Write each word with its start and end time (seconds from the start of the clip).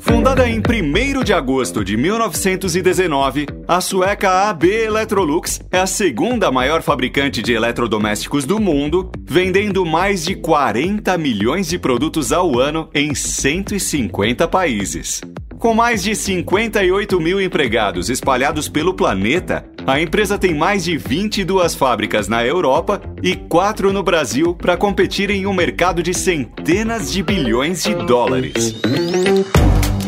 Fundada 0.00 0.48
em 0.48 0.60
1 0.60 1.24
de 1.24 1.32
agosto 1.32 1.84
de 1.84 1.96
1919, 1.96 3.46
a 3.66 3.80
sueca 3.80 4.48
AB 4.48 4.84
Electrolux 4.84 5.60
é 5.70 5.78
a 5.78 5.86
segunda 5.86 6.50
maior 6.52 6.82
fabricante 6.82 7.42
de 7.42 7.52
eletrodomésticos 7.52 8.44
do 8.44 8.60
mundo, 8.60 9.10
vendendo 9.24 9.84
mais 9.84 10.24
de 10.24 10.34
40 10.36 11.18
milhões 11.18 11.68
de 11.68 11.78
produtos 11.78 12.32
ao 12.32 12.58
ano 12.58 12.88
em 12.94 13.14
150 13.14 14.46
países. 14.46 15.20
Com 15.58 15.74
mais 15.74 16.04
de 16.04 16.14
58 16.14 17.20
mil 17.20 17.40
empregados 17.40 18.08
espalhados 18.08 18.68
pelo 18.68 18.94
planeta, 18.94 19.64
a 19.84 20.00
empresa 20.00 20.38
tem 20.38 20.54
mais 20.54 20.84
de 20.84 20.96
22 20.96 21.74
fábricas 21.74 22.28
na 22.28 22.46
Europa 22.46 23.02
e 23.20 23.34
4 23.34 23.92
no 23.92 24.04
Brasil 24.04 24.54
para 24.54 24.76
competir 24.76 25.30
em 25.30 25.46
um 25.46 25.52
mercado 25.52 26.00
de 26.00 26.14
centenas 26.14 27.10
de 27.10 27.24
bilhões 27.24 27.82
de 27.82 27.94
dólares. 27.94 28.76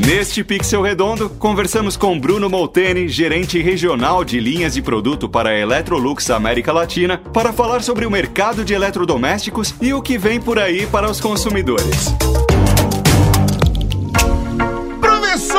Neste 0.06 0.42
Pixel 0.42 0.80
Redondo, 0.80 1.28
conversamos 1.28 1.94
com 1.94 2.18
Bruno 2.18 2.48
Molteni, 2.48 3.06
gerente 3.06 3.60
regional 3.60 4.24
de 4.24 4.40
linhas 4.40 4.72
de 4.72 4.80
produto 4.80 5.28
para 5.28 5.50
a 5.50 5.58
Electrolux 5.58 6.30
América 6.30 6.72
Latina, 6.72 7.18
para 7.18 7.52
falar 7.52 7.82
sobre 7.82 8.06
o 8.06 8.10
mercado 8.10 8.64
de 8.64 8.72
eletrodomésticos 8.72 9.74
e 9.80 9.92
o 9.92 10.00
que 10.00 10.16
vem 10.16 10.40
por 10.40 10.58
aí 10.58 10.86
para 10.86 11.10
os 11.10 11.20
consumidores. 11.20 12.14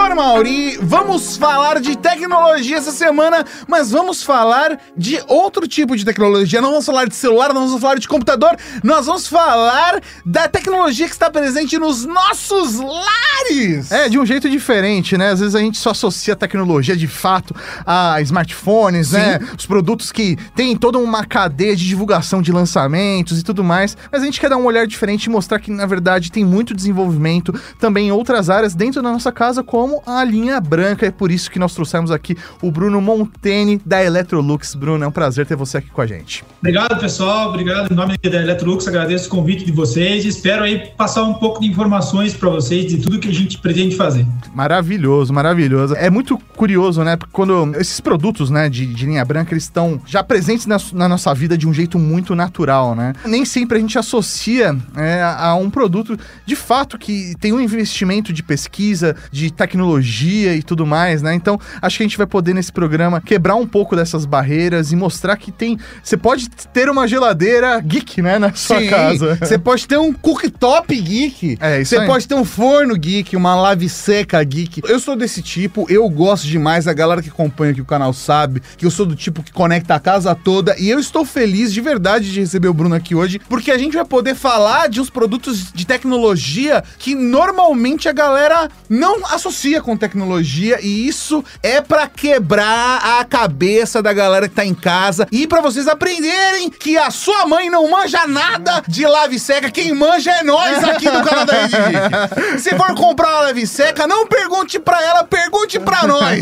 Professor 0.01 0.15
Mauri, 0.15 0.77
vamos 0.81 1.37
falar 1.37 1.79
de 1.79 1.95
tecnologia 1.95 2.77
essa 2.77 2.91
semana, 2.91 3.45
mas 3.67 3.91
vamos 3.91 4.23
falar 4.23 4.79
de 4.97 5.21
outro 5.27 5.67
tipo 5.67 5.95
de 5.95 6.03
tecnologia. 6.03 6.59
Não 6.59 6.71
vamos 6.71 6.87
falar 6.87 7.05
de 7.05 7.13
celular, 7.13 7.53
não 7.53 7.67
vamos 7.67 7.79
falar 7.79 7.99
de 7.99 8.07
computador, 8.07 8.57
nós 8.83 9.05
vamos 9.05 9.27
falar 9.27 10.01
da 10.25 10.47
tecnologia 10.47 11.05
que 11.05 11.13
está 11.13 11.29
presente 11.29 11.77
nos 11.77 12.03
nossos 12.03 12.79
lares. 12.79 13.91
É, 13.91 14.09
de 14.09 14.17
um 14.17 14.25
jeito 14.25 14.49
diferente, 14.49 15.15
né? 15.17 15.29
Às 15.29 15.39
vezes 15.39 15.53
a 15.53 15.59
gente 15.59 15.77
só 15.77 15.91
associa 15.91 16.33
a 16.33 16.37
tecnologia 16.37 16.97
de 16.97 17.07
fato 17.07 17.55
a 17.85 18.19
smartphones, 18.21 19.11
né? 19.11 19.39
Os 19.55 19.67
produtos 19.67 20.11
que 20.11 20.35
têm 20.55 20.75
toda 20.75 20.97
uma 20.97 21.23
cadeia 21.25 21.75
de 21.75 21.87
divulgação 21.87 22.41
de 22.41 22.51
lançamentos 22.51 23.39
e 23.39 23.43
tudo 23.43 23.63
mais. 23.63 23.95
Mas 24.11 24.23
a 24.23 24.25
gente 24.25 24.39
quer 24.39 24.49
dar 24.49 24.57
um 24.57 24.65
olhar 24.65 24.87
diferente 24.87 25.25
e 25.25 25.29
mostrar 25.29 25.59
que, 25.59 25.69
na 25.69 25.85
verdade, 25.85 26.31
tem 26.31 26.43
muito 26.43 26.73
desenvolvimento 26.73 27.53
também 27.79 28.07
em 28.07 28.11
outras 28.11 28.49
áreas 28.49 28.73
dentro 28.73 29.01
da 29.01 29.11
nossa 29.11 29.31
casa, 29.31 29.63
como 29.63 29.90
a 30.05 30.23
linha 30.23 30.59
branca. 30.59 31.05
É 31.05 31.11
por 31.11 31.31
isso 31.31 31.49
que 31.49 31.59
nós 31.59 31.73
trouxemos 31.73 32.11
aqui 32.11 32.37
o 32.61 32.71
Bruno 32.71 33.01
Monteni 33.01 33.81
da 33.85 34.03
Electrolux. 34.03 34.75
Bruno, 34.75 35.03
é 35.03 35.07
um 35.07 35.11
prazer 35.11 35.45
ter 35.45 35.55
você 35.55 35.77
aqui 35.77 35.89
com 35.89 36.01
a 36.01 36.07
gente. 36.07 36.43
Obrigado, 36.59 36.99
pessoal. 36.99 37.49
Obrigado 37.49 37.91
em 37.91 37.95
nome 37.95 38.17
da 38.17 38.41
Electrolux. 38.41 38.87
Agradeço 38.87 39.27
o 39.27 39.29
convite 39.29 39.65
de 39.65 39.71
vocês. 39.71 40.25
Espero 40.25 40.63
aí 40.63 40.91
passar 40.95 41.23
um 41.23 41.33
pouco 41.33 41.59
de 41.61 41.67
informações 41.67 42.33
para 42.33 42.49
vocês 42.49 42.85
de 42.85 42.97
tudo 42.97 43.19
que 43.19 43.27
a 43.27 43.33
gente 43.33 43.57
pretende 43.57 43.95
fazer. 43.95 44.25
Maravilhoso, 44.53 45.33
maravilhoso. 45.33 45.95
É 45.95 46.09
muito 46.09 46.37
curioso, 46.55 47.03
né? 47.03 47.15
Porque 47.15 47.31
quando 47.33 47.75
esses 47.79 47.99
produtos, 47.99 48.49
né, 48.49 48.69
de, 48.69 48.85
de 48.85 49.05
linha 49.05 49.25
branca, 49.25 49.53
eles 49.53 49.63
estão 49.63 49.99
já 50.05 50.23
presentes 50.23 50.65
na, 50.65 50.77
na, 50.93 51.09
nossa 51.09 51.33
vida 51.33 51.57
de 51.57 51.67
um 51.67 51.73
jeito 51.73 51.97
muito 51.97 52.35
natural, 52.35 52.95
né? 52.95 53.13
Nem 53.25 53.45
sempre 53.45 53.77
a 53.77 53.81
gente 53.81 53.97
associa 53.97 54.77
é, 54.95 55.21
a 55.23 55.55
um 55.55 55.69
produto 55.69 56.17
de 56.45 56.55
fato 56.55 56.97
que 56.97 57.33
tem 57.39 57.53
um 57.53 57.59
investimento 57.59 58.31
de 58.31 58.43
pesquisa, 58.43 59.15
de 59.31 59.51
tecnologia 59.51 59.70
e 59.79 60.63
tudo 60.63 60.85
mais, 60.85 61.21
né? 61.21 61.33
Então, 61.33 61.59
acho 61.81 61.97
que 61.97 62.03
a 62.03 62.05
gente 62.07 62.17
vai 62.17 62.27
poder 62.27 62.53
nesse 62.53 62.71
programa 62.71 63.21
quebrar 63.21 63.55
um 63.55 63.67
pouco 63.67 63.95
dessas 63.95 64.25
barreiras 64.25 64.91
e 64.91 64.95
mostrar 64.95 65.37
que 65.37 65.51
tem. 65.51 65.77
Você 66.03 66.17
pode 66.17 66.49
ter 66.49 66.89
uma 66.89 67.07
geladeira 67.07 67.79
geek, 67.79 68.21
né, 68.21 68.39
na 68.39 68.53
sua 68.53 68.79
Sim, 68.79 68.89
casa. 68.89 69.35
Você 69.35 69.57
pode 69.57 69.87
ter 69.87 69.97
um 69.97 70.13
cooktop 70.13 70.95
geek. 70.99 71.57
É, 71.59 71.81
isso 71.81 71.95
Você 71.95 72.05
pode 72.05 72.27
ter 72.27 72.35
um 72.35 72.45
forno 72.45 72.95
geek, 72.95 73.35
uma 73.35 73.55
lave 73.55 73.87
seca 73.89 74.43
geek. 74.43 74.81
Eu 74.87 74.99
sou 74.99 75.15
desse 75.15 75.41
tipo, 75.41 75.85
eu 75.89 76.09
gosto 76.09 76.47
demais, 76.47 76.87
a 76.87 76.93
galera 76.93 77.21
que 77.21 77.29
acompanha 77.29 77.71
aqui 77.71 77.81
o 77.81 77.85
canal 77.85 78.13
sabe 78.13 78.61
que 78.77 78.85
eu 78.85 78.91
sou 78.91 79.05
do 79.05 79.15
tipo 79.15 79.43
que 79.43 79.51
conecta 79.51 79.95
a 79.95 79.99
casa 79.99 80.33
toda 80.33 80.75
e 80.79 80.89
eu 80.89 80.99
estou 80.99 81.25
feliz 81.25 81.73
de 81.73 81.81
verdade 81.81 82.31
de 82.31 82.39
receber 82.39 82.67
o 82.67 82.73
Bruno 82.73 82.95
aqui 82.95 83.13
hoje, 83.13 83.39
porque 83.49 83.71
a 83.71 83.77
gente 83.77 83.93
vai 83.95 84.05
poder 84.05 84.35
falar 84.35 84.89
de 84.89 84.99
uns 84.99 85.09
produtos 85.09 85.71
de 85.73 85.85
tecnologia 85.85 86.83
que 86.97 87.13
normalmente 87.13 88.09
a 88.09 88.13
galera 88.13 88.69
não 88.89 89.25
associa 89.27 89.60
com 89.81 89.97
tecnologia 89.97 90.79
e 90.81 91.07
isso 91.07 91.43
é 91.61 91.81
pra 91.81 92.07
quebrar 92.07 93.19
a 93.19 93.25
cabeça 93.25 94.01
da 94.01 94.11
galera 94.13 94.47
que 94.47 94.55
tá 94.55 94.65
em 94.65 94.73
casa 94.73 95.27
e 95.31 95.45
pra 95.45 95.61
vocês 95.61 95.87
aprenderem 95.87 96.69
que 96.69 96.97
a 96.97 97.11
sua 97.11 97.45
mãe 97.45 97.69
não 97.69 97.89
manja 97.89 98.25
nada 98.27 98.83
de 98.87 99.05
lave 99.05 99.37
seca, 99.39 99.69
quem 99.69 99.93
manja 99.93 100.31
é 100.31 100.43
nós 100.43 100.83
aqui 100.83 101.09
do 101.09 101.23
canal 101.23 101.45
da 101.45 101.53
Rede 101.53 101.75
Geek. 101.75 102.57
Se 102.59 102.71
for 102.75 102.93
comprar 102.95 103.29
uma 103.29 103.41
lave 103.41 103.67
seca, 103.67 104.07
não 104.07 104.27
pergunte 104.27 104.79
pra 104.79 105.01
ela, 105.03 105.23
pergunte 105.23 105.79
pra 105.79 106.07
nós. 106.07 106.39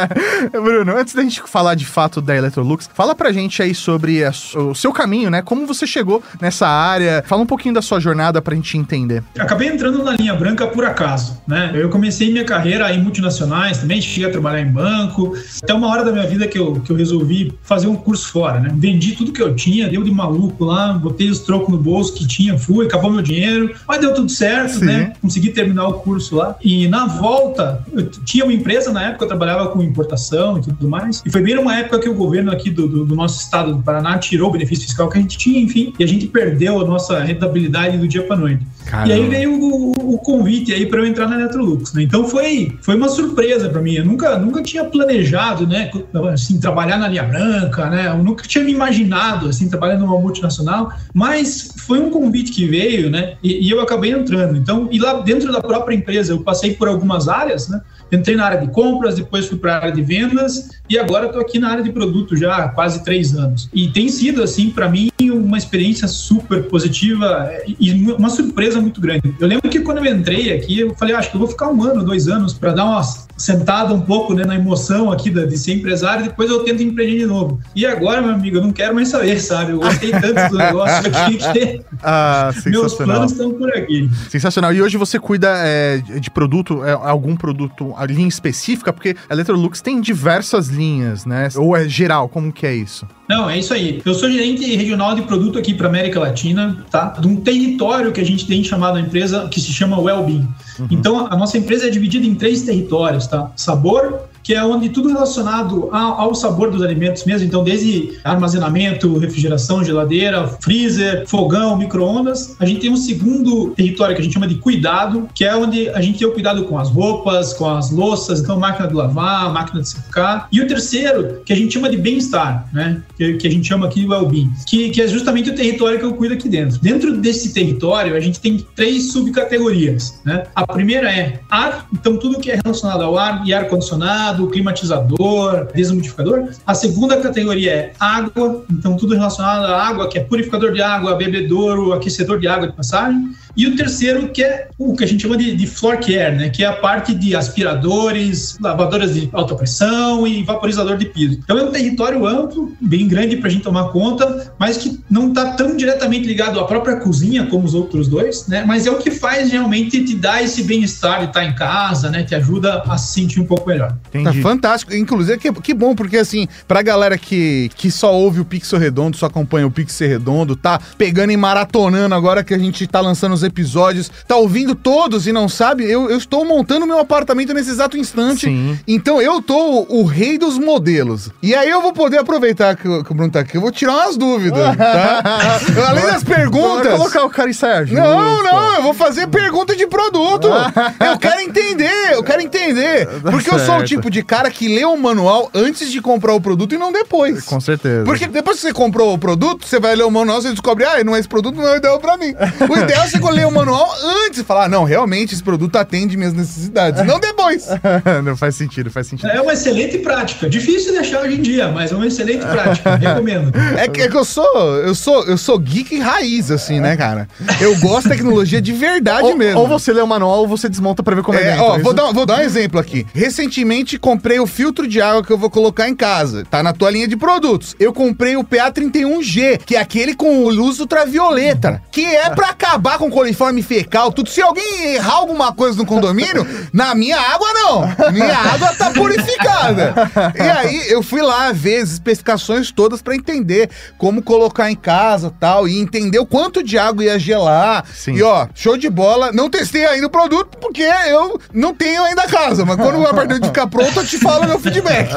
Bruno, 0.52 0.96
antes 0.96 1.14
da 1.14 1.22
gente 1.22 1.42
falar 1.42 1.74
de 1.74 1.84
fato 1.84 2.20
da 2.20 2.34
Electrolux, 2.34 2.88
fala 2.94 3.14
pra 3.14 3.32
gente 3.32 3.62
aí 3.62 3.74
sobre 3.74 4.24
a 4.24 4.32
o 4.54 4.74
seu 4.74 4.92
caminho, 4.92 5.30
né? 5.30 5.42
Como 5.42 5.66
você 5.66 5.86
chegou 5.86 6.22
nessa 6.40 6.66
área. 6.66 7.22
Fala 7.26 7.42
um 7.42 7.46
pouquinho 7.46 7.74
da 7.74 7.82
sua 7.82 8.00
jornada 8.00 8.40
pra 8.40 8.54
gente 8.54 8.76
entender. 8.76 9.22
Acabei 9.38 9.68
entrando 9.68 10.02
na 10.02 10.12
linha 10.12 10.34
branca 10.34 10.66
por 10.66 10.84
acaso, 10.84 11.40
né? 11.46 11.72
Eu 11.74 11.88
comecei 11.88 12.30
minha 12.30 12.44
carreira 12.46 12.90
em 12.94 13.02
multinacionais 13.02 13.78
também, 13.78 14.00
cheguei 14.00 14.28
a 14.28 14.32
trabalhar 14.32 14.62
em 14.62 14.70
banco. 14.70 15.34
Até 15.62 15.74
uma 15.74 15.88
hora 15.88 16.02
da 16.04 16.12
minha 16.12 16.26
vida 16.26 16.46
que 16.46 16.58
eu, 16.58 16.80
que 16.80 16.90
eu 16.90 16.96
resolvi 16.96 17.52
fazer 17.62 17.86
um 17.88 17.96
curso 17.96 18.28
fora, 18.30 18.58
né? 18.60 18.72
Vendi 18.74 19.12
tudo 19.12 19.32
que 19.32 19.42
eu 19.42 19.54
tinha, 19.54 19.88
deu 19.88 20.02
de 20.02 20.10
maluco 20.10 20.64
lá, 20.64 20.92
botei 20.94 21.28
os 21.28 21.40
trocos 21.40 21.68
no 21.68 21.78
bolso 21.78 22.14
que 22.14 22.26
tinha, 22.26 22.56
fui, 22.58 22.86
acabou 22.86 23.10
meu 23.10 23.20
dinheiro, 23.22 23.74
mas 23.86 24.00
deu 24.00 24.14
tudo 24.14 24.30
certo, 24.30 24.78
Sim. 24.78 24.84
né? 24.86 25.12
Consegui 25.20 25.50
terminar 25.50 25.86
o 25.88 25.94
curso 25.94 26.36
lá. 26.36 26.56
E 26.64 26.88
na 26.88 27.06
volta, 27.06 27.84
eu 27.92 28.06
tinha 28.24 28.44
uma 28.44 28.52
empresa 28.54 28.92
na 28.92 29.02
época, 29.08 29.24
eu 29.24 29.28
trabalhava 29.28 29.68
com 29.68 29.82
importação 29.82 30.58
e 30.58 30.62
tudo 30.62 30.88
mais. 30.88 31.22
E 31.26 31.30
foi 31.30 31.42
bem 31.42 31.54
numa 31.56 31.76
época 31.76 31.98
que 31.98 32.08
o 32.08 32.14
governo 32.14 32.50
aqui 32.52 32.70
do, 32.70 32.86
do- 32.86 33.04
do 33.04 33.14
nosso 33.14 33.40
estado 33.42 33.74
do 33.74 33.82
Paraná 33.82 34.16
tirou 34.18 34.48
o 34.48 34.52
benefício 34.52 34.84
fiscal 34.84 35.08
que 35.08 35.18
a 35.18 35.20
gente 35.20 35.36
tinha, 35.36 35.60
enfim, 35.60 35.92
e 35.98 36.04
a 36.04 36.06
gente 36.06 36.26
perdeu 36.26 36.80
a 36.80 36.84
nossa 36.84 37.18
rentabilidade 37.20 37.98
do 37.98 38.06
dia 38.06 38.22
para 38.22 38.36
noite. 38.36 38.64
Caramba. 38.86 39.08
E 39.08 39.12
aí 39.12 39.28
veio 39.28 39.60
o, 39.60 40.14
o 40.14 40.18
convite 40.18 40.72
aí 40.72 40.86
para 40.86 41.00
eu 41.00 41.06
entrar 41.06 41.28
na 41.28 41.34
Electrolux, 41.40 41.92
né? 41.92 42.04
Então 42.04 42.26
foi, 42.28 42.78
foi 42.80 42.94
uma 42.94 43.08
surpresa 43.08 43.68
para 43.68 43.82
mim. 43.82 43.94
Eu 43.94 44.04
nunca, 44.04 44.38
nunca 44.38 44.62
tinha 44.62 44.84
planejado, 44.84 45.66
né, 45.66 45.90
assim, 46.32 46.60
trabalhar 46.60 46.96
na 46.96 47.08
linha 47.08 47.24
branca, 47.24 47.90
né? 47.90 48.06
Eu 48.06 48.22
nunca 48.22 48.46
tinha 48.46 48.62
me 48.62 48.72
imaginado 48.72 49.48
assim 49.48 49.68
trabalhar 49.68 49.98
numa 49.98 50.18
multinacional, 50.18 50.92
mas 51.12 51.74
foi 51.78 51.98
um 51.98 52.10
convite 52.10 52.52
que 52.52 52.66
veio, 52.66 53.10
né? 53.10 53.34
E, 53.42 53.66
e 53.66 53.70
eu 53.70 53.80
acabei 53.80 54.12
entrando. 54.12 54.56
Então, 54.56 54.88
e 54.90 54.98
lá 54.98 55.14
dentro 55.20 55.52
da 55.52 55.60
própria 55.60 55.94
empresa 55.94 56.32
eu 56.32 56.40
passei 56.40 56.74
por 56.74 56.86
algumas 56.86 57.28
áreas, 57.28 57.68
né? 57.68 57.80
Entrei 58.12 58.36
na 58.36 58.44
área 58.44 58.60
de 58.60 58.68
compras, 58.68 59.16
depois 59.16 59.46
fui 59.46 59.58
para 59.58 59.74
a 59.74 59.76
área 59.78 59.92
de 59.92 60.02
vendas 60.02 60.70
e 60.88 60.96
agora 60.96 61.26
estou 61.26 61.40
aqui 61.40 61.58
na 61.58 61.70
área 61.70 61.82
de 61.82 61.90
produto 61.90 62.36
já 62.36 62.56
há 62.56 62.68
quase 62.68 63.02
três 63.02 63.34
anos. 63.34 63.68
E 63.74 63.88
tem 63.88 64.08
sido, 64.08 64.42
assim, 64.42 64.70
para 64.70 64.88
mim, 64.88 65.10
uma 65.20 65.58
experiência 65.58 66.06
super 66.06 66.62
positiva 66.68 67.50
e 67.80 67.92
uma 68.12 68.30
surpresa 68.30 68.75
muito 68.80 69.00
grande. 69.00 69.34
Eu 69.40 69.46
lembro 69.48 69.68
que 69.68 69.80
quando 69.80 69.98
eu 69.98 70.06
entrei 70.14 70.52
aqui, 70.52 70.80
eu 70.80 70.94
falei, 70.94 71.14
"Ah, 71.14 71.18
acho 71.18 71.30
que 71.30 71.36
eu 71.36 71.40
vou 71.40 71.48
ficar 71.48 71.68
um 71.68 71.82
ano, 71.82 72.04
dois 72.04 72.28
anos 72.28 72.52
para 72.54 72.72
dar 72.72 72.84
uma 72.84 73.02
sentada 73.36 73.92
um 73.92 74.00
pouco 74.00 74.32
né, 74.34 74.44
na 74.44 74.54
emoção 74.54 75.12
aqui 75.12 75.28
da- 75.30 75.44
de 75.44 75.58
ser 75.58 75.74
empresário, 75.74 76.24
depois 76.24 76.48
eu 76.50 76.60
tento 76.64 76.82
empreender 76.82 77.18
de 77.18 77.26
novo. 77.26 77.60
E 77.74 77.84
agora, 77.84 78.22
meu 78.22 78.30
amigo, 78.32 78.56
eu 78.56 78.62
não 78.62 78.72
quero 78.72 78.94
mais 78.94 79.08
saber, 79.08 79.38
sabe? 79.40 79.72
Eu 79.72 79.78
gostei 79.80 80.10
tanto 80.10 80.50
do 80.50 80.56
negócio 80.56 81.06
aqui 81.08 81.36
que 81.36 81.80
Ah, 82.02 82.50
meus 82.66 82.94
planos 82.94 83.32
estão 83.32 83.52
por 83.52 83.68
aqui. 83.70 84.08
Sensacional. 84.30 84.72
E 84.72 84.80
hoje 84.80 84.96
você 84.96 85.18
cuida 85.18 85.48
é, 85.58 85.98
de 85.98 86.30
produto, 86.30 86.82
é, 86.84 86.92
algum 86.92 87.36
produto, 87.36 87.92
a 87.96 88.06
linha 88.06 88.28
específica? 88.28 88.92
Porque 88.92 89.14
a 89.28 89.34
Electrolux 89.34 89.80
tem 89.82 90.00
diversas 90.00 90.68
linhas, 90.68 91.26
né? 91.26 91.48
Ou 91.56 91.76
é 91.76 91.86
geral? 91.88 92.28
Como 92.28 92.50
que 92.52 92.66
é 92.66 92.74
isso? 92.74 93.06
Não, 93.28 93.50
é 93.50 93.58
isso 93.58 93.74
aí. 93.74 94.00
Eu 94.04 94.14
sou 94.14 94.30
gerente 94.30 94.64
regional 94.76 95.14
de 95.14 95.22
produto 95.22 95.58
aqui 95.58 95.74
para 95.74 95.88
América 95.88 96.20
Latina, 96.20 96.84
tá? 96.90 97.08
De 97.20 97.26
um 97.26 97.36
território 97.36 98.12
que 98.12 98.20
a 98.20 98.24
gente 98.24 98.46
tem 98.46 98.62
chamado 98.66 98.98
a 98.98 99.00
empresa 99.00 99.48
que 99.48 99.60
se 99.60 99.72
chama 99.72 99.98
Wellbeing. 99.98 100.48
Então, 100.90 101.26
a 101.26 101.36
nossa 101.36 101.56
empresa 101.56 101.86
é 101.86 101.90
dividida 101.90 102.26
em 102.26 102.34
três 102.34 102.62
territórios, 102.62 103.26
tá? 103.26 103.50
Sabor, 103.56 104.20
que 104.46 104.54
é 104.54 104.62
onde 104.64 104.90
tudo 104.90 105.08
relacionado 105.08 105.88
a- 105.90 106.22
ao 106.22 106.32
sabor 106.32 106.70
dos 106.70 106.80
alimentos 106.80 107.24
mesmo, 107.24 107.48
então 107.48 107.64
desde 107.64 108.16
armazenamento, 108.22 109.18
refrigeração, 109.18 109.82
geladeira, 109.82 110.46
freezer, 110.60 111.24
fogão, 111.26 111.76
micro-ondas. 111.76 112.54
A 112.60 112.64
gente 112.64 112.82
tem 112.82 112.90
um 112.92 112.96
segundo 112.96 113.70
território 113.70 114.14
que 114.14 114.20
a 114.20 114.24
gente 114.24 114.34
chama 114.34 114.46
de 114.46 114.54
cuidado, 114.54 115.28
que 115.34 115.44
é 115.44 115.56
onde 115.56 115.88
a 115.88 116.00
gente 116.00 116.20
tem 116.20 116.28
o 116.28 116.30
cuidado 116.30 116.62
com 116.66 116.78
as 116.78 116.88
roupas, 116.88 117.54
com 117.54 117.68
as 117.68 117.90
louças, 117.90 118.38
então 118.38 118.56
máquina 118.56 118.86
de 118.86 118.94
lavar, 118.94 119.52
máquina 119.52 119.82
de 119.82 119.88
secar. 119.88 120.46
E 120.52 120.60
o 120.60 120.68
terceiro, 120.68 121.40
que 121.44 121.52
a 121.52 121.56
gente 121.56 121.74
chama 121.74 121.90
de 121.90 121.96
bem-estar, 121.96 122.68
né? 122.72 123.02
Que, 123.16 123.34
que 123.34 123.48
a 123.48 123.50
gente 123.50 123.66
chama 123.66 123.86
aqui 123.86 124.02
de 124.02 124.06
well-being, 124.06 124.52
que, 124.68 124.90
que 124.90 125.02
é 125.02 125.08
justamente 125.08 125.50
o 125.50 125.56
território 125.56 125.98
que 125.98 126.04
eu 126.04 126.14
cuido 126.14 126.34
aqui 126.34 126.48
dentro. 126.48 126.78
Dentro 126.78 127.16
desse 127.16 127.52
território, 127.52 128.14
a 128.14 128.20
gente 128.20 128.38
tem 128.38 128.64
três 128.76 129.10
subcategorias, 129.10 130.20
né? 130.24 130.44
A 130.54 130.64
primeira 130.64 131.10
é 131.10 131.40
ar, 131.50 131.88
então 131.92 132.16
tudo 132.16 132.38
que 132.38 132.48
é 132.52 132.60
relacionado 132.64 133.02
ao 133.02 133.18
ar 133.18 133.42
e 133.44 133.52
ar-condicionado, 133.52 134.35
climatizador, 134.48 135.68
deshumidificador. 135.74 136.50
A 136.66 136.74
segunda 136.74 137.16
categoria 137.16 137.72
é 137.72 137.92
água, 137.98 138.64
então 138.70 138.96
tudo 138.96 139.14
relacionado 139.14 139.64
à 139.64 139.86
água, 139.86 140.08
que 140.08 140.18
é 140.18 140.24
purificador 140.24 140.72
de 140.72 140.82
água, 140.82 141.14
bebedouro, 141.14 141.92
aquecedor 141.92 142.38
de 142.38 142.46
água 142.46 142.68
de 142.68 142.74
passagem. 142.74 143.34
E 143.56 143.66
o 143.66 143.74
terceiro, 143.74 144.28
que 144.28 144.42
é 144.42 144.68
o 144.78 144.94
que 144.94 145.04
a 145.04 145.06
gente 145.06 145.22
chama 145.22 145.36
de, 145.36 145.56
de 145.56 145.66
floor 145.66 145.98
care, 145.98 146.36
né? 146.36 146.50
Que 146.50 146.62
é 146.62 146.66
a 146.66 146.74
parte 146.74 147.14
de 147.14 147.34
aspiradores, 147.34 148.58
lavadoras 148.60 149.14
de 149.14 149.28
alta 149.32 149.54
pressão 149.54 150.26
e 150.26 150.42
vaporizador 150.42 150.96
de 150.98 151.06
piso. 151.06 151.38
Então 151.42 151.56
é 151.58 151.62
um 151.62 151.70
território 151.70 152.26
amplo, 152.26 152.72
bem 152.80 153.08
grande 153.08 153.36
para 153.36 153.48
a 153.48 153.50
gente 153.50 153.62
tomar 153.62 153.88
conta, 153.88 154.52
mas 154.58 154.76
que 154.76 155.00
não 155.08 155.28
está 155.28 155.52
tão 155.52 155.74
diretamente 155.76 156.26
ligado 156.26 156.60
à 156.60 156.64
própria 156.66 156.96
cozinha 156.96 157.46
como 157.46 157.64
os 157.64 157.74
outros 157.74 158.08
dois, 158.08 158.46
né? 158.46 158.64
Mas 158.66 158.86
é 158.86 158.90
o 158.90 158.98
que 158.98 159.10
faz 159.10 159.50
realmente 159.50 160.04
te 160.04 160.14
dar 160.14 160.42
esse 160.42 160.62
bem-estar 160.62 161.20
de 161.20 161.26
estar 161.26 161.44
em 161.44 161.54
casa, 161.54 162.10
né? 162.10 162.22
Te 162.22 162.34
ajuda 162.34 162.82
a 162.86 162.98
se 162.98 163.14
sentir 163.14 163.40
um 163.40 163.46
pouco 163.46 163.68
melhor. 163.68 163.96
Tá 164.22 164.32
fantástico. 164.34 164.94
Inclusive, 164.94 165.38
que, 165.38 165.52
que 165.52 165.72
bom, 165.72 165.94
porque 165.94 166.18
assim, 166.18 166.46
pra 166.68 166.82
galera 166.82 167.16
que, 167.16 167.70
que 167.74 167.90
só 167.90 168.12
ouve 168.14 168.40
o 168.40 168.44
Pixel 168.44 168.78
Redondo, 168.78 169.16
só 169.16 169.26
acompanha 169.26 169.66
o 169.66 169.70
Pixel 169.70 170.08
Redondo, 170.08 170.54
tá 170.54 170.78
pegando 170.98 171.32
e 171.32 171.36
maratonando 171.36 172.14
agora 172.14 172.44
que 172.44 172.52
a 172.52 172.58
gente 172.58 172.86
tá 172.86 173.00
lançando 173.00 173.32
os 173.32 173.45
episódios, 173.46 174.10
tá 174.26 174.36
ouvindo 174.36 174.74
todos 174.74 175.26
e 175.26 175.32
não 175.32 175.48
sabe, 175.48 175.84
eu, 175.90 176.10
eu 176.10 176.18
estou 176.18 176.44
montando 176.44 176.86
meu 176.86 176.98
apartamento 176.98 177.52
nesse 177.54 177.70
exato 177.70 177.96
instante. 177.96 178.46
Sim. 178.46 178.78
Então 178.86 179.20
eu 179.20 179.40
tô 179.40 179.86
o 179.88 180.04
rei 180.04 180.36
dos 180.38 180.58
modelos. 180.58 181.30
E 181.42 181.54
aí 181.54 181.68
eu 181.70 181.80
vou 181.80 181.92
poder 181.92 182.18
aproveitar 182.18 182.76
que, 182.76 182.88
o- 182.88 183.02
que 183.04 183.12
o 183.12 183.14
Bruno 183.14 183.30
tá 183.32 183.40
aqui, 183.40 183.56
eu 183.56 183.60
vou 183.60 183.70
tirar 183.70 183.94
umas 183.94 184.16
dúvidas, 184.16 184.58
tá? 184.76 185.60
Além 185.88 186.06
das 186.06 186.24
perguntas. 186.24 186.86
Vai 186.86 186.96
colocar 186.98 187.24
o 187.24 187.30
cara 187.30 187.50
em 187.50 187.52
saia 187.52 187.84
justa. 187.86 188.02
Não, 188.02 188.42
não, 188.42 188.74
eu 188.76 188.82
vou 188.82 188.94
fazer 188.94 189.26
pergunta 189.28 189.74
de 189.76 189.86
produto. 189.86 190.48
Eu 190.48 191.18
quero 191.18 191.40
entender, 191.40 192.12
eu 192.12 192.22
quero 192.22 192.42
entender. 192.42 193.08
Porque 193.22 193.50
eu 193.50 193.58
sou 193.58 193.76
o 193.78 193.84
tipo 193.84 194.10
de 194.10 194.22
cara 194.22 194.50
que 194.50 194.68
lê 194.68 194.84
o 194.84 194.96
manual 194.96 195.50
antes 195.54 195.90
de 195.90 196.00
comprar 196.00 196.34
o 196.34 196.40
produto 196.40 196.74
e 196.74 196.78
não 196.78 196.92
depois. 196.92 197.44
Com 197.44 197.60
certeza. 197.60 198.04
Porque 198.04 198.26
depois 198.26 198.56
que 198.56 198.62
você 198.66 198.72
comprou 198.72 199.12
o 199.14 199.18
produto, 199.18 199.66
você 199.66 199.78
vai 199.80 199.94
ler 199.94 200.04
o 200.04 200.10
manual, 200.10 200.40
você 200.40 200.50
descobre, 200.50 200.84
ah, 200.84 201.02
não 201.04 201.14
é 201.14 201.18
esse 201.18 201.28
produto, 201.28 201.56
não 201.56 201.66
é 201.66 201.74
o 201.74 201.76
ideal 201.76 201.98
pra 201.98 202.16
mim. 202.16 202.34
O 202.68 202.76
ideal 202.76 203.04
é 203.04 203.08
você 203.08 203.18
ler 203.36 203.46
o 203.46 203.50
manual 203.52 203.88
antes 204.26 204.40
e 204.40 204.44
falar, 204.44 204.64
ah, 204.64 204.68
não, 204.68 204.84
realmente 204.84 205.34
esse 205.34 205.42
produto 205.42 205.76
atende 205.76 206.16
minhas 206.16 206.32
necessidades. 206.32 207.04
Não 207.04 207.20
depois. 207.20 207.66
não 208.24 208.36
faz 208.36 208.54
sentido, 208.56 208.90
faz 208.90 209.06
sentido. 209.06 209.28
É 209.30 209.40
uma 209.40 209.52
excelente 209.52 209.98
prática. 209.98 210.48
Difícil 210.48 210.92
de 210.92 210.98
achar 210.98 211.22
hoje 211.22 211.36
em 211.38 211.42
dia, 211.42 211.68
mas 211.68 211.92
é 211.92 211.94
uma 211.96 212.06
excelente 212.06 212.44
prática. 212.44 212.96
Recomendo. 212.96 213.52
É 213.76 213.88
que, 213.88 214.02
é 214.02 214.08
que 214.08 214.16
eu 214.16 214.24
sou, 214.24 214.76
eu 214.78 214.94
sou, 214.94 215.24
eu 215.24 215.36
sou 215.38 215.58
geek 215.58 215.98
raiz, 215.98 216.50
assim, 216.50 216.80
né, 216.80 216.96
cara? 216.96 217.28
Eu 217.60 217.76
gosto 217.78 218.08
de 218.08 218.16
tecnologia 218.16 218.60
de 218.60 218.72
verdade 218.72 219.24
Ou, 219.26 219.36
mesmo. 219.36 219.60
ou 219.60 219.68
você 219.68 219.92
lê 219.92 220.00
o 220.00 220.06
manual 220.06 220.40
ou 220.40 220.48
você 220.48 220.68
desmonta 220.68 221.02
pra 221.02 221.14
ver 221.14 221.22
como 221.22 221.38
é, 221.38 221.42
É, 221.42 221.50
dentro. 221.50 221.64
ó, 221.64 221.74
isso? 221.74 221.84
vou, 221.84 221.92
dar, 221.94 222.12
vou 222.12 222.26
dar 222.26 222.38
um 222.38 222.42
exemplo 222.42 222.80
aqui. 222.80 223.06
Recentemente 223.14 223.98
comprei 223.98 224.38
o 224.40 224.46
filtro 224.46 224.86
de 224.86 225.00
água 225.00 225.22
que 225.24 225.32
eu 225.32 225.38
vou 225.38 225.50
colocar 225.50 225.88
em 225.88 225.94
casa. 225.94 226.44
Tá 226.50 226.62
na 226.62 226.72
tua 226.72 226.90
linha 226.90 227.06
de 227.08 227.16
produtos. 227.16 227.74
Eu 227.78 227.92
comprei 227.92 228.36
o 228.36 228.44
PA31G, 228.44 229.58
que 229.64 229.76
é 229.76 229.80
aquele 229.80 230.14
com 230.14 230.48
luz 230.48 230.80
ultravioleta, 230.80 231.82
que 231.90 232.04
é 232.04 232.30
pra 232.30 232.48
acabar 232.48 232.98
com 232.98 233.10
coliforme 233.26 233.62
fecal, 233.62 234.12
tudo. 234.12 234.30
Se 234.30 234.40
alguém 234.40 234.94
errar 234.94 235.14
alguma 235.14 235.52
coisa 235.52 235.76
no 235.76 235.84
condomínio, 235.84 236.46
na 236.72 236.94
minha 236.94 237.18
água 237.18 237.52
não. 237.52 238.12
Minha 238.12 238.36
água 238.36 238.72
tá 238.74 238.90
purificada. 238.90 239.94
E 240.36 240.42
aí 240.42 240.90
eu 240.90 241.02
fui 241.02 241.20
lá 241.20 241.50
ver 241.50 241.82
as 241.82 241.92
especificações 241.92 242.70
todas 242.70 243.02
pra 243.02 243.16
entender 243.16 243.68
como 243.98 244.22
colocar 244.22 244.70
em 244.70 244.76
casa 244.76 245.32
tal, 245.40 245.66
e 245.66 245.78
entender 245.78 246.18
o 246.18 246.26
quanto 246.26 246.62
de 246.62 246.78
água 246.78 247.04
ia 247.04 247.18
gelar. 247.18 247.84
Sim. 247.92 248.14
E 248.14 248.22
ó, 248.22 248.46
show 248.54 248.76
de 248.76 248.88
bola. 248.88 249.32
Não 249.32 249.50
testei 249.50 249.84
ainda 249.86 250.06
o 250.06 250.10
produto 250.10 250.56
porque 250.60 250.82
eu 250.82 251.40
não 251.52 251.74
tenho 251.74 252.04
ainda 252.04 252.22
a 252.22 252.28
casa, 252.28 252.64
mas 252.64 252.76
quando 252.76 252.98
o 252.98 253.06
apartamento 253.06 253.46
ficar 253.46 253.66
pronto, 253.66 253.98
eu 253.98 254.06
te 254.06 254.18
falo 254.18 254.46
meu 254.46 254.58
feedback. 254.58 255.10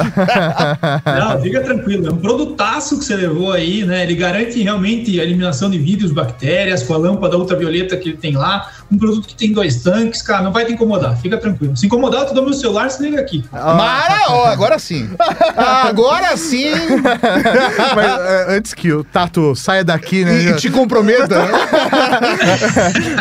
Não, 1.04 1.40
fica 1.42 1.60
tranquilo. 1.60 2.08
É 2.08 2.10
um 2.10 2.16
produtaço 2.16 2.98
que 2.98 3.04
você 3.04 3.14
levou 3.14 3.52
aí, 3.52 3.84
né? 3.84 4.02
Ele 4.02 4.14
garante 4.14 4.60
realmente 4.62 5.20
a 5.20 5.22
eliminação 5.22 5.70
de 5.70 5.78
vírus, 5.78 6.12
bactérias, 6.12 6.82
com 6.82 6.94
a 6.94 6.96
lâmpada 6.96 7.36
ultravioleta 7.36 7.89
que 7.96 8.10
ele 8.10 8.18
tem 8.18 8.36
lá. 8.36 8.70
Um 8.90 8.98
produto 8.98 9.28
que 9.28 9.34
tem 9.34 9.52
dois 9.52 9.82
tanques, 9.82 10.22
cara, 10.22 10.42
não 10.42 10.52
vai 10.52 10.64
te 10.64 10.72
incomodar. 10.72 11.16
Fica 11.16 11.38
tranquilo. 11.38 11.76
Se 11.76 11.86
incomodar, 11.86 12.26
tu 12.26 12.34
dá 12.34 12.42
meu 12.42 12.52
celular, 12.52 12.90
se 12.90 13.02
liga 13.02 13.20
aqui. 13.20 13.44
Mara, 13.52 14.20
ó, 14.28 14.46
agora 14.46 14.78
sim. 14.78 15.08
Agora 15.56 16.36
sim. 16.36 16.70
Mas 17.94 18.20
é, 18.20 18.56
antes 18.56 18.74
que 18.74 18.92
o 18.92 19.04
Tato 19.04 19.54
saia 19.54 19.84
daqui, 19.84 20.24
né? 20.24 20.42
E 20.42 20.56
te 20.56 20.70
comprometa. 20.70 21.44
né? 21.44 21.52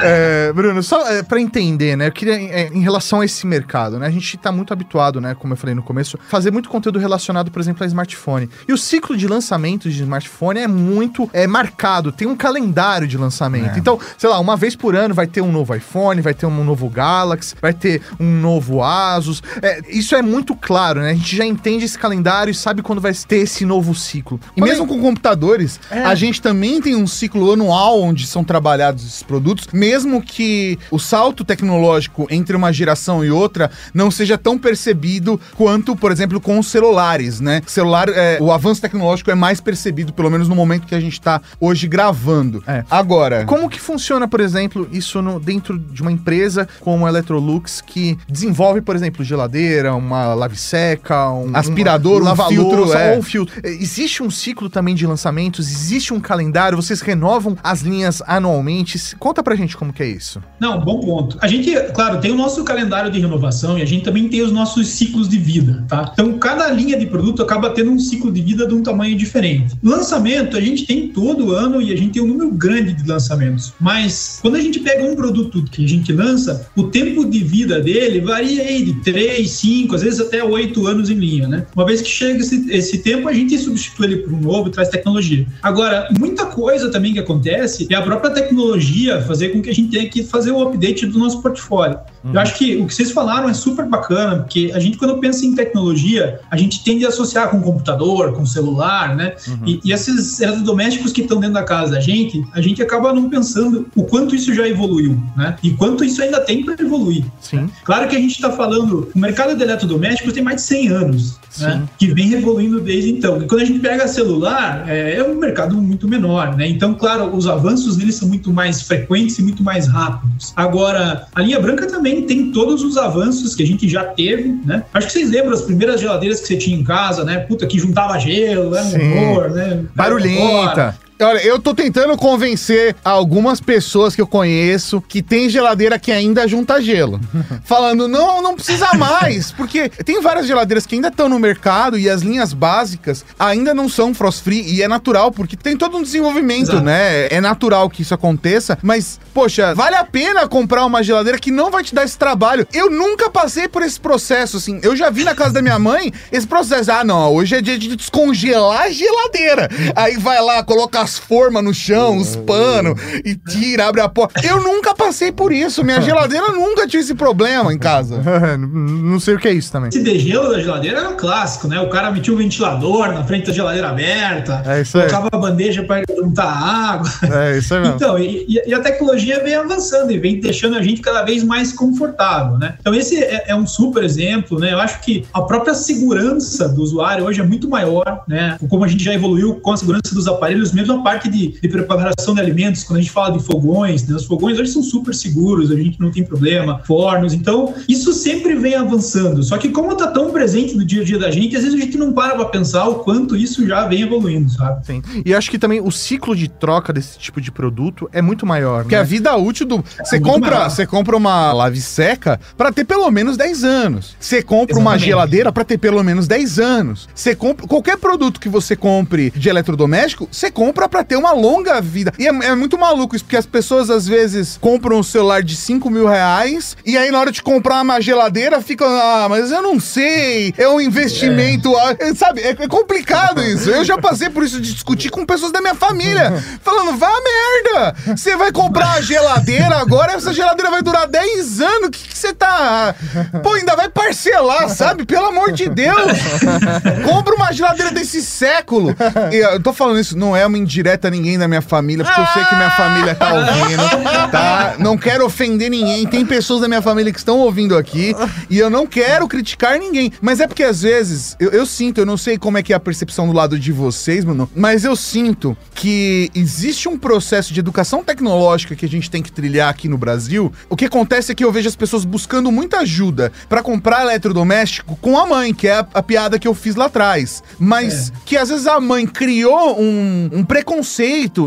É, 0.02 0.52
Bruno, 0.54 0.82
só 0.82 1.08
é, 1.10 1.24
para 1.24 1.40
entender, 1.40 1.96
né? 1.96 2.08
Eu 2.08 2.12
queria, 2.12 2.36
é, 2.36 2.70
em 2.74 2.82
relação 2.82 3.22
a 3.22 3.26
esse 3.26 3.46
mercado, 3.46 4.00
né? 4.00 4.08
A 4.08 4.12
gente 4.12 4.38
tá 4.38 4.52
muito 4.52 4.72
habituado, 4.72 5.20
né? 5.20 5.36
Como 5.38 5.54
eu 5.54 5.58
falei 5.58 5.76
no 5.76 5.84
começo, 5.84 6.18
fazer 6.30 6.52
muito 6.52 6.70
conteúdo 6.70 7.00
relacionado, 7.00 7.52
por 7.52 7.60
exemplo, 7.60 7.84
a 7.84 7.88
smartphone. 7.88 8.50
E 8.68 8.74
o 8.74 8.78
ciclo 8.78 9.16
de 9.18 9.28
lançamentos 9.28 9.94
de 9.94 10.02
smartphone 10.02 10.60
é 10.60 10.68
muito 10.68 11.30
é, 11.34 11.46
marcado, 11.48 12.12
tem 12.12 12.28
um 12.28 12.36
calendário 12.36 13.08
de 13.08 13.18
lançamento. 13.18 13.78
Então, 13.78 14.00
sei 14.18 14.30
lá, 14.30 14.40
uma 14.40 14.56
vez 14.60 14.76
por 14.76 14.96
ano 14.96 15.14
vai 15.16 15.26
ter 15.26 15.42
um 15.42 15.52
novo 15.52 15.74
iPhone, 15.74 16.22
vai 16.22 16.34
ter 16.34 16.46
um 16.46 16.64
novo 16.64 16.90
Galaxy, 16.90 17.56
vai 17.60 17.74
ter 17.74 18.02
um 18.20 18.40
novo 18.40 18.84
Asus. 18.84 19.42
É, 19.62 19.82
isso 19.90 20.16
é 20.16 20.22
muito 20.22 20.56
claro, 20.56 21.02
né? 21.02 21.12
A 21.12 21.16
gente 21.16 21.36
já 21.36 21.46
entende 21.46 21.86
esse 21.86 21.98
calendário 21.98 22.52
e 22.52 22.54
sabe 22.54 22.82
quando 22.82 23.02
vai 23.02 23.14
ter 23.14 23.38
esse 23.38 23.66
novo 23.66 23.96
ciclo. 23.96 24.40
E 24.56 24.62
mesmo 24.62 24.86
com 24.86 25.00
computadores, 25.00 25.80
a 25.90 26.14
gente 26.14 26.42
também 26.42 26.82
tem 26.82 26.96
um 26.96 27.08
ciclo 27.08 27.52
anual 27.52 28.02
onde 28.02 28.28
são 28.28 28.44
trabalhados 28.44 29.06
esses 29.06 29.24
produtos, 29.24 29.68
mesmo 29.74 30.22
que 30.22 30.78
o 30.92 31.00
salto 31.00 31.44
tecnológico 31.44 32.28
entre 32.30 32.56
uma 32.56 32.72
geração 32.72 33.24
e 33.24 33.32
outra 33.32 33.72
não 33.94 34.12
seja 34.12 34.38
tão 34.38 34.58
percebido 34.58 35.40
quanto, 35.56 35.96
por 35.96 36.12
exemplo, 36.12 36.40
com 36.40 36.60
os 36.60 36.68
celulares, 36.68 37.40
né? 37.40 37.62
Celular, 37.66 38.10
é, 38.10 38.38
o 38.42 38.52
avanço 38.52 38.82
tecnológico 38.82 39.32
é 39.32 39.36
mais 39.36 39.62
percebido, 39.62 40.14
pelo 40.14 40.30
menos 40.30 40.48
no 40.48 40.56
momento 40.56 40.86
que 40.86 40.96
a 40.96 41.00
gente 41.00 41.20
tá 41.20 41.42
hoje 41.60 41.88
gravando. 41.88 42.64
É. 42.68 42.84
Agora, 42.90 43.46
Como 43.46 43.70
que 43.70 43.80
funciona, 43.80 44.28
por 44.28 44.40
exemplo, 44.40 44.49
isso 44.92 45.22
no- 45.22 45.40
dentro 45.40 45.78
de 45.78 46.02
uma 46.02 46.12
empresa 46.12 46.68
como 46.80 47.06
a 47.06 47.10
Electrolux 47.10 47.82
que 47.82 48.18
desenvolve, 48.28 48.82
por 48.82 48.96
exemplo, 48.96 49.24
geladeira, 49.24 49.94
uma 49.96 50.34
lave 50.34 50.58
seca, 50.58 51.32
um 51.32 51.56
Aspirador, 51.56 52.22
um 52.22 52.26
lava-louça 52.26 52.54
filtro, 52.78 52.94
é. 52.94 53.14
ou 53.14 53.20
um 53.20 53.24
filtro. 53.24 53.60
É, 53.64 53.70
Existe 53.70 54.22
um 54.24 54.30
ciclo 54.30 54.70
também 54.70 54.96
de 54.96 55.06
lançamentos? 55.06 55.70
Existe 55.70 56.14
um 56.14 56.20
calendário? 56.20 56.76
Vocês 56.76 57.02
renovam 57.02 57.58
as 57.64 57.82
linhas 57.82 58.22
anualmente? 58.28 59.00
Conta 59.18 59.42
pra 59.44 59.56
gente 59.56 59.76
como 59.78 59.94
que 59.94 60.04
é 60.04 60.08
isso. 60.08 60.42
Não, 60.60 60.80
bom 60.80 61.00
ponto. 61.00 61.38
A 61.42 61.48
gente, 61.48 61.74
claro, 61.94 62.20
tem 62.20 62.32
o 62.32 62.36
nosso 62.36 62.64
calendário 62.64 63.12
de 63.12 63.20
renovação 63.20 63.78
e 63.78 63.82
a 63.82 63.86
gente 63.86 64.04
também 64.04 64.28
tem 64.28 64.42
os 64.42 64.52
nossos 64.52 64.88
ciclos 64.88 65.28
de 65.30 65.38
vida, 65.38 65.86
tá? 65.88 66.10
Então, 66.14 66.38
cada 66.38 66.70
linha 66.70 66.98
de 66.98 67.06
produto 67.06 67.42
acaba 67.42 67.70
tendo 67.70 67.92
um 67.92 68.00
ciclo 68.00 68.32
de 68.32 68.42
vida 68.42 68.68
de 68.68 68.74
um 68.74 68.82
tamanho 68.84 69.16
diferente. 69.18 69.76
Lançamento, 69.84 70.58
a 70.58 70.62
gente 70.62 70.86
tem 70.86 71.08
todo 71.08 71.54
ano 71.54 71.82
e 71.82 71.92
a 71.94 71.98
gente 71.98 72.14
tem 72.14 72.22
um 72.22 72.28
número 72.28 72.52
grande 72.52 72.94
de 72.94 73.08
lançamentos. 73.08 73.74
Mas, 73.80 74.39
quando 74.42 74.56
a 74.56 74.62
gente 74.62 74.80
pega 74.80 75.04
um 75.04 75.16
produto 75.16 75.64
que 75.64 75.84
a 75.86 75.88
gente 75.88 76.12
lança, 76.12 76.68
o 76.76 76.84
tempo 76.84 77.26
de 77.26 77.44
vida 77.44 77.80
dele 77.80 78.22
varia 78.22 78.64
aí 78.64 78.84
de 78.84 78.94
3, 79.02 79.50
5, 79.50 79.96
às 79.96 80.02
vezes 80.02 80.20
até 80.20 80.44
8 80.44 80.88
anos 80.88 81.10
em 81.10 81.16
linha, 81.16 81.48
né? 81.48 81.66
Uma 81.76 81.86
vez 81.86 82.02
que 82.02 82.10
chega 82.10 82.40
esse, 82.40 82.70
esse 82.70 82.98
tempo, 83.00 83.28
a 83.28 83.34
gente 83.34 83.58
substitui 83.58 84.06
ele 84.06 84.18
por 84.18 84.34
um 84.34 84.40
novo 84.40 84.70
e 84.70 84.72
traz 84.72 84.90
tecnologia. 84.90 85.46
Agora, 85.62 86.08
muita 86.18 86.46
coisa 86.46 86.90
também 86.90 87.14
que 87.14 87.20
acontece 87.20 87.88
é 87.90 87.96
a 87.96 88.02
própria 88.02 88.32
tecnologia 88.32 89.22
fazer 89.22 89.50
com 89.50 89.62
que 89.62 89.70
a 89.70 89.74
gente 89.74 89.90
tenha 89.90 90.10
que 90.10 90.24
fazer 90.24 90.52
o 90.52 90.62
update 90.62 91.06
do 91.06 91.20
nosso 91.20 91.42
portfólio. 91.42 92.00
Eu 92.34 92.40
acho 92.40 92.58
que 92.58 92.76
o 92.76 92.86
que 92.86 92.94
vocês 92.94 93.12
falaram 93.12 93.50
é 93.50 93.54
super 93.54 93.86
bacana, 93.86 94.40
porque 94.40 94.72
a 94.74 94.80
gente, 94.80 94.98
quando 94.98 95.18
pensa 95.20 95.46
em 95.46 95.56
tecnologia, 95.56 96.40
a 96.52 96.58
gente 96.58 96.84
tende 96.84 97.06
a 97.06 97.10
associar 97.10 97.50
com 97.50 97.62
computador, 97.62 98.34
com 98.34 98.46
celular, 98.46 99.16
né? 99.16 99.36
E, 99.66 99.80
e 99.86 99.94
esses 99.94 100.40
eletrodomésticos 100.40 101.14
que 101.14 101.22
estão 101.22 101.40
dentro 101.40 101.54
da 101.54 101.64
casa 101.64 101.94
da 101.94 102.00
gente, 102.00 102.44
a 102.54 102.62
gente 102.62 102.82
acaba 102.82 103.14
não 103.14 103.30
pensando 103.30 103.88
o 103.96 104.04
quanto 104.04 104.29
isso 104.36 104.54
já 104.54 104.68
evoluiu, 104.68 105.22
né? 105.36 105.56
E 105.64 105.72
quanto 105.72 106.04
isso 106.04 106.22
ainda 106.22 106.40
tem 106.42 106.64
para 106.64 106.76
evoluir. 106.80 107.24
Sim. 107.40 107.70
Claro 107.84 108.08
que 108.08 108.16
a 108.16 108.20
gente 108.20 108.32
está 108.32 108.52
falando, 108.52 109.10
o 109.14 109.20
mercado 109.20 109.56
de 109.56 109.64
eletrodomésticos 109.64 110.34
tem 110.34 110.44
mais 110.44 110.58
de 110.58 110.62
100 110.64 110.88
anos, 110.90 111.40
né? 111.60 111.84
Que 111.98 112.08
vem 112.08 112.34
evoluindo 112.34 112.80
desde 112.80 113.12
então. 113.12 113.42
E 113.42 113.48
quando 113.48 113.62
a 113.62 113.66
gente 113.66 113.80
pega 113.80 114.08
celular, 114.08 114.86
é, 114.88 115.16
é 115.16 115.24
um 115.24 115.36
mercado 115.36 115.76
muito 115.76 116.08
menor, 116.08 116.56
né? 116.56 116.68
Então, 116.68 116.94
claro, 116.94 117.36
os 117.36 117.48
avanços 117.48 117.98
deles 117.98 118.16
são 118.16 118.28
muito 118.28 118.52
mais 118.52 118.82
frequentes 118.82 119.38
e 119.40 119.44
muito 119.44 119.64
mais 119.64 119.88
rápidos. 119.88 120.54
Agora, 120.56 121.28
a 121.34 121.42
linha 121.42 121.60
branca 121.60 121.88
também 121.88 122.24
tem 122.24 122.52
todos 122.52 122.84
os 122.84 122.98
avanços 122.98 123.56
que 123.56 123.64
a 123.64 123.68
gente 123.68 123.88
já 123.88 124.04
teve, 124.04 124.60
né? 124.66 124.84
Acho 124.94 125.08
que 125.08 125.14
vocês 125.14 125.30
lembram 125.30 125.54
as 125.54 125.62
primeiras 125.62 126.00
geladeiras 126.00 126.40
que 126.40 126.48
você 126.48 126.58
tinha 126.58 126.78
em 126.78 126.84
casa, 126.84 127.24
né? 127.24 127.40
Puta, 127.40 127.66
que 127.66 127.80
juntava 127.80 128.18
gelo, 128.20 128.76
era 128.76 128.84
Sim. 128.86 129.18
horror, 129.18 129.50
né? 129.52 129.86
Barulhenta. 129.96 130.96
Olha, 131.22 131.40
eu 131.46 131.60
tô 131.60 131.76
tentando 131.76 132.16
convencer 132.16 132.96
algumas 133.04 133.60
pessoas 133.60 134.16
que 134.16 134.22
eu 134.22 134.28
conheço 134.28 135.02
que 135.02 135.22
tem 135.22 135.50
geladeira 135.50 136.00
que 136.00 136.14
ainda 136.14 136.48
junta 136.48 136.82
gelo. 136.82 137.20
Falando, 137.66 138.08
não, 138.08 138.42
não 138.42 138.56
precisa 138.56 138.94
mais. 138.94 139.52
Porque 139.52 139.90
tem 139.90 140.22
várias 140.22 140.48
geladeiras 140.48 140.86
que 140.86 140.96
ainda 140.96 141.10
estão 141.10 141.28
no 141.28 141.38
mercado 141.38 142.00
e 142.00 142.10
as 142.10 142.22
linhas 142.22 142.54
básicas 142.54 143.26
ainda 143.38 143.74
não 143.74 143.90
são 143.90 144.14
frost 144.14 144.42
free. 144.42 144.62
E 144.62 144.82
é 144.82 144.88
natural, 144.88 145.30
porque 145.30 145.58
tem 145.58 145.76
todo 145.76 145.98
um 145.98 146.04
desenvolvimento, 146.04 146.72
Exato. 146.72 146.84
né? 146.86 147.28
É 147.28 147.42
natural 147.42 147.90
que 147.90 148.02
isso 148.02 148.14
aconteça. 148.14 148.78
Mas, 148.82 149.20
poxa, 149.34 149.76
vale 149.76 149.98
a 149.98 150.06
pena 150.06 150.48
comprar 150.48 150.86
uma 150.86 151.04
geladeira 151.04 151.38
que 151.38 151.52
não 151.52 151.70
vai 151.70 151.84
te 151.84 151.94
dar 151.94 152.06
esse 152.06 152.18
trabalho. 152.18 152.66
Eu 152.74 152.90
nunca 152.90 153.30
passei 153.30 153.68
por 153.68 153.82
esse 153.82 154.00
processo, 154.00 154.56
assim. 154.56 154.80
Eu 154.82 154.96
já 154.96 155.10
vi 155.10 155.26
na 155.26 155.36
casa 155.36 155.56
da 155.56 155.62
minha 155.62 155.78
mãe 155.78 156.14
esse 156.32 156.48
processo. 156.48 156.90
Ah, 156.94 157.04
não, 157.04 157.34
hoje 157.34 157.56
é 157.56 157.62
dia 157.62 157.78
de 157.78 157.94
descongelar 157.94 158.84
a 158.84 158.90
geladeira. 158.90 159.70
Aí 159.98 160.16
vai 160.16 160.42
lá, 160.42 160.64
coloca 160.64 161.09
as 161.10 161.18
formas 161.18 161.64
no 161.64 161.74
chão, 161.74 162.18
os 162.18 162.36
panos, 162.36 163.02
e 163.26 163.36
tira, 163.36 163.88
abre 163.88 164.02
a 164.02 164.08
porta. 164.08 164.46
Eu 164.46 164.62
nunca 164.62 164.94
passei 164.94 165.32
por 165.32 165.52
isso. 165.52 165.84
Minha 165.84 166.00
geladeira 166.02 166.50
nunca 166.50 166.88
tinha 166.88 167.02
esse 167.02 167.16
problema 167.16 167.74
em 167.74 167.80
casa. 167.80 168.22
não 168.58 169.20
sei 169.20 169.36
o 169.36 169.40
que 169.40 169.48
é 169.48 169.54
isso 169.54 169.72
também. 169.72 169.90
Esse 169.90 170.04
degelo 170.04 170.50
da 170.50 170.60
geladeira 170.60 171.00
era 171.00 171.10
um 171.10 171.18
clássico, 171.18 171.68
né? 171.68 171.80
O 171.82 171.90
cara 171.90 172.12
metia 172.12 172.34
um 172.34 172.38
ventilador 172.38 173.12
na 173.12 173.24
frente 173.24 173.48
da 173.48 173.54
geladeira 173.54 173.90
aberta, 173.90 174.62
é 174.66 174.82
isso 174.82 174.98
aí. 174.98 175.10
colocava 175.10 175.30
a 175.32 175.38
bandeja 175.38 175.84
para 175.84 176.04
juntar 176.16 176.46
água. 176.46 177.10
É 177.24 177.58
isso 177.58 177.74
aí 177.74 177.82
mesmo. 177.82 177.96
Então, 177.96 178.20
e, 178.20 178.62
e, 178.66 178.74
a 178.74 178.80
tecnologia 178.80 179.44
vem 179.44 179.56
avançando 179.56 180.12
e 180.12 180.20
vem 180.20 180.40
deixando 180.40 180.78
a 180.78 180.82
gente 180.82 181.02
cada 181.02 181.24
vez 181.24 181.44
mais 181.44 181.74
confortável, 181.74 182.58
né? 182.58 182.76
Então, 182.80 182.94
esse 182.94 183.18
é, 183.18 183.46
é 183.48 183.56
um 183.56 183.66
super 183.66 184.04
exemplo, 184.04 184.60
né? 184.60 184.74
Eu 184.74 184.80
acho 184.80 185.02
que 185.02 185.26
a 185.34 185.42
própria 185.42 185.74
segurança 185.74 186.70
do 186.70 186.82
usuário 186.82 187.26
hoje 187.26 187.42
é 187.42 187.44
muito 187.44 187.68
maior, 187.68 188.24
né? 188.28 188.58
Como 188.70 188.84
a 188.84 188.88
gente 188.88 189.04
já 189.04 189.14
evoluiu 189.14 189.56
com 189.56 189.72
a 189.72 189.78
segurança 189.78 190.14
dos 190.14 190.28
aparelhos, 190.28 190.72
mesmo 190.72 190.94
a 191.00 191.04
parte 191.04 191.30
de, 191.30 191.60
de 191.60 191.68
preparação 191.68 192.34
de 192.34 192.42
alimentos, 192.42 192.84
quando 192.84 193.00
a 193.00 193.02
gente 193.02 193.12
fala 193.12 193.38
de 193.38 193.44
fogões, 193.44 194.08
né? 194.08 194.16
os 194.16 194.26
fogões 194.26 194.60
hoje 194.60 194.72
são 194.72 194.84
super 194.84 195.14
seguros, 195.14 195.72
a 195.72 195.76
gente 195.76 196.00
não 196.00 196.12
tem 196.12 196.24
problema, 196.24 196.80
fornos, 196.86 197.34
então 197.34 197.74
isso 197.88 198.14
sempre 198.14 198.56
vem 198.56 198.76
avançando. 198.76 199.44
Só 199.44 199.58
que 199.58 199.70
como 199.70 199.94
está 199.94 200.08
tão 200.08 200.32
presente 200.32 200.76
no 200.76 200.86
dia 200.86 201.02
a 201.02 201.06
dia 201.06 201.20
da 201.20 201.32
gente, 201.32 201.56
às 201.56 201.64
vezes 201.64 201.80
a 201.80 201.84
gente 201.84 201.98
não 201.98 202.14
para 202.14 202.36
para 202.36 202.46
pensar 202.46 202.88
o 202.88 202.96
quanto 202.96 203.36
isso 203.36 203.66
já 203.68 203.88
vem 203.88 204.02
evoluindo, 204.02 204.50
sabe? 204.50 204.86
Sim. 204.86 205.02
E 205.26 205.34
acho 205.34 205.50
que 205.50 205.58
também 205.60 205.82
o 205.82 205.92
ciclo 205.92 206.36
de 206.36 206.48
troca 206.48 206.92
desse 206.92 207.18
tipo 207.18 207.40
de 207.40 207.52
produto 207.52 208.10
é 208.12 208.22
muito 208.22 208.46
maior, 208.46 208.84
Porque 208.84 208.96
né? 208.96 209.02
a 209.02 209.04
vida 209.04 209.36
útil 209.36 209.66
do. 209.66 209.84
Você 210.04 210.18
é 210.18 210.20
compra, 210.20 210.70
você 210.70 210.86
compra 210.86 211.16
uma 211.16 211.52
lave 211.54 211.82
seca 211.82 212.40
para 212.58 212.72
ter 212.72 212.86
pelo 212.86 213.10
menos 213.12 213.38
10 213.38 213.64
anos. 213.64 214.16
Você 214.20 214.42
compra 214.42 214.76
Exatamente. 214.76 214.82
uma 214.82 214.98
geladeira 214.98 215.52
para 215.52 215.64
ter 215.64 215.78
pelo 215.78 216.04
menos 216.04 216.28
10 216.28 216.60
anos. 216.60 217.08
Você 217.14 217.36
compra 217.36 217.68
qualquer 217.68 217.98
produto 217.98 218.40
que 218.40 218.50
você 218.50 218.76
compre 218.76 219.32
de 219.32 219.50
eletrodoméstico, 219.50 220.28
você 220.32 220.52
compra 220.52 220.89
para 220.90 221.04
ter 221.04 221.16
uma 221.16 221.32
longa 221.32 221.80
vida. 221.82 222.12
E 222.18 222.28
é, 222.28 222.30
é, 222.30 222.56
muito 222.56 222.78
maluco 222.78 223.16
isso, 223.16 223.24
porque 223.24 223.38
as 223.38 223.46
pessoas 223.46 223.90
às 223.90 224.08
vezes 224.08 224.58
compram 224.60 225.00
um 225.00 225.04
celular 225.04 225.44
de 225.44 225.56
5 225.56 225.90
mil 225.90 226.08
reais 226.08 226.76
e 226.86 226.98
aí 226.98 227.12
na 227.12 227.20
hora 227.20 227.32
de 227.32 227.42
comprar 227.42 227.82
uma 227.82 228.02
geladeira 228.02 228.62
ficam, 228.62 228.88
ah, 228.88 229.28
mas 229.30 229.52
eu 229.52 229.62
não 229.62 229.80
sei, 229.80 230.54
é 230.58 230.68
um 230.68 230.82
investimento, 230.82 231.74
é. 232.00 232.14
sabe? 232.16 232.42
É, 232.42 232.50
é 232.50 232.68
complicado 232.68 233.42
isso. 233.42 233.70
Eu 233.70 233.84
já 233.86 233.98
passei 233.98 234.30
por 234.30 234.44
isso 234.44 234.60
de 234.60 234.74
discutir 234.74 235.10
com 235.10 235.26
pessoas 235.26 235.52
da 235.52 235.62
minha 235.62 235.76
família, 235.76 236.34
falando, 236.62 236.98
vá 236.98 237.12
merda, 237.22 237.96
você 238.16 238.36
vai 238.36 238.52
comprar 238.52 238.94
a 238.94 239.02
geladeira 239.02 239.78
agora, 239.78 240.14
essa 240.14 240.34
geladeira 240.34 240.72
vai 240.72 240.82
durar 240.82 241.08
10 241.08 241.62
anos, 241.62 241.88
o 241.88 241.92
que 241.92 242.18
você 242.18 242.34
tá... 242.34 242.96
Pô, 243.44 243.54
ainda 243.54 243.76
vai 243.76 243.90
parcelar, 243.90 244.70
sabe? 244.70 245.06
Pelo 245.06 245.28
amor 245.28 245.52
de 245.52 245.70
Deus! 245.70 246.12
Compra 247.06 247.36
uma 247.36 247.52
geladeira 247.52 247.92
desse 247.92 248.22
século. 248.22 248.96
Eu 249.32 249.62
tô 249.62 249.74
falando 249.74 250.00
isso, 250.00 250.18
não 250.18 250.36
é 250.36 250.46
uma 250.46 250.58
indireta 250.80 251.10
a 251.10 251.12
ninguém 251.12 251.38
da 251.38 251.48
minha 251.48 251.62
família, 251.62 252.06
porque 252.06 252.22
eu 252.22 252.26
sei 252.28 252.46
que 252.46 252.56
minha 252.56 252.72
família 252.72 253.14
tá 253.14 253.34
ouvindo, 253.34 253.84
tá? 254.32 254.76
Não 254.80 254.98
quero 254.98 255.26
ofender 255.26 255.70
ninguém. 255.70 256.08
Tem 256.08 256.26
pessoas 256.26 256.62
da 256.62 256.68
minha 256.68 256.82
família 256.82 257.12
que 257.12 257.20
estão 257.20 257.38
ouvindo 257.38 257.78
aqui 257.78 258.16
e 258.50 258.58
eu 258.58 258.70
não 258.70 258.88
quero 258.88 259.28
criticar 259.28 259.78
ninguém. 259.78 260.12
Mas 260.22 260.40
é 260.40 260.48
porque 260.48 260.64
às 260.64 260.82
vezes 260.82 261.36
eu, 261.40 261.52
eu 261.52 261.66
sinto, 261.66 262.00
eu 262.00 262.06
não 262.06 262.16
sei 262.16 262.38
como 262.38 262.58
é 262.58 262.64
que 262.64 262.72
é 262.72 262.76
a 262.76 262.80
percepção 262.80 263.28
do 263.28 263.34
lado 263.34 263.60
de 263.60 263.72
vocês, 263.72 264.24
mano, 264.24 264.50
mas 264.56 264.86
eu 264.86 264.96
sinto 264.96 265.58
que 265.76 266.32
existe 266.34 266.88
um 266.88 266.98
processo 266.98 267.54
de 267.54 267.60
educação 267.60 268.04
tecnológica 268.04 268.76
que 268.76 268.86
a 268.86 268.90
gente 268.90 269.12
tem 269.12 269.22
que 269.22 269.32
trilhar 269.32 269.70
aqui 269.70 269.90
no 269.90 269.98
Brasil. 269.98 270.52
O 270.70 270.76
que 270.76 270.86
acontece 270.86 271.32
é 271.32 271.36
que 271.36 271.44
eu 271.44 271.52
vejo 271.52 271.68
as 271.68 271.76
pessoas 271.76 272.06
buscando 272.06 272.52
muita 272.52 272.80
ajuda 272.80 273.32
para 273.50 273.62
comprar 273.62 274.04
eletrodoméstico 274.04 274.96
com 275.02 275.18
a 275.18 275.26
mãe, 275.26 275.54
que 275.54 275.68
é 275.68 275.74
a, 275.74 275.88
a, 275.94 276.04
piada 276.04 276.40
que 276.40 276.48
eu 276.48 276.54
fiz 276.54 276.76
lá 276.76 276.86
atrás. 276.86 277.44
Mas 277.60 278.10
é. 278.10 278.14
que 278.26 278.38
às 278.38 278.50
vezes 278.50 278.66
a 278.66 278.80
mãe 278.80 279.06
criou 279.06 279.80
um, 279.80 280.30
um 280.32 280.44
preconceito 280.44 280.69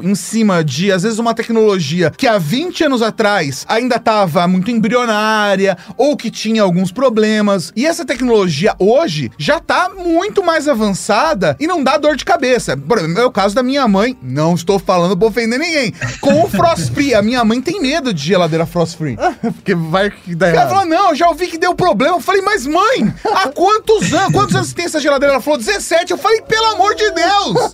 em 0.03 0.15
cima 0.15 0.65
de, 0.65 0.91
às 0.91 1.03
vezes, 1.03 1.19
uma 1.19 1.35
tecnologia 1.35 2.11
que 2.11 2.27
há 2.27 2.39
20 2.39 2.85
anos 2.85 3.03
atrás 3.03 3.65
ainda 3.69 3.97
estava 3.97 4.47
muito 4.49 4.71
embrionária 4.71 5.77
ou 5.97 6.17
que 6.17 6.31
tinha 6.31 6.63
alguns 6.63 6.91
problemas. 6.91 7.73
E 7.77 7.87
essa 7.87 8.05
tecnologia 8.05 8.75
hoje 8.79 9.31
já 9.39 9.59
está 9.59 9.91
muito 9.91 10.43
mais 10.43 10.67
avançada 10.69 11.57
e 11.61 11.67
não 11.67 11.83
dá 11.83 11.97
dor 11.97 12.17
de 12.17 12.25
cabeça. 12.25 12.77
Por 12.77 12.99
exemplo, 12.99 13.21
é 13.21 13.25
o 13.25 13.31
caso 13.31 13.55
da 13.55 13.63
minha 13.63 13.87
mãe, 13.87 14.17
não 14.23 14.55
estou 14.55 14.79
falando 14.79 15.17
pra 15.17 15.29
ofender 15.29 15.59
ninguém, 15.59 15.95
com 16.21 16.43
o 16.43 16.49
Frost 16.49 16.93
Free. 16.93 17.15
A 17.15 17.23
minha 17.23 17.45
mãe 17.45 17.61
tem 17.61 17.81
medo 17.81 18.13
de 18.13 18.27
geladeira 18.27 18.67
Frost 18.67 18.97
Free. 18.97 19.17
Porque 19.41 19.75
vai 19.75 20.11
que 20.11 20.35
dá 20.35 20.49
Ela 20.49 20.69
falou, 20.69 20.87
não, 20.87 21.15
já 21.15 21.29
ouvi 21.29 21.47
que 21.47 21.59
deu 21.59 21.75
problema. 21.75 22.17
Eu 22.17 22.21
falei, 22.21 22.43
mas 22.43 22.67
mãe, 22.67 23.13
há 23.35 23.49
quantos 23.49 24.13
anos? 24.13 24.33
Quantos 24.33 24.57
anos 24.57 24.73
tem 24.73 24.85
essa 24.85 25.01
geladeira? 25.01 25.35
Ela 25.35 25.43
falou, 25.43 25.59
17. 25.59 26.13
Eu 26.13 26.19
falei, 26.19 26.43
pelo 26.43 26.67
amor 26.67 26.95
de 26.95 27.11
Deus! 27.11 27.73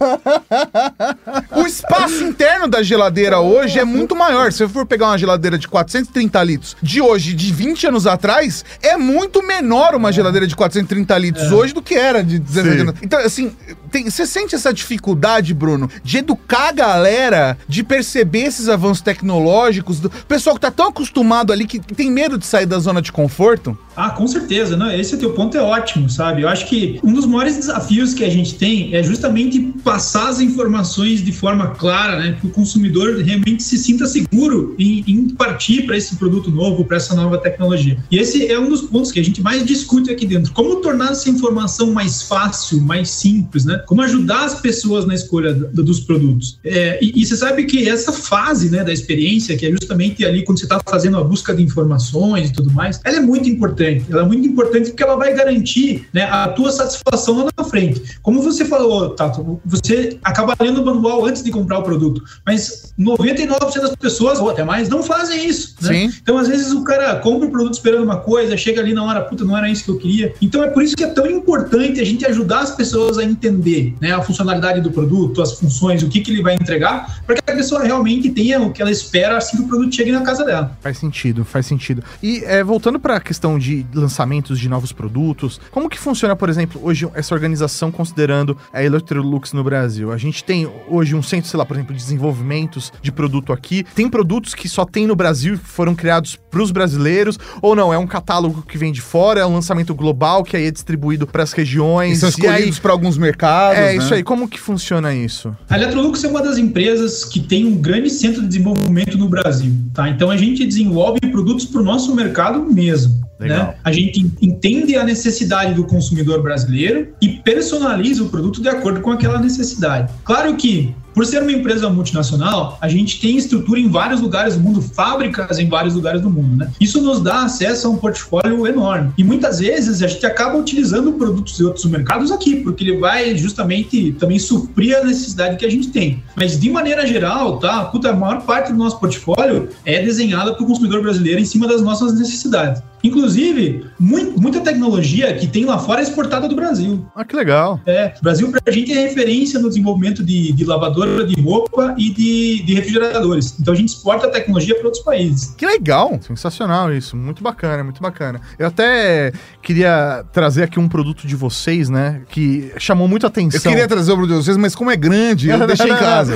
o 1.57 1.67
espaço 1.67 2.25
interno 2.25 2.69
da 2.69 2.83
geladeira 2.83 3.41
hoje 3.41 3.79
é 3.79 3.85
muito 3.85 4.15
maior. 4.15 4.53
Se 4.53 4.63
eu 4.63 4.69
for 4.69 4.87
pegar 4.87 5.09
uma 5.09 5.19
geladeira 5.19 5.59
de 5.59 5.69
430 5.69 6.43
litros 6.45 6.77
de 6.83 7.01
hoje, 7.01 7.35
de 7.35 7.53
20 7.53 7.89
anos 7.89 8.07
atrás, 8.07 8.65
é 8.83 8.97
muito 8.97 9.43
menor 9.47 9.95
uma 9.95 10.13
geladeira 10.13 10.47
de 10.47 10.57
430 10.57 11.19
litros 11.19 11.51
é. 11.51 11.55
hoje 11.55 11.75
do 11.75 11.83
que 11.83 11.95
era 11.95 12.23
de 12.23 12.39
17 12.39 12.81
anos. 12.81 12.95
Então, 13.03 13.19
assim, 13.21 13.55
tem, 13.89 14.11
você 14.11 14.27
sente 14.27 14.55
essa 14.55 14.73
dificuldade, 14.73 15.53
Bruno, 15.55 15.91
de 16.03 16.19
educar 16.19 16.69
a 16.69 16.73
galera, 16.73 17.59
de 17.69 17.83
perceber 17.83 18.45
esses 18.45 18.69
avanços 18.69 19.01
tecnológicos, 19.01 20.01
do 20.01 20.11
pessoal 20.11 20.55
que 20.55 20.61
tá 20.61 20.71
tão 20.71 20.89
acostumado 20.89 21.53
ali 21.53 21.67
que 21.67 21.79
tem 21.81 22.11
medo 22.11 22.39
de 22.39 22.47
sair 22.47 22.67
da 22.67 22.79
zona 22.79 23.03
de 23.03 23.13
conforto? 23.13 23.77
Ah, 23.97 24.11
com 24.11 24.29
certeza, 24.29 24.77
né? 24.77 24.97
Esse 24.97 25.17
teu 25.17 25.33
ponto 25.33 25.57
é 25.57 25.61
ótimo, 25.61 26.09
sabe? 26.09 26.43
Eu 26.43 26.49
acho 26.49 26.69
que 26.69 27.01
um 27.03 27.13
dos 27.13 27.27
maiores 27.27 27.57
desafios 27.57 28.15
que 28.15 28.25
a 28.25 28.31
gente 28.31 28.55
tem 28.55 28.95
é 28.95 29.03
justamente 29.03 29.59
passar 29.83 30.29
as 30.29 30.41
informações 30.41 31.21
de 31.21 31.33
forma 31.33 31.71
clara, 31.71 32.17
né? 32.21 32.37
Que 32.41 32.47
o 32.47 32.51
consumidor 32.51 33.17
realmente 33.21 33.61
se 33.61 33.77
sinta 33.77 34.07
seguro 34.07 34.77
em, 34.79 35.03
em 35.05 35.29
partir 35.31 35.83
para 35.83 35.97
esse 35.97 36.15
produto 36.15 36.49
novo, 36.49 36.85
para 36.85 36.97
essa 36.97 37.13
nova 37.15 37.39
tecnologia. 37.39 37.99
E 38.09 38.19
esse 38.19 38.47
é 38.47 38.57
um 38.57 38.69
dos 38.69 38.83
pontos 38.83 39.11
que 39.11 39.19
a 39.19 39.25
gente 39.25 39.43
mais 39.43 39.67
discute 39.67 40.13
aqui 40.13 40.27
dentro. 40.27 40.53
Como 40.53 40.77
tornar 40.77 41.11
essa 41.11 41.29
informação 41.29 41.93
mais 41.93 42.23
fácil, 42.23 42.81
mais 42.81 43.11
simples, 43.11 43.65
né? 43.65 43.78
Como 43.87 44.03
ajudar 44.03 44.45
as 44.45 44.61
pessoas 44.61 45.07
na 45.07 45.15
escolha 45.15 45.55
dos 45.55 46.01
produtos. 46.01 46.59
É, 46.65 46.99
e, 47.03 47.23
e, 47.23 47.27
você 47.27 47.37
sabe 47.37 47.65
que 47.65 47.89
essa 47.89 48.13
fase, 48.13 48.71
né, 48.71 48.85
da 48.85 48.93
experiência, 48.93 49.57
que 49.57 49.67
é 49.67 49.71
justamente 49.71 50.25
ali 50.25 50.45
quando 50.45 50.59
você 50.59 50.65
está 50.65 50.81
fazendo 50.85 51.17
a 51.19 51.25
busca 51.25 51.55
de 51.55 51.63
informações 51.63 52.51
e 52.51 52.53
tudo 52.53 52.73
mais, 52.73 53.01
ela 53.05 53.17
é 53.17 53.21
muito 53.21 53.49
importante. 53.49 54.05
Ela 54.11 54.23
é 54.23 54.25
muito 54.25 54.47
importante 54.47 54.91
porque 54.91 55.03
ela 55.03 55.17
vai 55.17 55.35
garantir 55.35 56.09
né, 56.13 56.23
a 56.23 56.49
tua 56.49 56.71
satisfação 56.71 57.45
lá 57.45 57.51
na 57.57 57.65
frente. 57.65 58.19
Como 58.23 58.43
você 58.43 58.65
falou, 58.65 59.11
Tato, 59.11 59.61
você 59.65 60.19
acaba 60.23 60.55
lendo 60.61 60.83
o 60.83 60.85
manual 60.85 61.25
antes 61.25 61.43
de 61.43 61.51
comprar 61.51 61.79
o 61.79 61.83
produto, 61.83 62.23
mas 62.45 62.93
99% 62.99 63.81
das 63.81 63.97
pessoas, 63.97 64.39
ou 64.39 64.51
até 64.51 64.65
mais, 64.65 64.89
não 64.89 65.03
fazem 65.03 65.47
isso. 65.47 65.75
Né? 65.81 66.11
Então, 66.23 66.39
às 66.39 66.49
vezes, 66.49 66.73
o 66.73 66.83
cara 66.85 67.17
compra 67.17 67.49
o 67.49 67.51
produto 67.51 67.75
esperando 67.75 68.05
uma 68.05 68.19
coisa, 68.19 68.57
chega 68.57 68.81
ali 68.81 68.93
na 68.93 69.05
hora, 69.05 69.23
puta, 69.23 69.45
não 69.45 69.57
era 69.57 69.69
isso 69.69 69.85
que 69.85 69.91
eu 69.91 69.99
queria. 69.99 70.35
Então, 70.41 70.63
é 70.63 70.69
por 70.69 70.83
isso 70.83 70.97
que 70.97 71.05
é 71.05 71.09
tão 71.09 71.27
importante 71.31 72.01
a 72.01 72.05
gente 72.05 72.25
ajudar 72.27 72.61
as 72.61 72.75
pessoas 72.75 73.19
a 73.19 73.25
entender 73.25 73.68
né, 74.01 74.13
a 74.13 74.23
funcionalidade 74.23 74.81
do 74.81 74.91
produto, 74.91 75.43
as 75.43 75.59
funções, 75.59 76.03
o 76.03 76.09
que, 76.09 76.21
que 76.21 76.31
ele 76.31 76.43
vai 76.43 76.55
entregar, 76.55 77.23
para 77.27 77.37
que 77.37 77.51
a 77.51 77.55
pessoa 77.55 77.83
realmente 77.83 78.31
tenha 78.31 78.61
o 78.61 78.73
que 78.73 78.81
ela 78.81 78.91
espera 78.91 79.37
assim 79.39 79.57
que 79.59 79.63
o 79.65 79.69
produto 79.69 79.95
chegue 79.95 80.13
na 80.13 80.23
casa 80.23 80.45
dela. 80.45 80.77
Faz 80.81 80.99
sentido, 80.99 81.45
faz 81.45 81.67
sentido. 81.67 82.03
E 82.23 82.43
é, 82.45 82.63
voltando 82.63 82.99
para 82.99 83.17
a 83.17 83.21
questão 83.21 83.59
de 83.59 83.87
lançamentos 83.95 84.59
de 84.59 84.69
novos 84.69 84.93
produtos, 84.93 85.61
como 85.71 85.89
que 85.89 85.99
funciona, 85.99 86.35
por 86.35 86.49
exemplo, 86.49 86.81
hoje 86.83 87.09
essa 87.15 87.35
organização 87.35 87.91
considerando 87.91 88.57
a 88.73 88.83
Electrolux 88.83 89.53
no 89.53 89.65
Brasil? 89.65 90.13
A 90.13 90.17
gente 90.17 90.43
tem 90.45 90.69
hoje 90.89 91.15
um 91.15 91.23
centro, 91.23 91.49
sei 91.49 91.59
lá, 91.59 91.65
por 91.65 91.77
exemplo, 91.77 91.95
de 91.95 92.01
desenvolvimentos 92.01 92.93
de 93.03 93.13
produto 93.13 93.53
aqui. 93.53 93.85
Tem 93.95 94.09
produtos 94.09 94.55
que 94.55 94.69
só 94.69 94.85
tem 94.85 95.07
no 95.07 95.17
Brasil 95.17 95.55
e 95.55 95.57
foram 95.57 95.95
criados 95.95 96.37
para 96.51 96.63
os 96.63 96.71
brasileiros, 96.71 97.39
ou 97.61 97.75
não? 97.75 97.93
É 97.93 97.99
um 97.99 98.07
catálogo 98.07 98.63
que 98.63 98.79
vem 98.79 98.93
de 98.93 99.01
fora, 99.01 99.41
é 99.41 99.47
um 99.47 99.55
lançamento 99.55 99.95
global 99.95 100.43
que 100.45 100.57
aí 100.57 100.67
é 100.67 100.71
distribuído 100.71 101.27
para 101.27 101.43
as 101.43 101.53
regiões. 101.53 102.19
E 102.19 102.21
são 102.21 102.29
escolhidos 102.29 102.79
para 102.79 102.93
alguns 102.93 103.19
mercados. 103.19 103.58
É, 103.73 103.81
né? 103.81 103.97
isso 103.97 104.15
aí. 104.15 104.23
Como 104.23 104.49
que 104.49 104.59
funciona 104.59 105.15
isso? 105.15 105.57
A 105.69 105.77
Electrolux 105.77 106.23
é 106.25 106.29
uma 106.29 106.43
das 106.43 106.59
empresas 106.59 107.25
que 107.25 107.41
tem 107.41 107.67
um 107.67 107.77
grande 107.77 108.11
centro 108.11 108.43
de 108.43 108.49
desenvolvimento 108.49 109.17
no 109.19 109.29
Brasil, 109.29 109.73
tá? 109.93 110.09
Então 110.09 110.31
a 110.31 110.37
gente 110.37 110.65
desenvolve 110.67 111.21
produtos 111.31 111.65
para 111.65 111.81
o 111.81 111.85
nosso 111.85 112.15
mercado 112.15 112.61
mesmo. 112.73 113.29
Né? 113.39 113.75
A 113.85 113.93
gente 113.93 114.33
entende 114.43 114.97
a 114.97 115.05
necessidade 115.05 115.75
do 115.75 115.85
consumidor 115.85 116.43
brasileiro 116.43 117.09
e 117.23 117.29
personaliza 117.29 118.25
o 118.25 118.29
produto 118.29 118.61
de 118.61 118.69
acordo 118.69 119.01
com 119.01 119.13
aquela 119.13 119.39
necessidade. 119.39 120.13
Claro 120.25 120.57
que 120.57 120.93
por 121.19 121.27
ser 121.27 121.43
uma 121.43 121.51
empresa 121.51 121.91
multinacional, 121.91 122.79
a 122.81 122.89
gente 122.89 123.21
tem 123.21 123.37
estrutura 123.37 123.81
em 123.81 123.89
vários 123.89 124.21
lugares 124.21 124.55
do 124.55 124.61
mundo, 124.61 124.81
fábricas 124.81 125.59
em 125.59 125.69
vários 125.69 125.97
lugares 125.97 126.21
do 126.21 126.31
mundo, 126.31 126.59
né? 126.59 126.71
Isso 126.81 127.03
nos 127.03 127.21
dá 127.21 127.43
acesso 127.43 127.89
a 127.89 127.91
um 127.91 127.97
portfólio 127.97 128.65
enorme. 128.65 129.13
E 129.19 129.25
muitas 129.25 129.59
vezes 129.59 130.01
a 130.01 130.07
gente 130.07 130.25
acaba 130.25 130.57
utilizando 130.57 131.15
produtos 131.15 131.57
de 131.57 131.65
outros 131.65 131.85
mercados 131.87 132.31
aqui, 132.31 132.61
porque 132.61 132.85
ele 132.85 132.99
vai 132.99 133.37
justamente 133.37 134.13
também 134.13 134.39
suprir 134.39 134.97
a 134.97 135.03
necessidade 135.03 135.57
que 135.57 135.67
a 135.67 135.71
gente 135.71 135.89
tem. 135.89 136.23
Mas 136.37 136.57
de 136.57 136.71
maneira 136.71 137.05
geral, 137.05 137.59
tá? 137.59 137.87
Puta, 137.87 138.11
a 138.11 138.15
maior 138.15 138.43
parte 138.43 138.71
do 138.71 138.79
nosso 138.79 139.01
portfólio 139.01 139.71
é 139.85 140.01
desenhada 140.01 140.55
para 140.55 140.63
o 140.63 140.67
consumidor 140.69 141.03
brasileiro 141.03 141.41
em 141.41 141.45
cima 141.45 141.67
das 141.67 141.83
nossas 141.83 142.17
necessidades. 142.17 142.81
Inclusive, 143.03 143.87
muito, 143.99 144.41
muita 144.41 144.61
tecnologia 144.61 145.33
que 145.35 145.47
tem 145.47 145.65
lá 145.65 145.79
fora 145.79 146.01
é 146.01 146.03
exportada 146.03 146.49
do 146.49 146.55
Brasil. 146.57 147.07
Ah, 147.15 147.25
que 147.25 147.35
legal. 147.37 147.81
É, 147.87 148.15
o 148.19 148.23
Brasil 148.23 148.51
pra 148.51 148.73
gente 148.73 148.93
é 148.93 149.03
referência 149.03 149.59
no 149.61 149.69
desenvolvimento 149.69 150.25
de, 150.25 150.53
de 150.53 150.65
lavadora 150.65 151.25
de 151.27 151.41
roupa 151.41 151.95
e 151.97 152.11
de, 152.11 152.63
de 152.65 152.75
refrigeradores. 152.75 153.55
Então 153.61 153.73
a 153.73 153.77
gente 153.77 153.89
exporta 153.91 154.27
a 154.27 154.31
tecnologia 154.31 154.75
para 154.75 154.85
outros 154.87 155.03
países. 155.05 155.55
Que 155.57 155.65
legal. 155.67 156.19
Sensacional 156.21 156.93
isso. 156.93 157.17
Muito 157.17 157.43
bacana, 157.43 157.85
muito 157.85 158.03
bacana. 158.03 158.41
Eu 158.59 158.67
até 158.67 159.33
queria 159.63 160.25
trazer 160.33 160.65
aqui 160.65 160.79
um 160.81 160.89
produto 160.89 161.27
de 161.27 161.37
vocês, 161.37 161.89
né? 161.89 162.23
Que 162.29 162.73
chamou 162.79 163.07
muito 163.07 163.27
atenção. 163.27 163.59
Eu 163.71 163.77
queria 163.77 163.89
trazer 163.89 164.13
o 164.13 164.17
produto 164.17 164.39
de 164.39 164.45
vocês, 164.45 164.57
mas 164.57 164.75
como 164.75 164.91
é 164.91 164.97
grande, 164.97 165.49
eu 165.49 165.67
deixei 165.67 165.87
em 165.91 165.95
casa. 165.97 166.35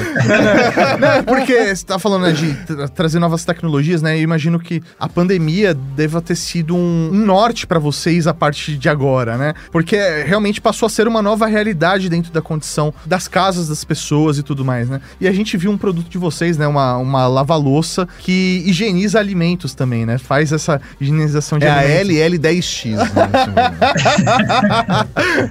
Não, 1.00 1.08
é 1.08 1.22
porque 1.22 1.74
você 1.74 1.84
tá 1.84 1.98
falando 1.98 2.22
né, 2.22 2.32
de 2.32 2.54
tra- 2.66 2.88
trazer 2.88 3.18
novas 3.18 3.44
tecnologias, 3.44 4.00
né? 4.02 4.16
Eu 4.16 4.22
imagino 4.22 4.58
que 4.60 4.80
a 4.98 5.08
pandemia 5.08 5.74
deva 5.74 6.20
ter 6.20 6.36
sido 6.36 6.51
um, 6.70 7.10
um 7.12 7.24
norte 7.24 7.66
pra 7.66 7.78
vocês 7.78 8.26
a 8.26 8.34
partir 8.34 8.76
de 8.76 8.88
agora, 8.88 9.38
né? 9.38 9.54
Porque 9.70 9.96
realmente 10.26 10.60
passou 10.60 10.86
a 10.86 10.90
ser 10.90 11.06
uma 11.06 11.22
nova 11.22 11.46
realidade 11.46 12.08
dentro 12.08 12.32
da 12.32 12.42
condição 12.42 12.92
das 13.06 13.28
casas 13.28 13.68
das 13.68 13.84
pessoas 13.84 14.38
e 14.38 14.42
tudo 14.42 14.64
mais, 14.64 14.88
né? 14.88 15.00
E 15.20 15.28
a 15.28 15.32
gente 15.32 15.56
viu 15.56 15.70
um 15.70 15.78
produto 15.78 16.08
de 16.08 16.18
vocês, 16.18 16.58
né? 16.58 16.66
Uma, 16.66 16.96
uma 16.96 17.26
lava-louça 17.28 18.08
que 18.18 18.62
higieniza 18.66 19.18
alimentos 19.20 19.74
também, 19.74 20.04
né? 20.04 20.18
Faz 20.18 20.52
essa 20.52 20.80
higienização 21.00 21.58
de 21.58 21.66
É 21.66 21.70
a 21.70 21.78
alimentos. 21.78 22.40
LL10X. 22.40 22.96
Né? 22.96 23.10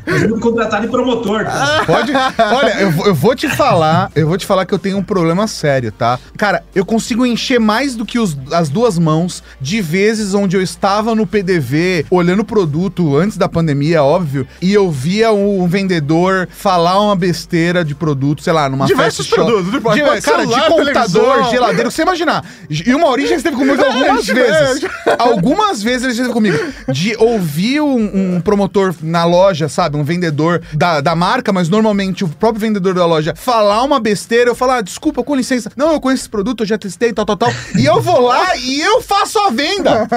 Nós 0.07 0.21
vamos 0.23 0.39
contratar 0.39 0.81
de 0.81 0.87
promotor. 0.87 1.45
Tá? 1.45 1.83
Pode? 1.85 2.11
Olha, 2.13 2.81
eu, 2.81 2.91
vou- 2.91 3.05
eu 3.07 3.15
vou 3.15 3.35
te 3.35 3.47
falar, 3.49 4.11
eu 4.15 4.27
vou 4.27 4.37
te 4.37 4.45
falar 4.45 4.65
que 4.65 4.73
eu 4.73 4.79
tenho 4.79 4.97
um 4.97 5.03
problema 5.03 5.47
sério, 5.47 5.91
tá? 5.91 6.19
Cara, 6.37 6.63
eu 6.75 6.85
consigo 6.85 7.25
encher 7.25 7.59
mais 7.59 7.95
do 7.95 8.05
que 8.05 8.19
os- 8.19 8.37
as 8.51 8.69
duas 8.69 8.97
mãos 8.97 9.43
de 9.59 9.81
vezes 9.81 10.33
onde 10.33 10.55
eu 10.55 10.61
estava 10.61 10.90
no 10.99 11.25
PDV 11.25 12.05
olhando 12.09 12.41
o 12.41 12.45
produto 12.45 13.15
antes 13.15 13.37
da 13.37 13.47
pandemia, 13.47 14.03
óbvio, 14.03 14.45
e 14.61 14.73
eu 14.73 14.91
via 14.91 15.31
um 15.31 15.65
vendedor 15.67 16.47
falar 16.51 16.99
uma 16.99 17.15
besteira 17.15 17.83
de 17.85 17.95
produto, 17.95 18.43
sei 18.43 18.51
lá, 18.53 18.67
numa 18.69 18.85
Diversos 18.85 19.27
fast 19.27 19.35
produtos, 19.35 19.71
tipo, 19.71 19.93
de, 19.93 20.01
cara, 20.01 20.15
de 20.19 20.21
celular, 20.23 20.67
computador, 20.67 21.21
televisão. 21.23 21.51
geladeira, 21.51 21.89
você 21.89 22.01
imaginar. 22.01 22.45
E 22.69 22.93
uma 22.93 23.07
origem 23.07 23.37
esteve 23.37 23.55
comigo 23.55 23.81
algumas 23.83 24.27
É, 24.29 24.33
vezes. 24.33 24.89
Algumas 25.17 25.81
vezes 25.81 26.03
ele 26.03 26.11
esteve 26.11 26.29
comigo. 26.29 26.57
De 26.91 27.15
ouvir 27.17 27.81
um, 27.81 28.35
um 28.35 28.41
promotor 28.41 28.93
na 29.01 29.23
loja, 29.23 29.69
sabe? 29.69 29.97
Um 29.97 30.03
vendedor 30.03 30.61
da, 30.73 30.99
da 31.01 31.15
marca, 31.15 31.53
mas 31.53 31.69
normalmente 31.69 32.23
o 32.23 32.27
próprio 32.27 32.61
vendedor 32.61 32.93
da 32.93 33.05
loja 33.05 33.33
falar 33.35 33.83
uma 33.83 33.99
besteira, 33.99 34.49
eu 34.49 34.55
falar, 34.55 34.77
ah, 34.77 34.81
desculpa, 34.81 35.23
com 35.23 35.35
licença. 35.35 35.71
Não, 35.75 35.91
eu 35.93 35.99
conheço 36.01 36.23
esse 36.23 36.29
produto, 36.29 36.63
eu 36.63 36.67
já 36.67 36.77
testei, 36.77 37.13
tal, 37.13 37.25
tal, 37.25 37.37
tal. 37.37 37.53
E 37.77 37.85
eu 37.85 38.01
vou 38.01 38.21
lá 38.21 38.55
e 38.57 38.81
eu 38.81 39.01
faço 39.01 39.39
a 39.39 39.49
venda. 39.49 40.07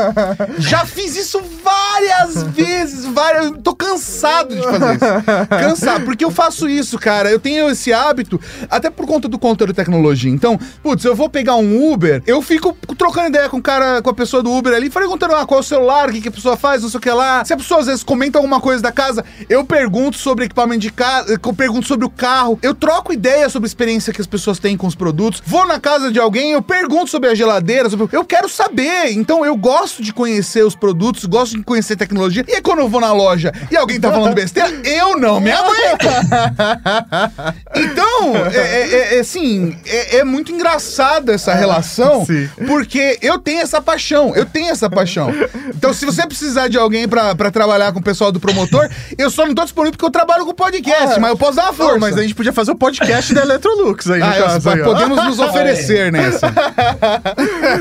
Já 0.68 0.84
fiz 0.84 1.16
isso 1.16 1.40
várias 1.62 2.42
vezes, 2.52 3.04
várias. 3.04 3.52
Tô 3.62 3.74
cansado 3.74 4.54
de 4.54 4.62
fazer 4.62 4.94
isso. 4.94 5.46
Cansado, 5.48 6.04
porque 6.04 6.24
eu 6.24 6.30
faço 6.30 6.68
isso, 6.68 6.98
cara. 6.98 7.30
Eu 7.30 7.38
tenho 7.38 7.68
esse 7.70 7.92
hábito, 7.92 8.40
até 8.70 8.90
por 8.90 9.06
conta 9.06 9.28
do 9.28 9.38
conteúdo 9.38 9.72
de 9.72 9.76
tecnologia. 9.76 10.30
Então, 10.30 10.58
putz, 10.82 11.04
eu 11.04 11.14
vou 11.14 11.28
pegar 11.28 11.56
um 11.56 11.92
Uber, 11.92 12.22
eu 12.26 12.40
fico 12.42 12.76
trocando 12.96 13.28
ideia 13.28 13.48
com 13.48 13.58
o 13.58 13.62
cara, 13.62 14.02
com 14.02 14.10
a 14.10 14.14
pessoa 14.14 14.42
do 14.42 14.52
Uber 14.52 14.74
ali, 14.74 14.90
perguntando 14.90 15.34
ah, 15.34 15.46
qual 15.46 15.58
é 15.58 15.62
o 15.62 15.64
celular, 15.64 16.08
o 16.08 16.12
que, 16.12 16.20
que 16.20 16.28
a 16.28 16.32
pessoa 16.32 16.56
faz, 16.56 16.82
não 16.82 16.88
sei 16.88 16.98
o 16.98 17.00
que 17.00 17.10
lá. 17.10 17.44
Se 17.44 17.52
a 17.52 17.56
pessoa 17.56 17.80
às 17.80 17.86
vezes 17.86 18.02
comenta 18.02 18.38
alguma 18.38 18.60
coisa 18.60 18.82
da 18.82 18.92
casa, 18.92 19.24
eu 19.48 19.64
pergunto 19.64 20.16
sobre 20.16 20.44
equipamento 20.44 20.80
de 20.80 20.92
casa, 20.92 21.38
eu 21.42 21.52
pergunto 21.52 21.86
sobre 21.86 22.06
o 22.06 22.10
carro, 22.10 22.58
eu 22.62 22.74
troco 22.74 23.12
ideia 23.12 23.48
sobre 23.48 23.66
a 23.66 23.68
experiência 23.68 24.12
que 24.12 24.20
as 24.20 24.26
pessoas 24.26 24.58
têm 24.58 24.76
com 24.76 24.86
os 24.86 24.94
produtos. 24.94 25.42
Vou 25.44 25.66
na 25.66 25.80
casa 25.80 26.10
de 26.10 26.18
alguém, 26.18 26.52
eu 26.52 26.62
pergunto 26.62 27.10
sobre 27.10 27.30
a 27.30 27.34
geladeira, 27.34 27.88
sobre... 27.90 28.08
eu 28.12 28.24
quero 28.24 28.48
saber. 28.48 29.12
Então 29.12 29.44
eu 29.44 29.56
gosto 29.56 30.02
de 30.02 30.12
conhecer 30.12 30.53
os 30.62 30.74
produtos, 30.76 31.24
gosto 31.24 31.56
de 31.56 31.62
conhecer 31.64 31.96
tecnologia. 31.96 32.44
E 32.48 32.54
aí 32.54 32.62
quando 32.62 32.80
eu 32.80 32.88
vou 32.88 33.00
na 33.00 33.12
loja 33.12 33.52
e 33.70 33.76
alguém 33.76 33.98
tá 34.00 34.10
falando 34.10 34.34
besteira, 34.34 34.68
eu 34.84 35.18
não 35.18 35.40
me 35.40 35.50
aguento. 35.50 36.04
Então, 37.76 38.36
é, 38.52 38.56
é- 38.56 39.16
é- 39.16 39.20
assim, 39.20 39.76
é, 39.86 40.18
é 40.18 40.24
muito 40.24 40.52
engraçada 40.52 41.32
essa 41.32 41.52
relação, 41.54 42.24
sim. 42.24 42.48
porque 42.66 43.18
eu 43.20 43.38
tenho 43.38 43.60
essa 43.60 43.80
paixão, 43.80 44.34
eu 44.34 44.46
tenho 44.46 44.70
essa 44.70 44.88
paixão. 44.88 45.32
Então, 45.74 45.92
se 45.92 46.04
você 46.06 46.26
precisar 46.26 46.68
de 46.68 46.78
alguém 46.78 47.08
pra, 47.08 47.34
pra 47.34 47.50
trabalhar 47.50 47.92
com 47.92 47.98
o 47.98 48.02
pessoal 48.02 48.30
do 48.30 48.38
promotor, 48.40 48.88
eu 49.18 49.30
só 49.30 49.44
não 49.46 49.54
tô 49.54 49.62
disponível 49.64 49.92
porque 49.92 50.04
eu 50.04 50.10
trabalho 50.10 50.44
com 50.46 50.54
podcast, 50.54 51.18
mas 51.20 51.30
eu 51.30 51.36
posso 51.36 51.56
dar 51.56 51.64
uma 51.64 51.72
força. 51.72 51.92
Não, 51.92 52.00
mas 52.00 52.16
a 52.16 52.22
gente 52.22 52.34
podia 52.34 52.52
fazer 52.52 52.70
o 52.72 52.76
podcast 52.76 53.34
da 53.34 53.42
Electrolux 53.42 54.10
aí, 54.10 54.22
Ah, 54.22 54.32
caso. 54.38 54.70
aí, 54.70 54.82
podemos 54.82 55.24
nos 55.24 55.38
oferecer 55.38 56.12
nessa. 56.12 56.52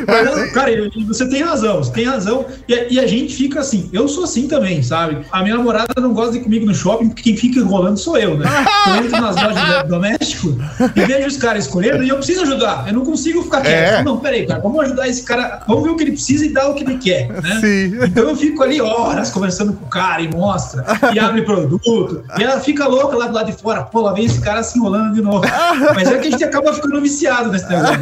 Mas, 0.08 0.52
cara, 0.52 0.72
você 1.08 1.28
tem 1.30 1.44
razão, 1.44 1.78
você 1.78 1.92
tem 1.92 2.06
razão. 2.06 2.46
E, 2.68 2.74
a- 2.74 2.88
e 2.90 3.00
a 3.00 3.08
gente 3.08 3.36
fica 3.36 3.60
assim, 3.60 3.90
eu 3.94 4.08
sou 4.08 4.24
assim 4.24 4.48
também, 4.48 4.82
sabe? 4.84 5.18
A 5.32 5.42
minha 5.44 5.56
namorada 5.58 5.94
não 6.00 6.14
gosta 6.14 6.34
de 6.34 6.38
ir 6.40 6.42
comigo 6.44 6.66
no 6.66 6.74
shopping, 6.74 7.10
porque 7.10 7.24
quem 7.24 7.38
fica 7.38 7.60
enrolando 7.60 7.98
sou 7.98 8.18
eu, 8.18 8.38
né? 8.38 8.46
Eu 8.88 8.96
entro 9.06 9.22
nas 9.22 9.36
lojas 9.36 9.84
de 9.84 9.88
doméstico 9.90 10.58
e 10.96 11.02
vejo 11.06 11.28
os 11.28 11.38
caras 11.38 11.66
escolhendo 11.66 12.04
e 12.04 12.10
eu 12.10 12.18
preciso 12.18 12.42
ajudar. 12.42 12.86
Eu 12.88 12.94
não 12.94 13.06
consigo 13.06 13.42
ficar 13.44 13.62
quieto. 13.62 14.00
É. 14.00 14.04
Não, 14.04 14.18
peraí, 14.18 14.46
cara, 14.46 14.60
vamos 14.60 14.84
ajudar 14.84 15.08
esse 15.08 15.24
cara, 15.24 15.64
vamos 15.68 15.84
ver 15.84 15.90
o 15.92 15.96
que 15.96 16.04
ele 16.04 16.12
precisa 16.12 16.46
e 16.46 16.50
dar 16.54 16.68
o 16.70 16.76
que 16.76 16.84
ele 16.84 16.98
quer, 16.98 17.30
né? 17.30 17.60
Sim. 17.62 17.98
Então 18.04 18.30
eu 18.30 18.36
fico 18.36 18.62
ali 18.62 18.82
horas 18.82 19.30
conversando 19.32 19.72
com 19.74 19.86
o 19.86 19.90
cara 19.90 20.22
e 20.22 20.28
mostra, 20.30 20.84
e 21.14 21.20
abre 21.20 21.44
produto, 21.44 22.24
e 22.38 22.44
ela 22.44 22.60
fica 22.60 22.86
louca 22.88 23.16
lá 23.16 23.28
do 23.28 23.34
lado 23.34 23.52
de 23.52 23.58
fora, 23.62 23.84
pô, 23.84 24.02
lá 24.02 24.12
vem 24.14 24.26
esse 24.26 24.42
cara 24.42 24.62
se 24.64 24.78
enrolando 24.78 25.14
de 25.14 25.22
novo. 25.22 25.42
Mas 25.96 26.10
é 26.12 26.18
que 26.18 26.28
a 26.28 26.32
gente 26.32 26.44
acaba 26.44 26.74
ficando 26.74 27.00
viciado 27.02 27.50
nesse 27.52 27.68
negócio. 27.70 27.98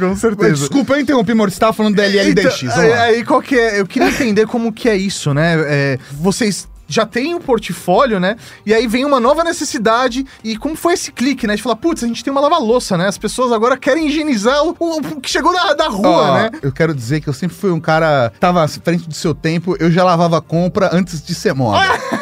Com 0.00 0.16
certeza. 0.16 0.54
Desculpa, 0.54 0.94
eu 0.94 1.00
interrompi, 1.00 1.34
Maurício, 1.34 1.56
você 1.56 1.60
tava 1.60 1.72
falando 1.72 1.94
da 1.94 2.02
LL10X. 2.04 2.62
Então, 2.64 2.76
vamos 2.76 2.90
lá. 2.90 3.02
aí, 3.02 3.24
qual 3.24 3.40
que 3.40 3.54
é? 3.58 3.80
Eu 3.80 3.86
queria 3.98 4.08
entender 4.14 4.46
como 4.46 4.72
que 4.72 4.88
é 4.88 4.96
isso, 4.96 5.32
né? 5.32 5.54
É, 5.66 5.98
vocês 6.12 6.68
já 6.88 7.04
têm 7.04 7.34
um 7.34 7.40
portfólio, 7.40 8.20
né? 8.20 8.36
E 8.64 8.72
aí 8.72 8.86
vem 8.86 9.04
uma 9.04 9.18
nova 9.18 9.42
necessidade. 9.42 10.24
E 10.44 10.56
como 10.56 10.76
foi 10.76 10.94
esse 10.94 11.10
clique, 11.10 11.44
né? 11.44 11.56
De 11.56 11.62
falar, 11.62 11.74
putz, 11.76 12.04
a 12.04 12.06
gente 12.06 12.22
tem 12.22 12.30
uma 12.30 12.40
lava-louça, 12.40 12.96
né? 12.96 13.08
As 13.08 13.18
pessoas 13.18 13.50
agora 13.50 13.76
querem 13.76 14.06
higienizar 14.06 14.62
o, 14.64 14.76
o- 14.78 14.98
o 14.98 15.20
que 15.20 15.28
chegou 15.28 15.52
da, 15.52 15.72
da 15.74 15.88
rua, 15.88 16.08
Ó, 16.08 16.34
né? 16.34 16.50
Eu 16.62 16.70
quero 16.70 16.94
dizer 16.94 17.20
que 17.20 17.28
eu 17.28 17.32
sempre 17.32 17.56
fui 17.56 17.72
um 17.72 17.80
cara 17.80 18.32
tava 18.38 18.62
à 18.62 18.68
frente 18.68 19.08
do 19.08 19.14
seu 19.14 19.34
tempo, 19.34 19.76
eu 19.80 19.90
já 19.90 20.04
lavava 20.04 20.40
compra 20.40 20.90
antes 20.92 21.20
de 21.24 21.34
ser 21.34 21.54
moda. 21.54 21.84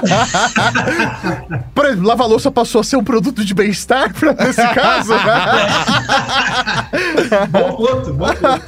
Por 1.74 1.86
exemplo, 1.86 2.06
lava-louça 2.06 2.50
passou 2.50 2.80
a 2.80 2.84
ser 2.84 2.96
um 2.96 3.04
produto 3.04 3.44
de 3.44 3.54
bem-estar 3.54 4.12
nesse 4.38 4.66
caso, 4.74 5.12
né? 5.12 5.68
bom 7.50 7.72
ponto, 7.76 8.12
bom 8.14 8.26
ponto. 8.26 8.62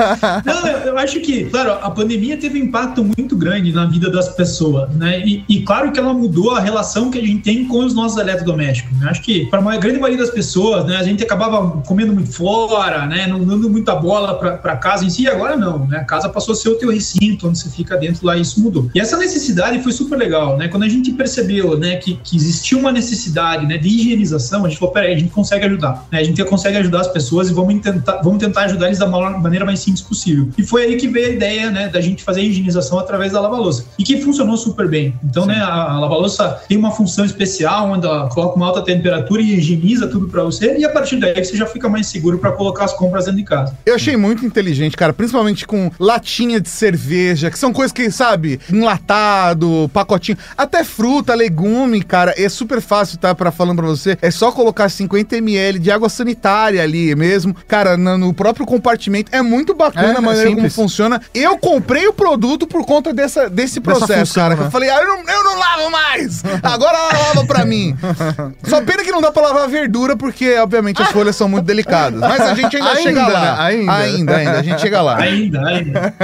Não, 0.44 0.66
eu 0.68 0.92
eu 0.92 0.98
acho 0.98 1.20
que, 1.20 1.46
claro, 1.46 1.72
a 1.72 1.90
pandemia 1.90 2.36
teve 2.36 2.60
um 2.60 2.64
impacto 2.66 3.02
muito 3.02 3.34
grande 3.34 3.72
na 3.72 3.86
vida 3.86 4.10
das 4.10 4.28
pessoas, 4.28 4.94
né? 4.94 5.20
E, 5.26 5.44
e 5.48 5.62
claro 5.62 5.90
que 5.90 5.98
ela 5.98 6.12
mudou 6.12 6.50
a 6.50 6.60
relação 6.60 7.10
que 7.10 7.18
a 7.18 7.22
gente 7.22 7.42
tem 7.42 7.64
com 7.66 7.78
os 7.78 7.94
nossos 7.94 8.18
eletrodomésticos. 8.18 8.96
Né? 8.98 9.08
Acho 9.08 9.22
que 9.22 9.46
para 9.46 9.60
a 9.60 9.76
grande 9.78 9.98
maioria 9.98 10.22
das 10.22 10.32
pessoas, 10.32 10.84
né, 10.84 10.96
a 10.96 11.02
gente 11.02 11.22
acabava 11.22 11.82
comendo 11.86 12.12
muito 12.12 12.30
fora, 12.32 13.06
né? 13.06 13.26
Não 13.26 13.42
dando 13.44 13.70
muita 13.70 13.94
bola 13.94 14.34
para 14.34 14.76
casa 14.76 15.04
em 15.04 15.10
si. 15.10 15.26
Agora 15.26 15.56
não, 15.56 15.86
né? 15.86 15.98
A 15.98 16.04
casa 16.04 16.28
passou 16.28 16.52
a 16.52 16.56
ser 16.56 16.68
o 16.68 16.74
teu 16.74 16.90
recinto, 16.90 17.48
onde 17.48 17.58
você 17.58 17.70
fica 17.70 17.96
dentro 17.96 18.26
lá, 18.26 18.36
e 18.36 18.42
isso 18.42 18.60
mudou. 18.60 18.90
E 18.94 19.00
essa 19.00 19.16
necessidade 19.16 19.82
foi 19.82 19.92
super 19.92 20.18
legal, 20.18 20.58
né? 20.58 20.68
Quando 20.68 20.82
a 20.82 20.88
gente 20.88 21.12
percebeu, 21.22 21.78
né, 21.78 21.96
que, 21.96 22.14
que 22.16 22.36
existia 22.36 22.76
uma 22.76 22.90
necessidade, 22.90 23.64
né, 23.64 23.78
de 23.78 23.88
higienização, 23.88 24.64
a 24.64 24.68
gente 24.68 24.78
falou, 24.78 24.92
peraí, 24.92 25.14
a 25.14 25.18
gente 25.18 25.30
consegue 25.30 25.64
ajudar, 25.66 26.06
né? 26.10 26.18
A 26.18 26.24
gente 26.24 26.42
consegue 26.44 26.76
ajudar 26.78 27.00
as 27.00 27.08
pessoas 27.08 27.48
e 27.48 27.54
vamos 27.54 27.80
tentar, 27.80 28.20
vamos 28.22 28.38
tentar 28.38 28.62
ajudar 28.62 28.86
eles 28.86 28.98
da 28.98 29.06
maneira 29.06 29.64
mais 29.64 29.78
simples 29.80 30.02
possível. 30.02 30.48
E 30.58 30.62
foi 30.64 30.84
aí 30.84 30.96
que 30.96 31.06
veio 31.06 31.28
a 31.28 31.30
ideia, 31.30 31.70
né, 31.70 31.88
da 31.88 32.00
gente 32.00 32.24
fazer 32.24 32.40
a 32.40 32.44
higienização 32.44 32.98
através 32.98 33.32
da 33.32 33.40
lava-louça. 33.40 33.84
E 33.98 34.02
que 34.02 34.20
funcionou 34.20 34.56
super 34.56 34.88
bem. 34.88 35.14
Então, 35.24 35.46
né, 35.46 35.56
a, 35.56 35.92
a 35.92 36.00
lava-louça 36.00 36.60
tem 36.68 36.76
uma 36.76 36.90
função 36.90 37.24
especial, 37.24 37.90
onde 37.90 38.06
ela 38.06 38.28
coloca 38.28 38.56
uma 38.56 38.66
alta 38.66 38.82
temperatura 38.82 39.40
e 39.40 39.58
higieniza 39.58 40.08
tudo 40.08 40.28
para 40.28 40.42
você, 40.42 40.76
e 40.76 40.84
a 40.84 40.90
partir 40.90 41.16
daí 41.16 41.44
você 41.44 41.56
já 41.56 41.66
fica 41.66 41.88
mais 41.88 42.08
seguro 42.08 42.38
para 42.38 42.50
colocar 42.52 42.84
as 42.84 42.92
compras 42.92 43.26
dentro 43.26 43.38
de 43.38 43.44
casa. 43.44 43.76
Eu 43.86 43.94
achei 43.94 44.16
muito 44.16 44.44
inteligente, 44.44 44.96
cara, 44.96 45.12
principalmente 45.12 45.66
com 45.66 45.90
latinha 45.98 46.60
de 46.60 46.68
cerveja, 46.68 47.50
que 47.50 47.58
são 47.58 47.72
coisas 47.72 47.92
que, 47.92 48.10
sabe, 48.10 48.58
enlatado, 48.72 49.88
pacotinho, 49.92 50.38
até 50.56 50.82
fruta, 50.82 51.11
legume, 51.34 52.02
cara, 52.02 52.34
é 52.36 52.48
super 52.48 52.80
fácil, 52.80 53.18
tá, 53.18 53.34
pra 53.34 53.50
falando 53.50 53.78
pra 53.78 53.86
você, 53.86 54.16
é 54.22 54.30
só 54.30 54.50
colocar 54.52 54.88
50 54.88 55.36
ml 55.36 55.78
de 55.78 55.90
água 55.90 56.08
sanitária 56.08 56.82
ali 56.82 57.14
mesmo, 57.14 57.54
cara, 57.66 57.96
no, 57.96 58.16
no 58.16 58.32
próprio 58.34 58.64
compartimento, 58.64 59.30
é 59.34 59.42
muito 59.42 59.74
bacana 59.74 60.14
É, 60.14 60.16
a 60.16 60.20
maneira 60.20 60.50
é 60.50 60.54
como 60.54 60.70
funciona. 60.70 61.20
Eu 61.34 61.58
comprei 61.58 62.06
o 62.08 62.12
produto 62.12 62.66
por 62.66 62.84
conta 62.86 63.12
dessa, 63.12 63.48
desse 63.50 63.80
processo, 63.80 64.12
função, 64.26 64.42
cara, 64.42 64.56
né? 64.56 64.66
eu 64.66 64.70
falei, 64.70 64.88
ah, 64.90 65.00
eu 65.02 65.08
não, 65.08 65.18
eu 65.18 65.44
não 65.44 65.58
lavo 65.58 65.90
mais, 65.90 66.42
agora 66.62 66.96
ela 66.96 67.28
lava 67.28 67.44
pra 67.46 67.64
mim. 67.64 67.96
Só 68.64 68.80
pena 68.82 69.02
que 69.04 69.10
não 69.10 69.20
dá 69.20 69.30
pra 69.30 69.42
lavar 69.42 69.68
verdura, 69.68 70.16
porque, 70.16 70.56
obviamente, 70.58 71.02
as 71.02 71.10
folhas 71.10 71.36
são 71.36 71.48
muito 71.48 71.64
delicadas, 71.64 72.20
mas 72.20 72.40
a 72.40 72.54
gente 72.54 72.76
ainda, 72.76 72.88
Ainda, 72.90 73.02
chega 73.02 73.26
lá. 73.26 73.40
né? 73.40 73.62
Ainda. 73.62 73.92
ainda, 73.94 74.36
ainda, 74.36 74.58
a 74.58 74.62
gente 74.62 74.80
chega 74.80 75.02
lá. 75.02 75.16
Ainda, 75.18 75.66
ainda. 75.66 76.14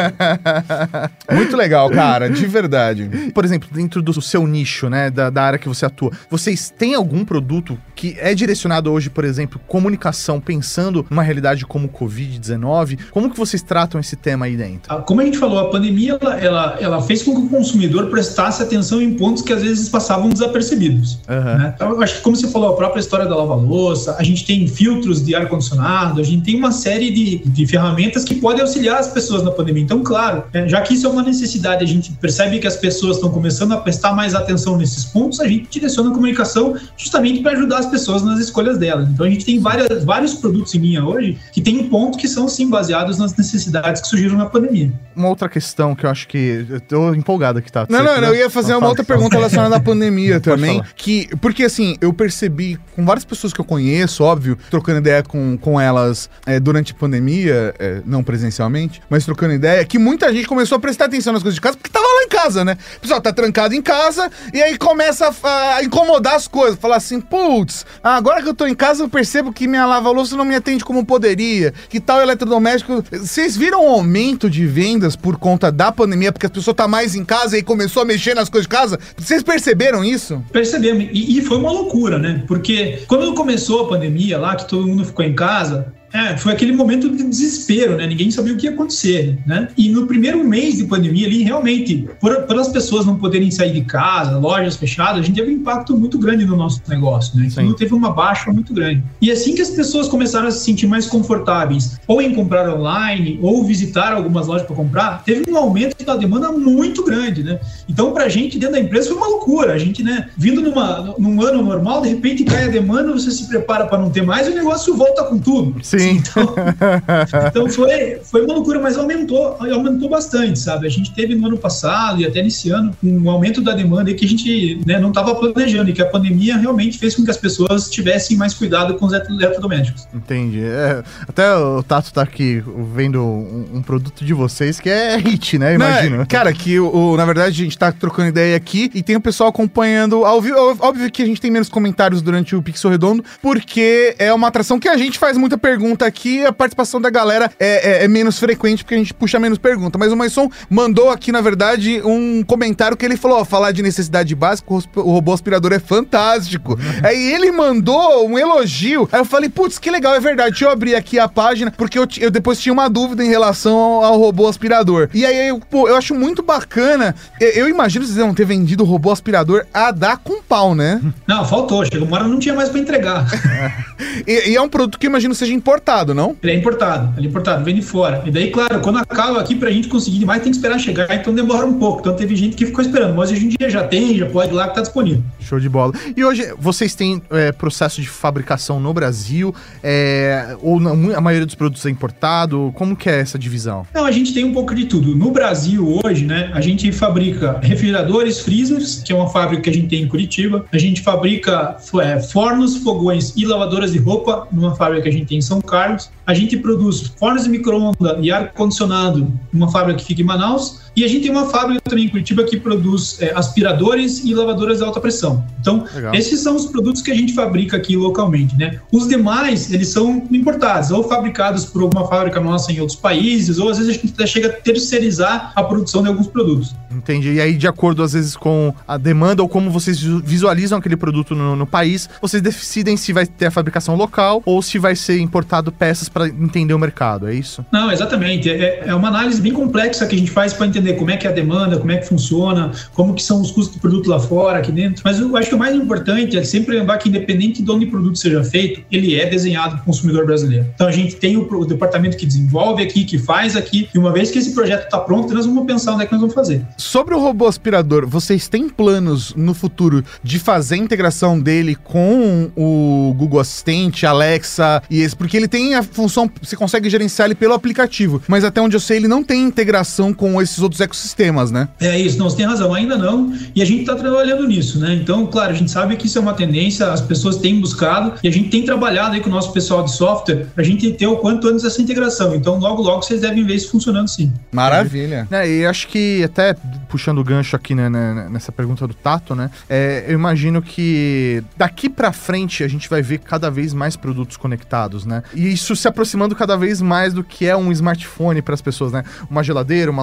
Muito 1.33 1.57
legal, 1.57 1.90
cara, 1.90 2.29
de 2.29 2.46
verdade. 2.46 3.09
Por 3.35 3.44
exemplo, 3.44 3.68
dentro 3.72 4.01
do 4.03 4.20
seu 4.20 4.46
nicho, 4.46 4.77
nicho, 4.78 4.88
né, 4.88 5.10
da, 5.10 5.30
da 5.30 5.42
área 5.42 5.58
que 5.58 5.68
você 5.68 5.84
atua, 5.84 6.12
vocês 6.30 6.72
têm 6.76 6.94
algum 6.94 7.24
produto 7.24 7.76
que 7.94 8.16
é 8.20 8.32
direcionado 8.34 8.92
hoje, 8.92 9.10
por 9.10 9.24
exemplo, 9.24 9.60
comunicação, 9.66 10.40
pensando 10.40 11.04
numa 11.10 11.22
realidade 11.22 11.66
como 11.66 11.86
o 11.86 11.88
Covid-19? 11.88 12.98
Como 13.10 13.28
que 13.28 13.36
vocês 13.36 13.60
tratam 13.60 14.00
esse 14.00 14.14
tema 14.14 14.46
aí 14.46 14.56
dentro? 14.56 14.92
Ah, 14.92 14.98
como 14.98 15.20
a 15.20 15.24
gente 15.24 15.36
falou, 15.36 15.58
a 15.58 15.70
pandemia 15.70 16.16
ela, 16.20 16.40
ela, 16.40 16.76
ela, 16.80 17.02
fez 17.02 17.22
com 17.22 17.34
que 17.34 17.46
o 17.46 17.48
consumidor 17.48 18.06
prestasse 18.06 18.62
atenção 18.62 19.02
em 19.02 19.14
pontos 19.14 19.42
que 19.42 19.52
às 19.52 19.62
vezes 19.62 19.88
passavam 19.88 20.28
desapercebidos. 20.28 21.18
Uhum. 21.28 21.58
Né? 21.58 21.72
Então, 21.74 21.90
eu 21.90 22.02
acho 22.02 22.16
que, 22.16 22.20
como 22.20 22.36
você 22.36 22.46
falou, 22.48 22.70
a 22.70 22.76
própria 22.76 23.00
história 23.00 23.26
da 23.26 23.34
lava-louça, 23.34 24.14
a 24.18 24.22
gente 24.22 24.46
tem 24.46 24.66
filtros 24.68 25.24
de 25.24 25.34
ar-condicionado, 25.34 26.20
a 26.20 26.24
gente 26.24 26.44
tem 26.44 26.56
uma 26.56 26.70
série 26.70 27.10
de, 27.10 27.38
de 27.38 27.66
ferramentas 27.66 28.24
que 28.24 28.36
podem 28.36 28.60
auxiliar 28.60 28.98
as 28.98 29.08
pessoas 29.08 29.42
na 29.42 29.50
pandemia. 29.50 29.82
Então, 29.82 30.02
claro, 30.04 30.44
é, 30.52 30.68
já 30.68 30.80
que 30.82 30.94
isso 30.94 31.06
é 31.06 31.10
uma 31.10 31.22
necessidade, 31.22 31.82
a 31.82 31.86
gente 31.86 32.12
percebe 32.12 32.58
que 32.58 32.66
as 32.66 32.76
pessoas 32.76 33.16
estão 33.16 33.30
começando 33.30 33.72
a 33.72 33.78
prestar 33.78 34.12
mais 34.12 34.34
atenção 34.34 34.67
nesses 34.76 35.04
pontos, 35.04 35.40
a 35.40 35.48
gente 35.48 35.68
direciona 35.70 36.11
a 36.11 36.12
comunicação 36.12 36.76
justamente 36.96 37.42
para 37.42 37.52
ajudar 37.52 37.78
as 37.78 37.87
pessoas 37.87 38.22
nas 38.22 38.38
escolhas 38.40 38.78
delas. 38.78 39.09
Então, 39.09 39.26
a 39.26 39.31
gente 39.31 39.44
tem 39.44 39.59
várias, 39.59 40.04
vários 40.04 40.35
produtos 40.35 40.74
em 40.74 40.78
linha 40.78 41.04
hoje 41.04 41.38
que 41.52 41.61
tem 41.61 41.78
um 41.78 41.88
ponto 41.88 42.18
que 42.18 42.28
são, 42.28 42.48
sim, 42.48 42.68
baseados 42.68 43.18
nas 43.18 43.37
necessidades 43.37 44.02
que 44.02 44.09
surgiram 44.09 44.37
na 44.37 44.46
pandemia. 44.46 44.92
Uma 45.14 45.28
outra 45.28 45.48
questão 45.48 45.94
que 45.94 46.04
eu 46.04 46.11
acho 46.11 46.28
que. 46.28 46.66
Eu 46.68 46.81
tô 46.81 47.14
empolgado 47.14 47.59
aqui, 47.59 47.70
tá? 47.70 47.87
Não, 47.88 48.02
não, 48.02 48.20
não, 48.20 48.28
eu 48.28 48.37
ia 48.37 48.50
fazer 48.50 48.74
uma 48.74 48.88
outra 48.88 49.04
pergunta 49.04 49.37
relacionada 49.37 49.76
à 49.76 49.81
pandemia 49.81 50.38
também. 50.40 50.83
Que, 50.96 51.28
porque, 51.40 51.64
assim, 51.64 51.96
eu 52.00 52.12
percebi 52.12 52.78
com 52.94 53.04
várias 53.04 53.24
pessoas 53.24 53.52
que 53.52 53.61
eu 53.61 53.64
conheço, 53.64 54.22
óbvio, 54.24 54.59
trocando 54.70 54.98
ideia 54.98 55.22
com, 55.22 55.57
com 55.59 55.81
elas 55.81 56.28
é, 56.46 56.59
durante 56.61 56.92
a 56.92 56.94
pandemia, 56.94 57.74
é, 57.78 58.02
não 58.04 58.22
presencialmente, 58.22 59.00
mas 59.09 59.24
trocando 59.24 59.54
ideia, 59.54 59.85
que 59.85 59.98
muita 59.98 60.33
gente 60.33 60.46
começou 60.46 60.76
a 60.76 60.81
prestar 60.81 61.07
atenção 61.07 61.33
nas 61.33 61.42
coisas 61.42 61.54
de 61.54 61.61
casa 61.61 61.76
porque 61.76 61.90
tava 61.90 62.07
lá 62.07 62.22
em 62.24 62.28
casa, 62.28 62.64
né? 62.64 62.76
O 62.96 63.00
pessoal 63.00 63.20
tá 63.20 63.33
trancado 63.33 63.74
em 63.74 63.83
casa 63.83 64.31
e 64.52 64.62
aí 64.62 64.76
começa 64.76 65.34
a, 65.42 65.76
a 65.76 65.84
incomodar 65.84 66.34
as 66.34 66.48
coisas. 66.48 66.78
Falar 66.78 66.96
assim, 66.96 67.20
putz, 67.20 67.84
agora 68.02 68.42
que 68.42 68.48
eu 68.48 68.54
tô 68.54 68.66
em 68.66 68.74
casa 68.74 69.02
eu 69.02 69.08
percebo 69.08 69.52
que 69.52 69.66
minha 69.66 69.87
lava-louça 69.87 70.37
não 70.37 70.44
me 70.44 70.54
atende 70.54 70.84
como 70.84 71.04
poderia, 71.04 71.72
que 71.88 72.00
tal 72.00 72.20
eletrodoméstico. 72.20 73.04
Vocês 73.11 73.56
viram 73.56 73.84
um 73.84 73.88
aumento 73.88 74.48
de 74.48 74.66
vendas 74.66 75.16
por 75.16 75.37
conta 75.38 75.70
da 75.70 75.90
pandemia, 75.92 76.32
porque 76.32 76.46
a 76.46 76.50
pessoa 76.50 76.74
tá 76.74 76.88
mais 76.88 77.14
em 77.14 77.24
casa 77.24 77.58
e 77.58 77.62
começou 77.62 78.02
a 78.02 78.04
mexer 78.04 78.34
nas 78.34 78.48
coisas 78.48 78.66
de 78.66 78.74
casa? 78.74 78.98
Vocês 79.16 79.42
perceberam 79.42 80.04
isso? 80.04 80.42
Percebemos. 80.52 81.08
E, 81.12 81.38
e 81.38 81.42
foi 81.42 81.58
uma 81.58 81.70
loucura, 81.70 82.18
né? 82.18 82.44
Porque 82.46 83.02
quando 83.06 83.34
começou 83.34 83.87
a 83.87 83.88
pandemia 83.88 84.38
lá, 84.38 84.56
que 84.56 84.68
todo 84.68 84.87
mundo 84.87 85.04
ficou 85.04 85.24
em 85.24 85.34
casa, 85.34 85.92
é, 86.12 86.36
foi 86.36 86.52
aquele 86.52 86.72
momento 86.72 87.08
de 87.10 87.22
desespero, 87.22 87.96
né? 87.96 88.06
Ninguém 88.06 88.30
sabia 88.30 88.54
o 88.54 88.56
que 88.56 88.66
ia 88.66 88.72
acontecer, 88.72 89.38
né? 89.46 89.68
E 89.76 89.88
no 89.90 90.06
primeiro 90.06 90.42
mês 90.44 90.76
de 90.76 90.84
pandemia 90.84 91.26
ali, 91.26 91.42
realmente, 91.42 92.08
por, 92.20 92.34
por 92.42 92.58
as 92.58 92.68
pessoas 92.68 93.04
não 93.04 93.16
poderem 93.16 93.50
sair 93.50 93.72
de 93.72 93.82
casa, 93.82 94.38
lojas 94.38 94.76
fechadas, 94.76 95.20
a 95.20 95.22
gente 95.22 95.36
teve 95.36 95.52
um 95.52 95.56
impacto 95.56 95.96
muito 95.96 96.18
grande 96.18 96.44
no 96.44 96.56
nosso 96.56 96.80
negócio, 96.88 97.38
né? 97.38 97.48
Então 97.50 97.72
teve 97.74 97.94
uma 97.94 98.10
baixa 98.10 98.50
muito 98.52 98.72
grande. 98.72 99.02
E 99.20 99.30
assim 99.30 99.54
que 99.54 99.62
as 99.62 99.70
pessoas 99.70 100.08
começaram 100.08 100.48
a 100.48 100.50
se 100.50 100.64
sentir 100.64 100.86
mais 100.86 101.06
confortáveis, 101.06 101.98
ou 102.06 102.22
em 102.22 102.34
comprar 102.34 102.68
online, 102.74 103.38
ou 103.42 103.64
visitar 103.64 104.12
algumas 104.12 104.46
lojas 104.46 104.66
para 104.66 104.76
comprar, 104.76 105.22
teve 105.24 105.50
um 105.50 105.56
aumento 105.56 106.04
da 106.04 106.16
demanda 106.16 106.50
muito 106.52 107.04
grande, 107.04 107.42
né? 107.42 107.60
Então, 107.88 108.12
pra 108.12 108.28
gente, 108.28 108.58
dentro 108.58 108.76
da 108.76 108.80
empresa, 108.80 109.08
foi 109.08 109.16
uma 109.16 109.28
loucura. 109.28 109.72
A 109.72 109.78
gente, 109.78 110.02
né, 110.02 110.28
vindo 110.36 110.62
numa, 110.62 111.14
num 111.18 111.42
ano 111.42 111.62
normal, 111.62 112.02
de 112.02 112.08
repente 112.08 112.44
cai 112.44 112.64
a 112.64 112.68
demanda, 112.68 113.12
você 113.12 113.30
se 113.30 113.46
prepara 113.48 113.86
para 113.86 113.98
não 113.98 114.10
ter 114.10 114.22
mais 114.22 114.46
e 114.46 114.50
o 114.50 114.54
negócio 114.54 114.94
volta 114.96 115.24
com 115.24 115.38
tudo. 115.38 115.76
Sim. 115.82 115.97
Sim. 116.00 116.22
Então, 116.22 116.54
então, 117.48 117.68
foi, 117.70 118.20
foi 118.22 118.44
uma 118.44 118.54
loucura, 118.54 118.80
mas 118.80 118.96
aumentou, 118.96 119.56
aumentou 119.61 120.08
bastante, 120.08 120.58
sabe? 120.58 120.87
A 120.87 120.90
gente 120.90 121.12
teve 121.14 121.34
no 121.34 121.46
ano 121.46 121.58
passado 121.58 122.20
e 122.20 122.26
até 122.26 122.42
nesse 122.42 122.70
ano 122.70 122.94
um 123.02 123.30
aumento 123.30 123.61
da 123.61 123.72
demanda 123.72 124.12
que 124.12 124.24
a 124.24 124.28
gente 124.28 124.80
né, 124.87 124.98
não 124.98 125.08
estava 125.08 125.34
planejando 125.34 125.90
e 125.90 125.92
que 125.92 126.02
a 126.02 126.06
pandemia 126.06 126.56
realmente 126.56 126.98
fez 126.98 127.14
com 127.14 127.24
que 127.24 127.30
as 127.30 127.37
pessoas 127.37 127.88
tivessem 127.90 128.37
mais 128.37 128.54
cuidado 128.54 128.94
com 128.94 129.06
os 129.06 129.12
eletrodomésticos. 129.12 130.06
Entendi. 130.12 130.62
É, 130.62 131.02
até 131.26 131.54
o 131.56 131.82
Tato 131.82 132.12
tá 132.12 132.22
aqui 132.22 132.62
vendo 132.94 133.22
um, 133.22 133.68
um, 133.74 133.82
produto 133.82 134.24
de 134.24 134.34
vocês 134.34 134.80
que 134.80 134.88
é 134.88 135.16
hit, 135.16 135.58
né? 135.58 135.74
Imagina. 135.74 136.26
cara, 136.26 136.52
que 136.52 136.78
o, 136.78 137.16
na 137.16 137.24
verdade 137.24 137.61
a 137.61 137.64
gente 137.64 137.76
tá 137.76 137.92
trocando 137.92 138.28
ideia 138.28 138.56
aqui 138.56 138.90
e 138.94 139.02
tem 139.02 139.16
o 139.16 139.20
pessoal 139.20 139.50
acompanhando 139.50 140.24
ao 140.24 140.40
vivo. 140.40 140.56
Óbvio 140.80 141.11
que 141.11 141.22
a 141.22 141.26
gente 141.26 141.40
tem 141.40 141.50
menos 141.50 141.68
comentários 141.68 142.22
durante 142.22 142.54
o 142.54 142.62
Pixel 142.62 142.90
Redondo, 142.90 143.24
porque 143.42 144.14
é 144.18 144.32
uma 144.32 144.48
atração 144.48 144.78
que 144.78 144.88
a 144.88 144.96
gente 144.96 145.18
faz 145.18 145.37
muita 145.37 145.56
pergunta 145.56 145.88
pergunta 145.88 146.07
aqui, 146.07 146.44
a 146.44 146.53
participação 146.53 147.01
da 147.01 147.09
galera 147.09 147.51
é, 147.59 148.01
é, 148.01 148.05
é, 148.05 148.09
menos 148.09 148.38
frequente 148.38 148.85
porque 148.85 148.94
a 148.94 148.98
gente 148.98 149.14
puxa 149.14 149.38
menos 149.38 149.59
pergunta. 149.59 149.98
Mas 149.98 150.12
o 150.12 150.16
Maison 150.16 150.51
mandou 150.68 151.09
aqui, 151.09 151.33
na 151.33 151.40
verdade, 151.40 152.03
um 152.05 152.42
comentário 152.42 152.96
que 152.96 153.05
ele 153.05 153.16
falou: 153.16 153.38
ó, 153.38 153.44
falar 153.44 153.72
de 153.72 153.83
necessidade 153.83 154.35
básica, 154.35 154.72
o 154.72 155.12
robô 155.12 155.33
aspirador 155.33 155.72
é 155.72 155.79
fantástico. 155.79 156.79
Aí 157.03 157.33
ele 157.33 157.51
mandou 157.51 158.29
um 158.29 158.38
elogio. 158.38 159.09
Aí 159.11 159.20
eu 159.20 159.24
falei, 159.24 159.48
putz, 159.48 159.79
que 159.79 159.90
legal, 159.90 160.14
é 160.14 160.20
verdade. 160.20 160.51
Deixa 160.51 160.66
eu 160.66 160.70
abrir 160.70 160.94
aqui 160.94 161.18
a 161.18 161.29
página, 161.29 161.70
porque 161.70 161.98
eu, 161.98 162.07
eu 162.18 162.31
depois 162.31 162.61
tinha 162.61 162.72
uma 162.72 162.88
dúvida 162.88 163.24
em 163.24 163.29
relação 163.29 163.77
ao, 163.77 164.05
ao 164.05 164.18
robô 164.18 164.46
aspirador. 164.46 165.09
E 165.14 165.24
aí, 165.24 165.48
eu, 165.48 165.61
pô, 165.61 165.88
eu 165.88 165.96
acho 165.96 166.14
muito 166.14 166.42
bacana. 166.42 167.14
Eu, 167.40 167.48
eu 167.51 167.68
imagino 167.68 168.05
vocês 168.05 168.18
vão 168.18 168.35
ter 168.35 168.44
vendido 168.44 168.83
o 168.83 168.87
robô 168.87 169.11
aspirador 169.11 169.64
a 169.72 169.90
dar 169.90 170.18
com 170.18 170.42
pau, 170.42 170.74
né? 170.74 171.01
Não, 171.27 171.44
faltou. 171.44 171.85
Chegou 171.85 172.07
uma 172.07 172.18
hora 172.18 172.29
não 172.29 172.38
tinha 172.38 172.55
mais 172.55 172.68
para 172.68 172.81
entregar. 172.81 173.27
e, 174.27 174.51
e, 174.51 174.57
é 174.57 174.61
um 174.61 174.68
produto 174.68 174.98
que 174.98 175.07
eu 175.07 175.11
imagino 175.11 175.35
seja 175.35 175.53
importante 175.53 175.77
importado, 175.78 176.12
não? 176.12 176.36
Ele 176.42 176.52
é 176.52 176.56
importado, 176.56 177.14
ele 177.16 177.26
é 177.26 177.30
importado, 177.30 177.64
vem 177.64 177.74
de 177.74 177.82
fora. 177.82 178.22
E 178.26 178.30
daí, 178.30 178.50
claro, 178.50 178.80
quando 178.80 178.98
acaba 178.98 179.40
aqui, 179.40 179.54
pra 179.54 179.70
gente 179.70 179.88
conseguir 179.88 180.18
demais, 180.18 180.42
tem 180.42 180.50
que 180.50 180.56
esperar 180.56 180.78
chegar, 180.78 181.14
então 181.14 181.32
demora 181.32 181.64
um 181.64 181.78
pouco. 181.78 182.00
Então 182.00 182.14
teve 182.14 182.34
gente 182.36 182.56
que 182.56 182.66
ficou 182.66 182.82
esperando, 182.82 183.14
mas 183.14 183.30
hoje 183.30 183.46
em 183.46 183.48
dia 183.48 183.70
já 183.70 183.84
tem, 183.84 184.16
já 184.16 184.26
pode 184.26 184.52
ir 184.52 184.54
lá 184.54 184.68
que 184.68 184.74
tá 184.74 184.80
disponível. 184.80 185.22
Show 185.40 185.60
de 185.60 185.68
bola. 185.68 185.92
E 186.16 186.24
hoje 186.24 186.52
vocês 186.58 186.94
têm 186.94 187.22
é, 187.30 187.52
processo 187.52 188.00
de 188.00 188.08
fabricação 188.08 188.80
no 188.80 188.92
Brasil, 188.92 189.54
é, 189.82 190.56
ou 190.60 190.80
não, 190.80 191.16
a 191.16 191.20
maioria 191.20 191.46
dos 191.46 191.54
produtos 191.54 191.86
é 191.86 191.90
importado? 191.90 192.72
Como 192.74 192.96
que 192.96 193.08
é 193.08 193.20
essa 193.20 193.38
divisão? 193.38 193.86
Não, 193.94 194.04
a 194.04 194.10
gente 194.10 194.34
tem 194.34 194.44
um 194.44 194.52
pouco 194.52 194.74
de 194.74 194.86
tudo. 194.86 195.14
No 195.14 195.30
Brasil, 195.30 196.00
hoje, 196.04 196.24
né, 196.24 196.50
a 196.52 196.60
gente 196.60 196.90
fabrica 196.92 197.58
refrigeradores, 197.62 198.40
freezers, 198.40 199.02
que 199.04 199.12
é 199.12 199.16
uma 199.16 199.28
fábrica 199.28 199.62
que 199.62 199.70
a 199.70 199.72
gente 199.72 199.88
tem 199.88 200.02
em 200.02 200.08
Curitiba. 200.08 200.64
A 200.72 200.78
gente 200.78 201.02
fabrica 201.02 201.76
é, 202.02 202.20
fornos, 202.20 202.76
fogões 202.78 203.32
e 203.36 203.44
lavadoras 203.46 203.92
de 203.92 203.98
roupa 203.98 204.48
numa 204.50 204.74
fábrica 204.74 205.02
que 205.02 205.08
a 205.08 205.12
gente 205.12 205.26
tem 205.26 205.38
em 205.38 205.42
São 205.42 205.60
Carlos. 205.68 206.11
A 206.26 206.35
gente 206.35 206.57
produz 206.57 207.12
fornos 207.18 207.44
de 207.44 207.50
micro-ondas 207.50 208.18
e 208.20 208.31
ar-condicionado 208.31 209.33
numa 209.52 209.70
fábrica 209.70 209.98
que 210.00 210.04
fica 210.04 210.22
em 210.22 210.24
Manaus. 210.24 210.88
E 210.98 211.04
a 211.04 211.08
gente 211.08 211.22
tem 211.22 211.30
uma 211.30 211.48
fábrica 211.48 211.80
também 211.80 212.06
em 212.06 212.08
Curitiba 212.08 212.42
que 212.42 212.58
produz 212.58 213.18
é, 213.20 213.32
aspiradores 213.32 214.24
e 214.24 214.34
lavadoras 214.34 214.78
de 214.78 214.84
alta 214.84 214.98
pressão. 214.98 215.44
Então, 215.61 215.84
Legal. 215.94 216.12
esses 216.12 216.40
são 216.40 216.56
os 216.56 216.66
produtos 216.66 217.02
que 217.02 217.12
a 217.12 217.14
gente 217.14 217.34
fabrica 217.34 217.76
aqui 217.76 217.96
localmente, 217.96 218.56
né? 218.56 218.80
Os 218.90 219.06
demais, 219.06 219.72
eles 219.72 219.90
são 219.90 220.26
importados, 220.28 220.90
ou 220.90 221.04
fabricados 221.04 221.64
por 221.64 221.82
alguma 221.82 222.08
fábrica 222.08 222.40
nossa 222.40 222.72
em 222.72 222.80
outros 222.80 222.98
países, 222.98 223.61
ou 223.61 223.68
às 223.68 223.78
vezes 223.78 223.96
a 223.96 224.00
gente 224.00 224.12
até 224.12 224.26
chega 224.26 224.48
a 224.48 224.52
terceirizar 224.52 225.52
a 225.54 225.62
produção 225.62 226.02
de 226.02 226.08
alguns 226.08 226.26
produtos. 226.26 226.74
Entendi. 226.90 227.34
E 227.34 227.40
aí, 227.40 227.54
de 227.54 227.68
acordo, 227.68 228.02
às 228.02 228.12
vezes, 228.12 228.37
com 228.37 228.74
a 228.87 228.96
demanda 228.96 229.40
ou 229.40 229.48
como 229.48 229.70
vocês 229.70 230.00
visualizam 230.00 230.78
aquele 230.78 230.96
produto 230.96 231.32
no, 231.32 231.54
no 231.54 231.66
país, 231.66 232.08
vocês 232.20 232.42
decidem 232.42 232.96
se 232.96 233.12
vai 233.12 233.24
ter 233.24 233.46
a 233.46 233.50
fabricação 233.52 233.94
local 233.94 234.42
ou 234.44 234.61
se 234.62 234.78
vai 234.78 234.96
ser 234.96 235.20
importado 235.20 235.70
peças 235.70 236.08
para 236.08 236.26
entender 236.26 236.74
o 236.74 236.78
mercado, 236.78 237.28
é 237.28 237.34
isso? 237.34 237.64
Não, 237.70 237.92
exatamente. 237.92 238.50
É, 238.50 238.82
é 238.87 238.94
uma 238.94 239.06
análise 239.06 239.40
bem 239.40 239.52
complexa 239.52 240.04
que 240.04 240.16
a 240.16 240.18
gente 240.18 240.30
faz 240.30 240.52
para 240.52 240.66
entender 240.66 240.88
entender 240.88 240.94
como 240.94 241.11
é 241.11 241.16
que 241.16 241.27
é 241.27 241.31
a 241.31 241.33
demanda, 241.33 241.79
como 241.79 241.90
é 241.92 241.98
que 241.98 242.07
funciona, 242.07 242.72
como 242.94 243.14
que 243.14 243.22
são 243.22 243.40
os 243.40 243.51
custos 243.51 243.77
do 243.77 243.81
produto 243.81 244.09
lá 244.09 244.18
fora, 244.18 244.59
aqui 244.59 244.72
dentro. 244.72 245.03
Mas 245.05 245.18
eu 245.18 245.37
acho 245.37 245.48
que 245.48 245.55
o 245.55 245.59
mais 245.59 245.74
importante 245.74 246.37
é 246.37 246.44
sempre 246.44 246.79
lembrar 246.79 246.98
que 246.98 247.09
independente 247.09 247.62
de 247.62 247.70
onde 247.70 247.87
o 247.87 247.90
produto 247.90 248.18
seja 248.18 248.42
feito, 248.42 248.83
ele 248.90 249.14
é 249.18 249.27
desenhado 249.27 249.77
para 249.77 249.83
o 249.83 249.85
consumidor 249.85 250.24
brasileiro. 250.27 250.66
Então 250.74 250.87
a 250.87 250.92
gente 250.92 251.16
tem 251.16 251.37
o, 251.37 251.64
departamento 251.64 252.16
que 252.16 252.27
desenvolve 252.27 252.83
aqui, 252.83 253.05
que 253.05 253.18
faz 253.18 253.57
aqui, 253.57 253.88
e 253.94 253.98
uma 253.98 254.12
vez 254.12 254.31
que 254.31 254.38
esse 254.38 254.55
projeto 254.55 254.85
está 254.85 254.98
pronto, 254.98 255.33
nós 255.35 255.44
vamos 255.44 255.66
pensar 255.66 255.92
onde 255.92 256.05
é 256.05 256.07
que 256.07 256.12
nós 256.12 256.20
vamos 256.20 256.35
fazer. 256.35 256.64
Sobre 256.77 257.14
o 257.14 257.20
robô 257.20 257.46
aspirador, 257.46 258.07
vocês 258.07 258.48
têm 258.48 258.68
planos 258.68 259.35
no 259.35 259.55
futuro 259.55 260.05
de 260.22 260.38
fazer 260.38 260.77
a 260.77 260.79
integração 260.79 261.38
dele 261.38 261.74
com 261.74 262.51
o 262.57 263.14
Google 263.16 263.40
Assistente, 263.40 264.07
Alexa 264.07 264.83
e 264.88 265.01
esse? 265.01 265.16
Porque 265.16 265.37
ele 265.37 265.48
tem 265.48 265.74
a 265.74 265.83
função, 265.83 266.31
você 266.40 266.57
consegue 266.57 266.88
gerenciar 266.88 267.27
ele 267.27 267.35
pelo 267.35 267.55
aplicativo, 267.55 268.22
mas 268.29 268.44
até 268.44 268.61
onde 268.61 268.77
eu 268.77 268.81
sei, 268.81 268.98
ele 268.98 269.09
não 269.09 269.22
tem 269.22 269.42
integração 269.42 270.12
com 270.14 270.40
esses 270.40 270.61
outros 270.61 270.77
ecossistemas, 270.80 271.50
né? 271.50 271.68
É 271.80 271.98
isso, 271.98 272.18
não, 272.18 272.28
você 272.28 272.36
tem 272.36 272.46
razão, 272.46 272.74
ainda 272.74 272.96
não. 272.96 273.32
E 273.54 273.62
a 273.62 273.64
gente 273.64 273.80
está 273.80 273.94
trabalhando 273.94 274.46
nisso, 274.46 274.78
né? 274.78 274.94
Então, 274.94 275.26
claro, 275.26 275.52
a 275.52 275.54
gente 275.54 275.70
sabe 275.70 275.96
que 275.96 276.06
isso 276.06 276.18
é 276.18 276.20
uma 276.20 276.34
tendência, 276.34 276.90
as 276.92 277.00
pessoas 277.00 277.36
têm 277.36 277.60
buscado 277.60 278.14
e 278.22 278.28
a 278.28 278.30
gente 278.30 278.48
tem 278.48 278.64
trabalhado 278.64 279.14
aí 279.14 279.20
com 279.20 279.28
o 279.28 279.32
nosso 279.32 279.52
pessoal 279.52 279.84
de 279.84 279.92
software 279.92 280.46
para 280.54 280.62
a 280.62 280.66
gente 280.66 280.90
ter 280.92 281.06
o 281.06 281.16
quanto 281.16 281.48
antes 281.48 281.64
essa 281.64 281.80
integração. 281.80 282.34
Então, 282.34 282.58
logo, 282.58 282.82
logo 282.82 283.02
vocês 283.02 283.20
devem 283.20 283.44
ver 283.44 283.54
isso 283.54 283.70
funcionando 283.70 284.08
sim. 284.08 284.32
Maravilha. 284.52 285.26
É, 285.30 285.48
e 285.48 285.66
acho 285.66 285.88
que 285.88 286.22
até 286.24 286.54
puxando 286.88 287.18
o 287.18 287.24
gancho 287.24 287.54
aqui 287.54 287.74
né, 287.74 287.88
né, 287.88 288.28
nessa 288.30 288.50
pergunta 288.50 288.86
do 288.86 288.94
Tato, 288.94 289.34
né? 289.34 289.50
É, 289.68 290.04
eu 290.08 290.14
imagino 290.14 290.62
que 290.62 291.42
daqui 291.56 291.88
para 291.88 292.12
frente 292.12 292.64
a 292.64 292.68
gente 292.68 292.88
vai 292.88 293.02
ver 293.02 293.18
cada 293.18 293.50
vez 293.50 293.74
mais 293.74 293.96
produtos 293.96 294.36
conectados, 294.36 295.04
né? 295.04 295.22
E 295.34 295.52
isso 295.52 295.76
se 295.76 295.86
aproximando 295.86 296.34
cada 296.34 296.56
vez 296.56 296.80
mais 296.80 297.12
do 297.12 297.22
que 297.22 297.46
é 297.46 297.56
um 297.56 297.70
smartphone 297.72 298.42
para 298.42 298.54
as 298.54 298.62
pessoas, 298.62 298.92
né? 298.92 299.04
Uma 299.30 299.42
geladeira, 299.42 299.90
uma 299.90 300.02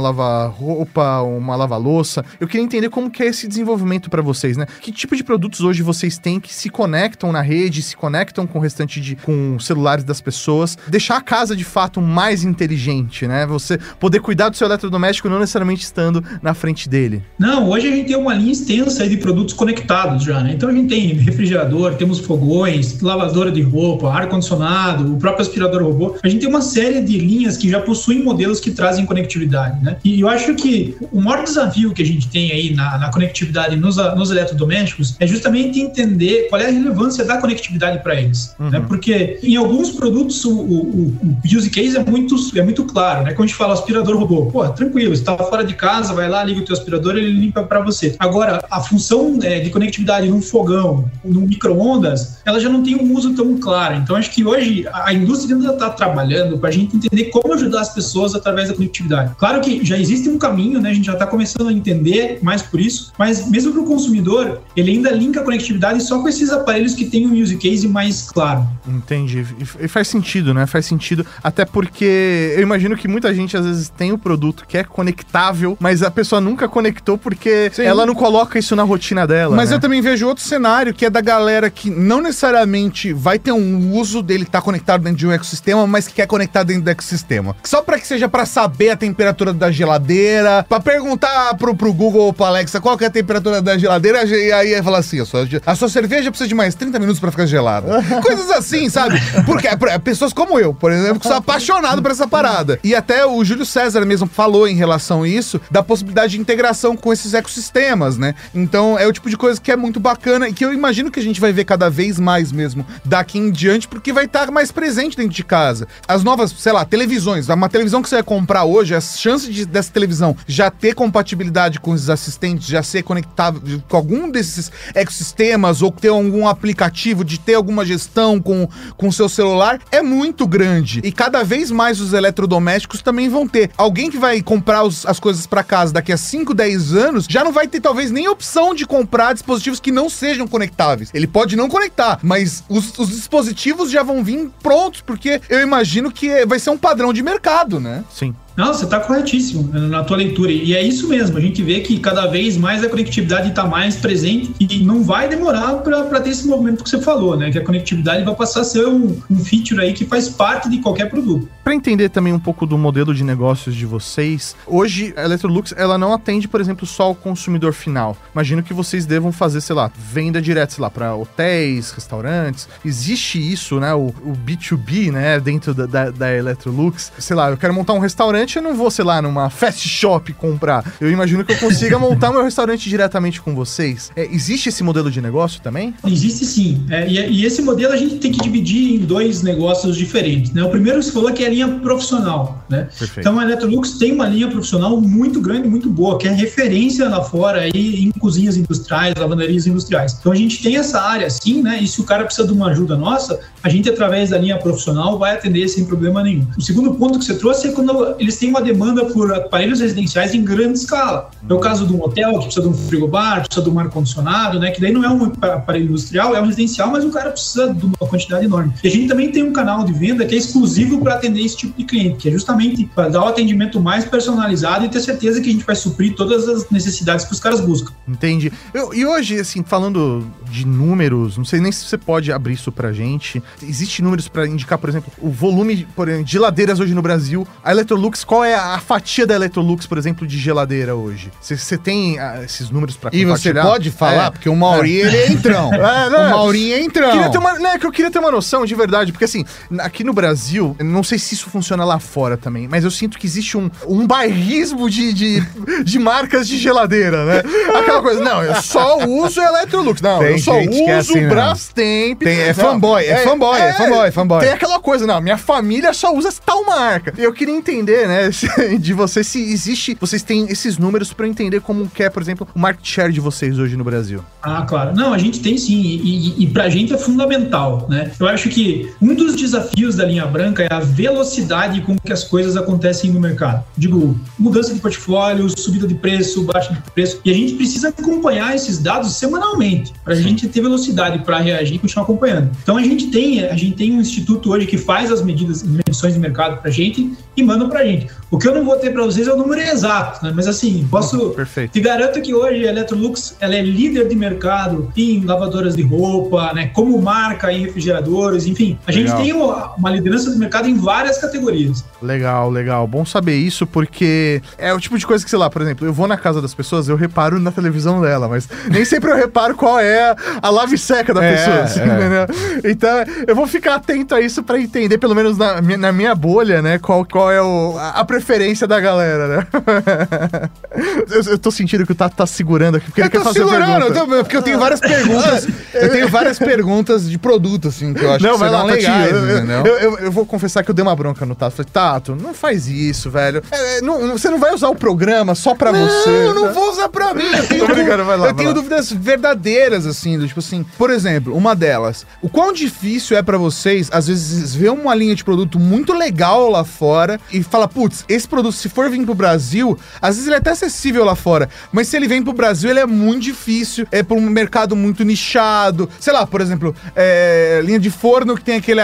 lava-roupa, 0.56 1.22
uma 1.22 1.56
lava-louça. 1.56 2.24
Eu 2.40 2.48
queria 2.48 2.64
entender 2.64 2.90
como 2.90 3.10
que 3.10 3.22
é 3.22 3.28
esse 3.28 3.48
desenvolvimento 3.48 4.10
para 4.10 4.22
vocês, 4.22 4.56
né? 4.56 4.66
Que 4.82 4.92
tipo 4.92 5.16
de 5.16 5.24
produtos 5.24 5.62
hoje 5.62 5.84
vocês 5.84 6.18
têm 6.18 6.40
que 6.40 6.54
se 6.54 6.70
conectam 6.70 7.32
na 7.32 7.42
rede, 7.42 7.82
se 7.82 7.96
conectam 7.96 8.48
com 8.48 8.60
o 8.60 8.62
restante 8.62 9.02
de 9.02 9.16
com 9.16 9.60
celulares 9.60 10.04
das 10.04 10.22
pessoas, 10.22 10.78
deixar 10.88 11.18
a 11.18 11.22
casa 11.22 11.56
de 11.56 11.64
fato 11.64 12.02
mais 12.02 12.44
inteligente, 12.44 13.28
né? 13.28 13.46
Você 13.46 13.78
poder 14.00 14.20
cuidar 14.20 14.50
do 14.50 14.58
seu 14.58 14.68
eletrodoméstico 14.68 15.30
não 15.30 15.40
necessariamente 15.40 15.84
estando 15.84 16.24
na 16.42 16.54
frente 16.54 16.88
dele. 16.88 17.24
Não, 17.38 17.70
hoje 17.70 17.88
a 17.88 17.92
gente 17.92 18.08
tem 18.08 18.16
uma 18.16 18.34
linha 18.34 18.54
extensa 18.54 19.08
de 19.08 19.18
produtos 19.18 19.54
conectados 19.54 20.24
já, 20.24 20.42
né? 20.42 20.54
Então 20.54 20.70
a 20.70 20.74
gente 20.74 20.88
tem 20.88 21.14
refrigerador, 21.14 21.96
temos 21.96 22.20
fogões, 22.20 23.00
lavadora 23.02 23.52
de 23.52 23.62
roupa, 23.62 24.12
ar-condicionado, 24.12 25.14
o 25.14 25.18
próprio 25.18 25.42
aspirador 25.42 25.84
robô. 25.84 26.16
A 26.24 26.28
gente 26.28 26.42
tem 26.42 26.50
uma 26.50 26.62
série 26.62 27.02
de 27.02 27.18
linhas 27.18 27.58
que 27.58 27.70
já 27.70 27.82
possuem 27.82 28.24
modelos 28.24 28.60
que 28.60 28.72
trazem 28.72 29.06
conectividade, 29.06 29.84
né? 29.84 29.98
E 30.04 30.22
eu 30.22 30.30
acho 30.30 30.45
que 30.54 30.96
o 31.12 31.22
maior 31.22 31.44
desafio 31.44 31.94
que 31.94 32.02
a 32.02 32.06
gente 32.06 32.28
tem 32.28 32.52
aí 32.52 32.76
na, 32.76 32.98
na 32.98 33.12
conectividade 33.12 33.76
nos, 33.76 33.96
nos 33.96 34.32
eletrodomésticos 34.32 35.16
é 35.20 35.26
justamente 35.26 35.80
entender 35.80 36.48
qual 36.50 36.62
é 36.62 36.68
a 36.68 36.72
relevância 36.72 37.24
da 37.26 37.38
conectividade 37.38 38.04
para 38.04 38.20
eles, 38.20 38.54
uhum. 38.60 38.70
né? 38.70 38.86
Porque 38.88 39.40
em 39.42 39.56
alguns 39.56 39.92
produtos 39.92 40.44
o, 40.46 40.52
o, 40.52 41.08
o, 41.08 41.38
use 41.46 41.70
case 41.70 41.98
é 41.98 42.04
muito, 42.04 42.36
é 42.56 42.62
muito 42.62 42.84
claro, 42.86 43.24
né? 43.24 43.34
Quando 43.34 43.46
a 43.46 43.48
gente 43.48 43.56
fala 43.56 43.74
aspirador 43.74 44.18
robô, 44.18 44.46
pô, 44.48 44.68
tranquilo, 44.70 45.16
você 45.16 45.24
tá 45.24 45.38
fora 45.38 45.64
de 45.64 45.74
casa, 45.74 46.14
vai 46.14 46.30
lá, 46.30 46.44
liga 46.44 46.60
o 46.60 46.66
teu 46.66 46.74
aspirador, 46.74 47.16
ele 47.16 47.32
limpa 47.32 47.64
para 47.64 47.80
você. 47.80 48.16
Agora, 48.20 48.64
a 48.70 48.82
função 48.82 49.40
é, 49.42 49.60
de 49.60 49.70
conectividade 49.70 50.28
num 50.30 50.42
fogão, 50.42 51.10
num 51.24 51.42
micro-ondas, 51.42 52.40
ela 52.46 52.60
já 52.60 52.70
não 52.70 52.84
tem 52.84 52.96
um 52.96 53.14
uso 53.16 53.34
tão 53.34 53.58
claro. 53.58 53.96
Então, 53.96 54.16
acho 54.16 54.32
que 54.32 54.44
hoje 54.46 54.86
a 54.92 55.14
indústria 55.14 55.56
ainda 55.56 55.74
está 55.74 55.90
trabalhando 55.90 56.58
para 56.58 56.70
a 56.70 56.72
gente 56.72 56.96
entender 56.96 57.26
como 57.26 57.54
ajudar 57.54 57.82
as 57.82 57.94
pessoas 57.94 58.36
através 58.36 58.70
da 58.70 58.76
conectividade. 58.76 59.34
Claro 59.38 59.62
que 59.62 59.86
já 59.86 59.98
existe 59.98 60.28
um 60.36 60.40
caminho, 60.40 60.82
né? 60.82 60.90
A 60.90 60.94
gente 60.94 61.06
já 61.06 61.14
está 61.14 61.26
começando 61.26 61.68
a 61.68 61.74
entender 61.74 62.40
mais 62.42 62.62
por 62.62 62.80
isso, 62.80 63.12
mas 63.18 63.50
mesmo 63.50 63.74
para 63.74 63.82
o 63.82 63.86
consumidor, 63.86 64.62
ele 64.76 64.92
ainda 64.92 65.12
linka 65.12 65.42
a 65.42 65.44
conectividade 65.44 66.04
só 66.04 66.20
com 66.20 66.28
esses 66.28 66.52
aparelhos 66.52 66.94
que 66.94 67.06
têm 67.06 67.28
um 67.28 67.34
use 67.34 67.58
case 67.58 67.88
mais 67.88 68.30
claro. 68.30 68.68
Entendi. 68.88 69.46
E 69.80 69.88
faz 69.88 70.08
sentido, 70.08 70.54
né? 70.54 70.66
Faz 70.66 70.86
sentido. 70.86 71.26
Até 71.44 71.66
porque 71.66 72.54
eu 72.56 72.62
imagino 72.62 72.96
que 72.96 73.08
muita 73.08 73.34
gente 73.34 73.56
às 73.58 73.66
vezes 73.66 73.90
tem 73.90 74.12
o 74.12 74.18
produto 74.18 74.66
que 74.68 74.78
é 74.78 74.84
conectável, 74.84 75.78
mas 75.80 76.04
a 76.04 76.12
pessoa 76.12 76.42
nunca 76.42 76.68
conectou 76.68 77.18
porque 77.18 77.72
Sim. 77.74 77.84
ela 77.84 78.06
não 78.06 78.16
coloca 78.16 78.60
isso 78.60 78.76
na 78.76 78.84
rotina 78.84 79.26
dela. 79.26 79.56
Mas 79.56 79.70
né? 79.70 79.76
eu 79.76 79.80
também 79.80 80.02
vejo 80.02 80.28
outro 80.28 80.44
cenário 80.44 80.94
que 80.94 81.06
é 81.06 81.10
da 81.10 81.22
galera 81.22 81.70
que 81.70 81.90
não 81.90 82.22
necessariamente 82.22 83.14
vai 83.14 83.40
ter 83.40 83.52
um 83.52 83.94
uso 83.94 84.22
dele 84.22 84.44
estar 84.44 84.60
tá 84.60 84.66
conectado 84.66 85.04
dentro 85.04 85.18
de 85.18 85.28
um 85.28 85.32
ecossistema, 85.32 85.88
mas 85.88 86.08
que 86.08 86.14
quer 86.14 86.28
conectar 86.28 86.64
dentro 86.64 86.84
do 86.84 86.90
ecossistema. 86.90 87.56
Só 87.64 87.82
para 87.82 88.00
que 88.00 88.08
seja 88.08 88.28
para 88.28 88.46
saber 88.46 88.90
a 88.90 88.96
temperatura 88.96 89.54
da 89.54 89.72
geladeira, 89.72 90.25
para 90.68 90.80
perguntar 90.80 91.56
pro, 91.56 91.76
pro 91.76 91.94
Google 91.94 92.22
ou 92.24 92.34
pro 92.34 92.46
Alexa 92.46 92.80
qual 92.80 92.98
é 93.00 93.06
a 93.06 93.10
temperatura 93.10 93.62
da 93.62 93.78
geladeira, 93.78 94.24
e 94.24 94.52
aí 94.52 94.84
fala 94.84 95.00
assim: 95.00 95.20
a 95.20 95.26
sua, 95.26 95.48
a 95.66 95.76
sua 95.76 95.90
cerveja 95.90 96.30
precisa 96.30 96.48
de 96.48 96.56
mais 96.56 96.76
30 96.76 97.00
minutos 97.00 97.20
para 97.20 97.32
ficar 97.32 97.46
gelada. 97.46 98.04
Coisas 98.22 98.50
assim, 98.52 98.90
sabe? 98.90 99.20
Porque 99.46 99.68
é, 99.68 99.98
pessoas 100.00 100.34
como 100.34 100.60
eu, 100.60 100.74
por 100.74 100.92
exemplo, 100.92 101.20
que 101.20 101.28
sou 101.28 101.38
apaixonado 101.38 102.02
por 102.02 102.12
essa 102.12 102.28
parada. 102.28 102.80
E 102.84 102.96
até 102.96 103.26
o 103.26 103.44
Júlio 103.44 103.66
César 103.66 104.06
mesmo 104.06 104.28
falou 104.28 104.68
em 104.68 104.76
relação 104.76 105.24
a 105.24 105.28
isso, 105.28 105.60
da 105.70 105.84
possibilidade 105.84 106.34
de 106.34 106.40
integração 106.40 106.96
com 106.96 107.12
esses 107.12 107.34
ecossistemas, 107.34 108.18
né? 108.18 108.36
Então 108.54 108.98
é 108.98 109.08
o 109.08 109.14
tipo 109.14 109.30
de 109.30 109.38
coisa 109.38 109.60
que 109.60 109.72
é 109.72 109.76
muito 109.76 110.00
bacana 110.00 110.48
e 110.48 110.54
que 110.54 110.64
eu 110.64 110.74
imagino 110.74 111.12
que 111.12 111.20
a 111.20 111.24
gente 111.24 111.42
vai 111.42 111.52
ver 111.52 111.66
cada 111.66 111.90
vez 111.90 112.20
mais 112.20 112.52
mesmo 112.52 112.86
daqui 113.04 113.38
em 113.38 113.52
diante, 113.52 113.88
porque 113.88 114.14
vai 114.14 114.26
estar 114.26 114.52
mais 114.52 114.72
presente 114.72 115.18
dentro 115.18 115.34
de 115.34 115.44
casa. 115.44 115.88
As 116.08 116.24
novas, 116.24 116.54
sei 116.58 116.72
lá, 116.72 116.86
televisões, 116.86 117.50
uma 117.50 117.70
televisão 117.70 118.02
que 118.02 118.10
você 118.10 118.16
vai 118.16 118.24
comprar 118.24 118.66
hoje, 118.66 118.94
as 118.94 119.20
chances 119.20 119.54
de, 119.54 119.66
dessa 119.66 119.92
televisão 119.92 120.15
já 120.48 120.70
ter 120.70 120.94
compatibilidade 120.94 121.80
com 121.80 121.92
os 121.92 122.10
assistentes, 122.10 122.68
já 122.68 122.84
ser 122.84 123.04
conectado 123.04 123.62
com 123.88 123.98
algum 123.98 124.30
desses 124.30 124.72
ecossistemas 124.94 125.82
ou 125.82 125.92
ter 125.92 126.10
algum 126.10 126.48
aplicativo, 126.48 127.24
de 127.24 127.40
ter 127.40 127.56
alguma 127.56 127.86
gestão 127.86 128.40
com 128.40 128.68
com 128.98 129.12
seu 129.12 129.28
celular, 129.28 129.80
é 129.92 130.02
muito 130.02 130.48
grande. 130.48 131.02
E 131.04 131.12
cada 131.12 131.44
vez 131.44 131.72
mais 131.72 132.00
os 132.00 132.14
eletrodomésticos 132.14 133.02
também 133.02 133.30
vão 133.30 133.48
ter. 133.48 133.70
Alguém 133.78 134.10
que 134.10 134.18
vai 134.18 134.42
comprar 134.42 134.84
os, 134.84 135.06
as 135.06 135.20
coisas 135.20 135.46
para 135.46 135.64
casa 135.64 135.94
daqui 135.94 136.12
a 136.12 136.18
5, 136.18 136.54
10 136.54 136.94
anos, 136.94 137.26
já 137.30 137.44
não 137.44 137.52
vai 137.52 137.68
ter 137.68 137.80
talvez 137.80 138.12
nem 138.12 138.28
opção 138.28 138.74
de 138.74 138.86
comprar 138.86 139.34
dispositivos 139.34 139.80
que 139.80 139.92
não 139.92 140.10
sejam 140.10 140.48
conectáveis. 140.48 141.10
Ele 141.14 141.28
pode 141.28 141.56
não 141.56 141.70
conectar, 141.70 142.20
mas 142.22 142.64
os, 142.70 142.98
os 142.98 143.10
dispositivos 143.10 143.92
já 143.92 144.04
vão 144.04 144.24
vir 144.24 144.50
prontos, 144.62 145.02
porque 145.02 145.42
eu 145.50 145.62
imagino 145.62 146.12
que 146.12 146.46
vai 146.46 146.60
ser 146.60 146.70
um 146.70 146.78
padrão 146.78 147.14
de 147.14 147.22
mercado, 147.22 147.80
né? 147.80 148.04
Sim. 148.12 148.36
Não, 148.56 148.74
você 148.74 148.86
está 148.86 149.00
corretíssimo 149.00 149.70
na 149.74 150.04
tua 150.04 150.18
leitura. 150.18 150.52
E 150.52 150.74
é 150.74 150.82
isso 150.82 151.08
mesmo. 151.10 151.38
A 151.38 151.42
gente 151.42 151.62
vê 151.62 151.82
que 151.82 152.00
cada 152.00 152.26
vez 152.28 152.56
mais 152.56 152.84
a 152.84 152.90
conectividade 152.90 153.50
está 153.50 153.66
mais 153.66 153.98
presente 153.98 154.54
e 154.60 154.80
não 154.80 155.04
vai 155.04 155.28
demorar 155.28 155.74
para 155.76 156.22
ter 156.22 156.30
esse 156.30 156.48
movimento 156.48 156.84
que 156.84 156.90
você 156.90 157.02
falou, 157.02 157.36
né? 157.36 157.52
Que 157.52 157.58
a 157.58 157.64
conectividade 157.64 158.24
vai 158.24 158.34
passar 158.34 158.62
a 158.62 158.64
ser 158.64 158.88
um, 158.88 159.18
um 159.30 159.38
feature 159.44 159.82
aí 159.82 159.94
que 159.94 160.06
faz 160.06 160.30
parte 160.30 160.70
de 160.70 160.80
qualquer 160.80 161.10
produto. 161.10 161.50
Para 161.64 161.76
entender 161.76 162.10
também 162.10 162.32
um 162.32 162.40
pouco 162.40 162.66
do 162.66 162.78
modelo 162.78 163.14
de 163.14 163.24
negócios 163.24 163.76
de 163.76 163.86
vocês, 163.86 164.56
hoje 164.66 165.14
a 165.18 165.26
Electrolux 165.26 165.74
ela 165.76 165.98
não 165.98 166.14
atende, 166.14 166.48
por 166.48 166.62
exemplo, 166.62 166.86
só 166.86 167.12
o 167.12 167.16
consumidor 167.16 167.74
final. 167.74 168.16
Imagino 168.34 168.64
que 168.64 168.74
vocês 168.74 169.06
devam 169.06 169.32
fazer, 169.32 169.60
sei 169.62 169.76
lá, 169.76 169.92
venda 169.98 170.42
direta, 170.42 170.76
sei 170.76 170.82
lá, 170.82 170.90
para 170.90 171.16
hotéis, 171.16 171.92
restaurantes. 171.92 172.70
Existe 172.86 173.40
isso, 173.40 173.80
né? 173.80 173.94
O, 173.94 174.14
o 174.24 174.34
B2B, 174.46 175.12
né? 175.12 175.40
Dentro 175.40 175.74
da, 175.74 175.86
da, 175.86 176.12
da 176.12 176.34
Electrolux. 176.34 177.12
Sei 177.18 177.36
lá, 177.36 177.50
eu 177.50 177.58
quero 177.58 177.74
montar 177.74 177.94
um 177.94 178.00
restaurante 178.00 178.45
restaurante, 178.46 178.56
eu 178.58 178.62
não 178.62 178.76
vou, 178.76 178.90
sei 178.90 179.04
lá, 179.04 179.22
numa 179.22 179.50
fast 179.50 179.88
shop 179.90 180.32
comprar. 180.34 180.94
Eu 181.02 181.12
imagino 181.12 181.44
que 181.44 181.54
eu 181.54 181.58
consiga 181.58 181.98
montar 182.00 182.32
meu 182.32 182.44
restaurante 182.44 182.88
diretamente 182.90 183.42
com 183.42 183.54
vocês. 183.56 184.12
É, 184.16 184.26
existe 184.26 184.70
esse 184.70 184.84
modelo 184.84 185.10
de 185.12 185.22
negócio 185.22 185.62
também? 185.62 185.94
Existe 186.06 186.46
sim. 186.46 186.86
É, 186.90 187.08
e, 187.08 187.42
e, 187.42 187.46
esse 187.46 187.62
modelo 187.62 187.94
a 187.94 187.98
gente 187.98 188.16
tem 188.18 188.32
que 188.32 188.42
dividir 188.42 188.96
em 188.96 189.00
dois 189.00 189.42
negócios 189.42 189.98
diferentes. 189.98 190.54
Né? 190.54 190.64
O 190.64 190.70
primeiro 190.70 191.02
você 191.02 191.12
falou 191.12 191.32
que 191.34 191.44
é 191.44 191.48
a 191.48 191.50
linha 191.50 191.68
profissional. 191.68 192.64
Né? 192.70 192.88
Então 193.18 193.40
a 193.40 193.44
Electrolux 193.44 193.98
tem 193.98 194.12
uma 194.12 194.28
linha 194.28 194.48
profissional 194.48 195.00
muito 195.02 195.42
grande, 195.42 195.68
muito 195.68 195.90
boa, 195.90 196.18
que 196.18 196.28
é 196.28 196.32
referência 196.32 197.10
lá 197.10 197.24
fora 197.24 197.62
aí, 197.62 198.04
em 198.06 198.12
cozinhas 198.12 198.58
industriais, 198.58 199.16
lavanderias 199.18 199.66
industriais. 199.66 200.16
Então 200.20 200.32
a 200.32 200.36
gente 200.36 200.62
tem 200.62 200.78
essa 200.78 201.02
área 201.02 201.30
sim, 201.30 201.62
né? 201.62 201.80
E 201.82 201.88
se 201.88 202.00
o 202.00 202.04
cara 202.04 202.24
precisa 202.24 202.48
de 202.48 202.54
uma 202.54 202.70
ajuda 202.70 202.96
nossa, 202.96 203.40
a 203.64 203.70
gente, 203.70 203.90
através 203.90 204.30
da 204.30 204.38
linha 204.38 204.58
profissional, 204.58 205.18
vai 205.18 205.34
atender 205.34 205.68
sem 205.68 205.86
problema 205.86 206.22
nenhum. 206.24 206.46
O 206.58 206.62
segundo 206.62 206.94
ponto 206.96 207.20
que 207.20 207.26
você 207.26 207.36
trouxe 207.36 207.68
é 207.68 207.72
quando 207.72 208.16
eles 208.20 208.35
têm 208.38 208.50
uma 208.50 208.62
demanda 208.62 209.06
por 209.06 209.34
aparelhos 209.34 209.80
residenciais 209.80 210.34
em 210.34 210.44
grande 210.44 210.80
escala. 210.80 211.30
É 211.48 211.54
o 211.54 211.60
caso 211.60 211.86
de 211.86 211.94
um 211.94 212.02
hotel 212.04 212.32
que 212.40 212.46
precisa 212.46 212.62
de 212.62 212.68
um 212.68 212.74
frigobar, 212.74 213.46
precisa 213.46 213.64
de 213.64 213.70
um 213.70 213.80
ar-condicionado, 213.80 214.60
né? 214.60 214.72
Que 214.72 214.82
daí 214.82 214.92
não 214.92 215.04
é 215.04 215.10
um 215.10 215.32
aparelho 215.42 215.86
industrial, 215.86 216.36
é 216.36 216.42
um 216.42 216.46
residencial, 216.46 216.90
mas 216.90 217.04
o 217.04 217.10
cara 217.10 217.32
precisa 217.32 217.74
de 217.74 217.86
uma 217.86 217.96
quantidade 217.96 218.46
enorme. 218.46 218.74
E 218.84 218.88
a 218.88 218.92
gente 218.92 219.08
também 219.08 219.32
tem 219.32 219.44
um 219.44 219.54
canal 219.54 219.84
de 219.84 219.94
venda 219.94 220.26
que 220.26 220.36
é 220.36 220.38
exclusivo 220.38 221.02
para 221.02 221.16
atender 221.16 221.42
esse 221.42 221.58
tipo 221.58 221.78
de 221.78 221.84
cliente, 221.84 222.18
que 222.18 222.30
é 222.30 222.32
justamente 222.32 222.90
para 222.94 223.10
dar 223.10 223.24
o 223.24 223.28
atendimento 223.28 223.80
mais 223.80 224.06
personalizado 224.06 224.86
e 224.86 224.90
ter 224.90 225.00
certeza 225.00 225.42
que 225.42 225.50
a 225.50 225.52
gente 225.52 225.66
vai 225.66 225.76
suprir 225.76 226.16
todas 226.16 226.48
as 226.48 226.70
necessidades 226.70 227.26
que 227.26 227.34
os 227.34 227.40
caras 227.40 227.62
buscam. 227.62 227.94
Entendi. 228.08 228.52
Eu, 228.74 228.94
e 228.94 229.06
hoje, 229.06 229.40
assim, 229.40 229.64
falando 229.64 230.26
de 230.50 230.66
números, 230.66 231.38
não 231.38 231.46
sei 231.46 231.60
nem 231.60 231.72
se 231.72 231.86
você 231.86 231.98
pode 231.98 232.32
abrir 232.32 232.54
isso 232.54 232.72
pra 232.72 232.92
gente. 232.92 233.42
Existe 233.62 234.02
números 234.02 234.28
para 234.28 234.48
indicar, 234.48 234.78
por 234.78 234.90
exemplo, 234.90 235.12
o 235.22 235.30
volume 235.30 235.86
por 235.96 236.08
exemplo, 236.08 236.26
de 236.26 236.32
geladeiras 236.32 236.80
hoje 236.80 236.94
no 236.94 237.02
Brasil. 237.02 237.48
A 237.64 237.72
Electrolux, 237.72 238.24
qual 238.26 238.44
é 238.44 238.56
a 238.56 238.80
fatia 238.80 239.26
da 239.26 239.36
Electrolux, 239.36 239.86
por 239.86 239.98
exemplo, 239.98 240.26
de 240.26 240.38
geladeira 240.38 240.96
hoje? 240.96 241.32
Você 241.42 241.78
tem 241.78 242.20
ah, 242.20 242.42
esses 242.44 242.70
números 242.70 242.96
para 242.98 243.12
compartilhar? 243.12 243.32
E 243.32 243.38
você 243.38 243.54
pode 243.54 243.92
falar, 243.92 244.28
é. 244.28 244.32
porque 244.32 244.50
o 244.50 244.56
Maurinho, 244.56 245.06
é. 245.06 245.08
ele 245.08 245.18
é 245.18 245.32
entrão. 245.32 245.72
É, 245.86 246.10
né? 246.10 246.28
O 246.28 246.30
Maurinho 246.32 246.76
é 246.76 246.82
entrão. 246.82 247.12
Queria 247.12 247.30
ter 247.30 247.38
uma, 247.38 247.54
né, 247.60 247.78
que 247.78 247.86
eu 247.86 247.92
queria 247.92 248.10
ter 248.10 248.18
uma 248.18 248.32
noção 248.32 248.66
de 248.66 248.74
verdade, 248.74 249.12
porque 249.12 249.26
assim, 249.26 249.46
aqui 249.80 250.04
no 250.04 250.14
Brasil, 250.14 250.76
não 250.80 251.04
sei 251.04 251.20
se 251.20 251.36
isso 251.36 251.50
funciona 251.50 251.86
lá 251.86 252.00
fora 252.00 252.38
também, 252.38 252.68
mas 252.68 252.84
eu 252.84 252.90
sinto 252.90 253.20
que 253.20 253.28
existe 253.28 253.56
um, 253.58 253.70
um 253.88 254.08
bairrismo 254.08 254.90
de, 254.90 255.14
de, 255.14 255.42
de 255.84 256.00
marcas 256.00 256.48
de 256.48 256.58
geladeira, 256.58 257.24
né? 257.26 257.44
Aquela 257.78 258.02
coisa, 258.02 258.22
não, 258.22 258.44
eu 258.44 258.56
só 258.62 259.06
uso 259.06 259.40
Electrolux. 259.42 260.02
Não, 260.02 260.20
tem 260.20 260.32
eu 260.32 260.40
só 260.40 260.60
uso 260.60 260.84
é 260.84 260.94
assim, 260.96 261.28
Brastemp. 261.28 262.20
Tem, 262.20 262.40
é 262.40 262.54
fanboy, 262.54 263.04
é, 263.04 263.10
é 263.10 263.18
fanboy, 263.18 263.60
é, 263.60 263.70
é 263.70 263.74
fanboy, 263.74 264.12
fanboy. 264.12 264.40
Tem 264.40 264.50
aquela 264.50 264.80
coisa, 264.80 265.06
não, 265.06 265.22
minha 265.22 265.38
família 265.38 265.94
só 265.94 266.14
usa 266.14 266.34
tal 266.44 266.66
marca. 266.66 267.14
Eu 267.18 267.32
queria 267.32 267.56
entender, 267.56 268.08
né, 268.08 268.15
de 268.80 268.94
vocês 268.94 269.28
se 269.28 269.40
existe, 269.40 269.98
vocês 270.00 270.24
têm 270.24 270.48
esses 270.50 270.78
números 270.78 271.14
para 271.14 271.28
entender 271.28 271.62
como 271.62 271.90
que 271.90 272.04
é, 272.04 272.10
por 272.10 272.22
exemplo, 272.22 272.48
o 272.56 272.60
market 272.60 272.86
share 272.86 273.12
de 273.12 273.20
vocês 273.20 273.58
hoje 273.60 273.76
no 273.76 273.84
Brasil. 273.84 274.24
Ah, 274.42 274.64
claro. 274.68 274.96
Não, 274.96 275.14
a 275.14 275.18
gente 275.18 275.40
tem 275.40 275.58
sim, 275.58 275.82
e, 275.82 276.40
e, 276.40 276.44
e 276.44 276.48
pra 276.48 276.70
gente 276.70 276.94
é 276.94 276.98
fundamental, 276.98 277.88
né? 277.90 278.12
Eu 278.20 278.28
acho 278.28 278.50
que 278.50 278.92
um 279.02 279.14
dos 279.14 279.36
desafios 279.36 279.96
da 279.96 280.06
linha 280.06 280.26
branca 280.26 280.64
é 280.64 280.68
a 280.72 280.80
velocidade 280.80 281.16
velocidade 281.46 281.82
com 281.82 281.96
que 281.98 282.12
as 282.12 282.24
coisas 282.24 282.56
acontecem 282.56 283.12
no 283.12 283.20
mercado. 283.20 283.64
Digo, 283.78 284.20
mudança 284.38 284.74
de 284.74 284.80
portfólio, 284.80 285.50
subida 285.50 285.88
de 285.88 285.96
preço, 285.96 286.44
baixa 286.44 286.74
de 286.74 286.92
preço. 286.92 287.20
E 287.24 287.32
a 287.32 287.34
gente 287.34 287.54
precisa 287.54 287.90
acompanhar 287.90 288.56
esses 288.56 288.80
dados 288.80 289.16
semanalmente 289.16 289.94
para 290.04 290.14
a 290.14 290.16
gente 290.16 290.48
ter 290.48 290.62
velocidade 290.62 291.20
para 291.20 291.40
reagir 291.40 291.76
e 291.76 291.80
continuar 291.80 292.04
acompanhando. 292.04 292.52
Então 292.62 292.78
a 292.78 292.84
gente 292.84 293.08
tem 293.08 293.46
a 293.46 293.56
gente 293.56 293.76
tem 293.76 293.94
um 293.94 294.02
instituto 294.02 294.52
hoje 294.52 294.66
que 294.66 294.78
faz 294.78 295.12
as 295.12 295.22
medidas, 295.22 295.64
medições 295.64 296.14
de 296.14 296.20
mercado 296.20 296.58
para 296.60 296.70
a 296.70 296.74
gente 296.74 297.14
e 297.36 297.44
manda 297.44 297.68
para 297.68 297.80
a 297.80 297.86
gente. 297.86 298.05
O 298.30 298.38
que 298.38 298.48
eu 298.48 298.56
não 298.56 298.66
vou 298.66 298.78
ter 298.78 298.92
para 298.92 299.04
vocês 299.04 299.28
é 299.28 299.34
o 299.34 299.38
número 299.38 299.62
exato, 299.62 300.24
né? 300.24 300.32
mas 300.36 300.48
assim 300.48 300.88
posso 300.90 301.32
Perfeito. 301.32 301.72
te 301.72 301.80
garanto 301.80 302.22
que 302.22 302.34
hoje 302.34 302.68
a 302.68 302.72
Electrolux 302.72 303.36
ela 303.40 303.56
é 303.56 303.62
líder 303.62 304.08
de 304.08 304.16
mercado 304.16 304.92
em 304.96 305.24
lavadoras 305.24 305.76
de 305.76 305.84
roupa, 305.84 306.54
né? 306.54 306.68
Como 306.68 307.00
marca 307.02 307.52
em 307.52 307.62
refrigeradores, 307.66 308.46
enfim, 308.46 308.78
a 308.86 308.92
gente 308.92 309.06
Legal. 309.06 309.22
tem 309.22 309.34
uma, 309.34 309.76
uma 309.76 309.90
liderança 309.90 310.32
de 310.32 310.38
mercado 310.38 310.68
em 310.68 310.78
várias 310.78 311.18
categorias. 311.18 311.84
Legal, 312.06 312.50
legal. 312.50 312.88
Bom 312.88 313.06
saber 313.06 313.36
isso, 313.36 313.66
porque 313.68 314.42
é 314.58 314.74
o 314.74 314.80
tipo 314.80 314.98
de 314.98 315.06
coisa 315.06 315.24
que, 315.24 315.30
sei 315.30 315.40
lá, 315.40 315.50
por 315.50 315.62
exemplo, 315.62 315.86
eu 315.88 315.94
vou 315.94 316.08
na 316.08 316.18
casa 316.18 316.42
das 316.42 316.54
pessoas, 316.54 316.88
eu 316.88 316.96
reparo 316.96 317.40
na 317.40 317.52
televisão 317.52 318.02
dela, 318.02 318.28
mas 318.28 318.48
nem 318.70 318.86
sempre 318.86 319.12
eu 319.12 319.16
reparo 319.16 319.56
qual 319.56 319.80
é 319.80 320.16
a 320.42 320.50
lave 320.50 320.78
seca 320.78 321.14
da 321.14 321.24
É, 321.24 321.36
pessoa, 321.36 321.62
assim, 321.64 321.80
é. 321.82 321.86
entendeu? 321.86 322.26
Então, 322.72 323.04
eu 323.28 323.36
vou 323.36 323.48
ficar 323.48 323.76
atento 323.76 324.14
a 324.16 324.22
isso 324.22 324.44
pra 324.44 324.60
entender, 324.60 324.98
pelo 324.98 325.16
menos 325.16 325.38
na, 325.38 325.62
minha- 325.62 325.78
na 325.78 325.92
minha 325.92 326.14
bolha, 326.16 326.62
né, 326.62 326.78
qual, 326.80 327.04
qual 327.06 327.32
é 327.32 327.42
o, 327.42 327.76
a, 327.78 327.90
a 328.02 328.06
preferência 328.06 328.68
da 328.68 328.80
galera, 328.80 329.28
né? 329.28 329.48
eu, 331.12 331.22
eu 331.32 331.38
tô 331.40 331.52
sentindo 331.52 331.86
que 331.86 331.92
o 331.92 331.96
Tato 331.96 332.16
tá 332.16 332.26
segurando 332.26 332.76
aqui, 332.78 332.86
porque 332.88 333.02
ele 333.02 333.08
Eu 333.08 333.12
quer 333.12 333.18
tô 333.20 333.24
fazer 333.26 333.42
a 333.42 333.46
segurando, 333.46 333.72
eu 333.86 333.92
pergunta. 333.94 334.16
tô- 334.18 334.24
porque 334.24 334.38
eu 334.38 334.42
tenho 334.42 334.60
várias 334.60 334.80
perguntas. 334.86 335.48
eu 335.74 335.90
tenho 335.92 336.08
várias 336.10 336.40
perguntas 336.40 337.10
de 337.10 337.18
produto, 337.18 337.68
assim, 337.70 337.94
que 337.94 338.04
eu 338.04 338.12
acho 338.14 338.24
Não, 338.24 338.34
que 338.34 338.40
vai 338.40 338.50
lá, 338.50 338.64
legais, 338.64 339.12
Eu, 339.12 339.78
eu, 339.78 339.98
eu- 340.00 340.12
vou 340.12 340.26
confessar 340.26 340.64
que 340.64 340.70
eu 340.72 340.76
dei 340.76 340.84
uma 340.84 340.96
bronca 340.96 341.26
no 341.26 341.36
Tato. 341.36 341.56
Falei, 341.56 341.70
Não 342.16 342.34
faz 342.34 342.68
isso, 342.68 343.10
velho. 343.10 343.42
É, 343.52 343.78
é, 343.78 343.82
não- 343.82 344.06
não- 344.08 344.18
você 344.18 344.30
não 344.30 344.40
vai 344.40 344.54
usar 344.54 344.70
o 344.70 344.76
programa 344.76 345.36
só 345.36 345.54
pra 345.56 345.72
você. 345.72 346.10
Não, 346.10 346.16
eu 346.16 346.34
não 346.36 346.44
tá? 346.48 346.52
vou 346.52 346.72
usar 346.72 346.90
pra 346.90 347.14
mim. 347.14 347.24
Eu 347.36 347.48
tenho, 347.48 347.68
brincando, 347.68 348.04
vai 348.06 348.18
lá, 348.18 348.28
eu 348.28 348.34
vai 348.34 348.34
tenho 348.34 348.50
lá. 348.50 348.54
dúvidas 348.56 348.92
verdadeiras, 348.92 349.86
assim, 349.86 350.18
do 350.18 350.28
tipo 350.28 350.40
assim. 350.40 350.66
Por 350.78 350.90
exemplo, 350.90 351.36
uma 351.36 351.56
delas. 351.56 352.06
O 352.22 352.30
quão 352.30 352.52
difícil 352.54 353.18
é 353.18 353.22
pra 353.24 353.38
vocês, 353.38 353.90
às 353.92 354.08
vezes, 354.08 354.54
ver 354.56 354.70
uma 354.72 354.94
linha 354.96 355.16
de 355.16 355.24
produto 355.24 355.60
muito 355.60 355.94
legal 355.94 356.50
lá 356.50 356.64
fora 356.64 357.20
e 357.32 357.42
falar, 357.44 357.68
putz, 357.68 358.04
esse 358.08 358.28
produto, 358.28 358.54
se 358.56 358.70
for 358.70 358.90
vir 358.90 359.04
pro 359.06 359.14
Brasil, 359.16 359.78
às 360.02 360.16
vezes 360.16 360.28
ele 360.28 360.36
é 360.36 360.40
até 360.40 360.52
acessível 360.52 361.04
lá 361.04 361.16
fora, 361.16 361.50
mas 361.72 361.88
se 361.88 361.96
ele 361.98 362.08
vem 362.08 362.22
pro 362.24 362.34
Brasil, 362.34 362.70
ele 362.70 362.80
é 362.80 362.86
muito 362.86 363.24
difícil. 363.24 363.88
É 363.92 364.02
pra 364.04 364.16
um 364.18 364.22
mercado 364.22 364.76
muito 364.76 365.04
nichado. 365.04 365.90
Sei 366.00 366.12
lá, 366.14 366.26
por 366.28 366.42
exemplo, 366.42 366.76
é, 366.96 367.62
linha 367.64 367.80
de 367.80 367.90
forno 367.90 368.36
que 368.36 368.44
tem 368.44 368.56
aquele, 368.58 368.82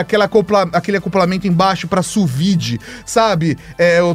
aquele, 0.00 0.22
acopla, 0.22 0.68
aquele 0.72 0.96
acoplamento 0.98 1.46
embaixo 1.46 1.86
pra 1.88 2.02
sous 2.02 2.30
vide, 2.36 2.78
sabe? 3.06 3.56
É, 3.78 4.02
o 4.02 4.14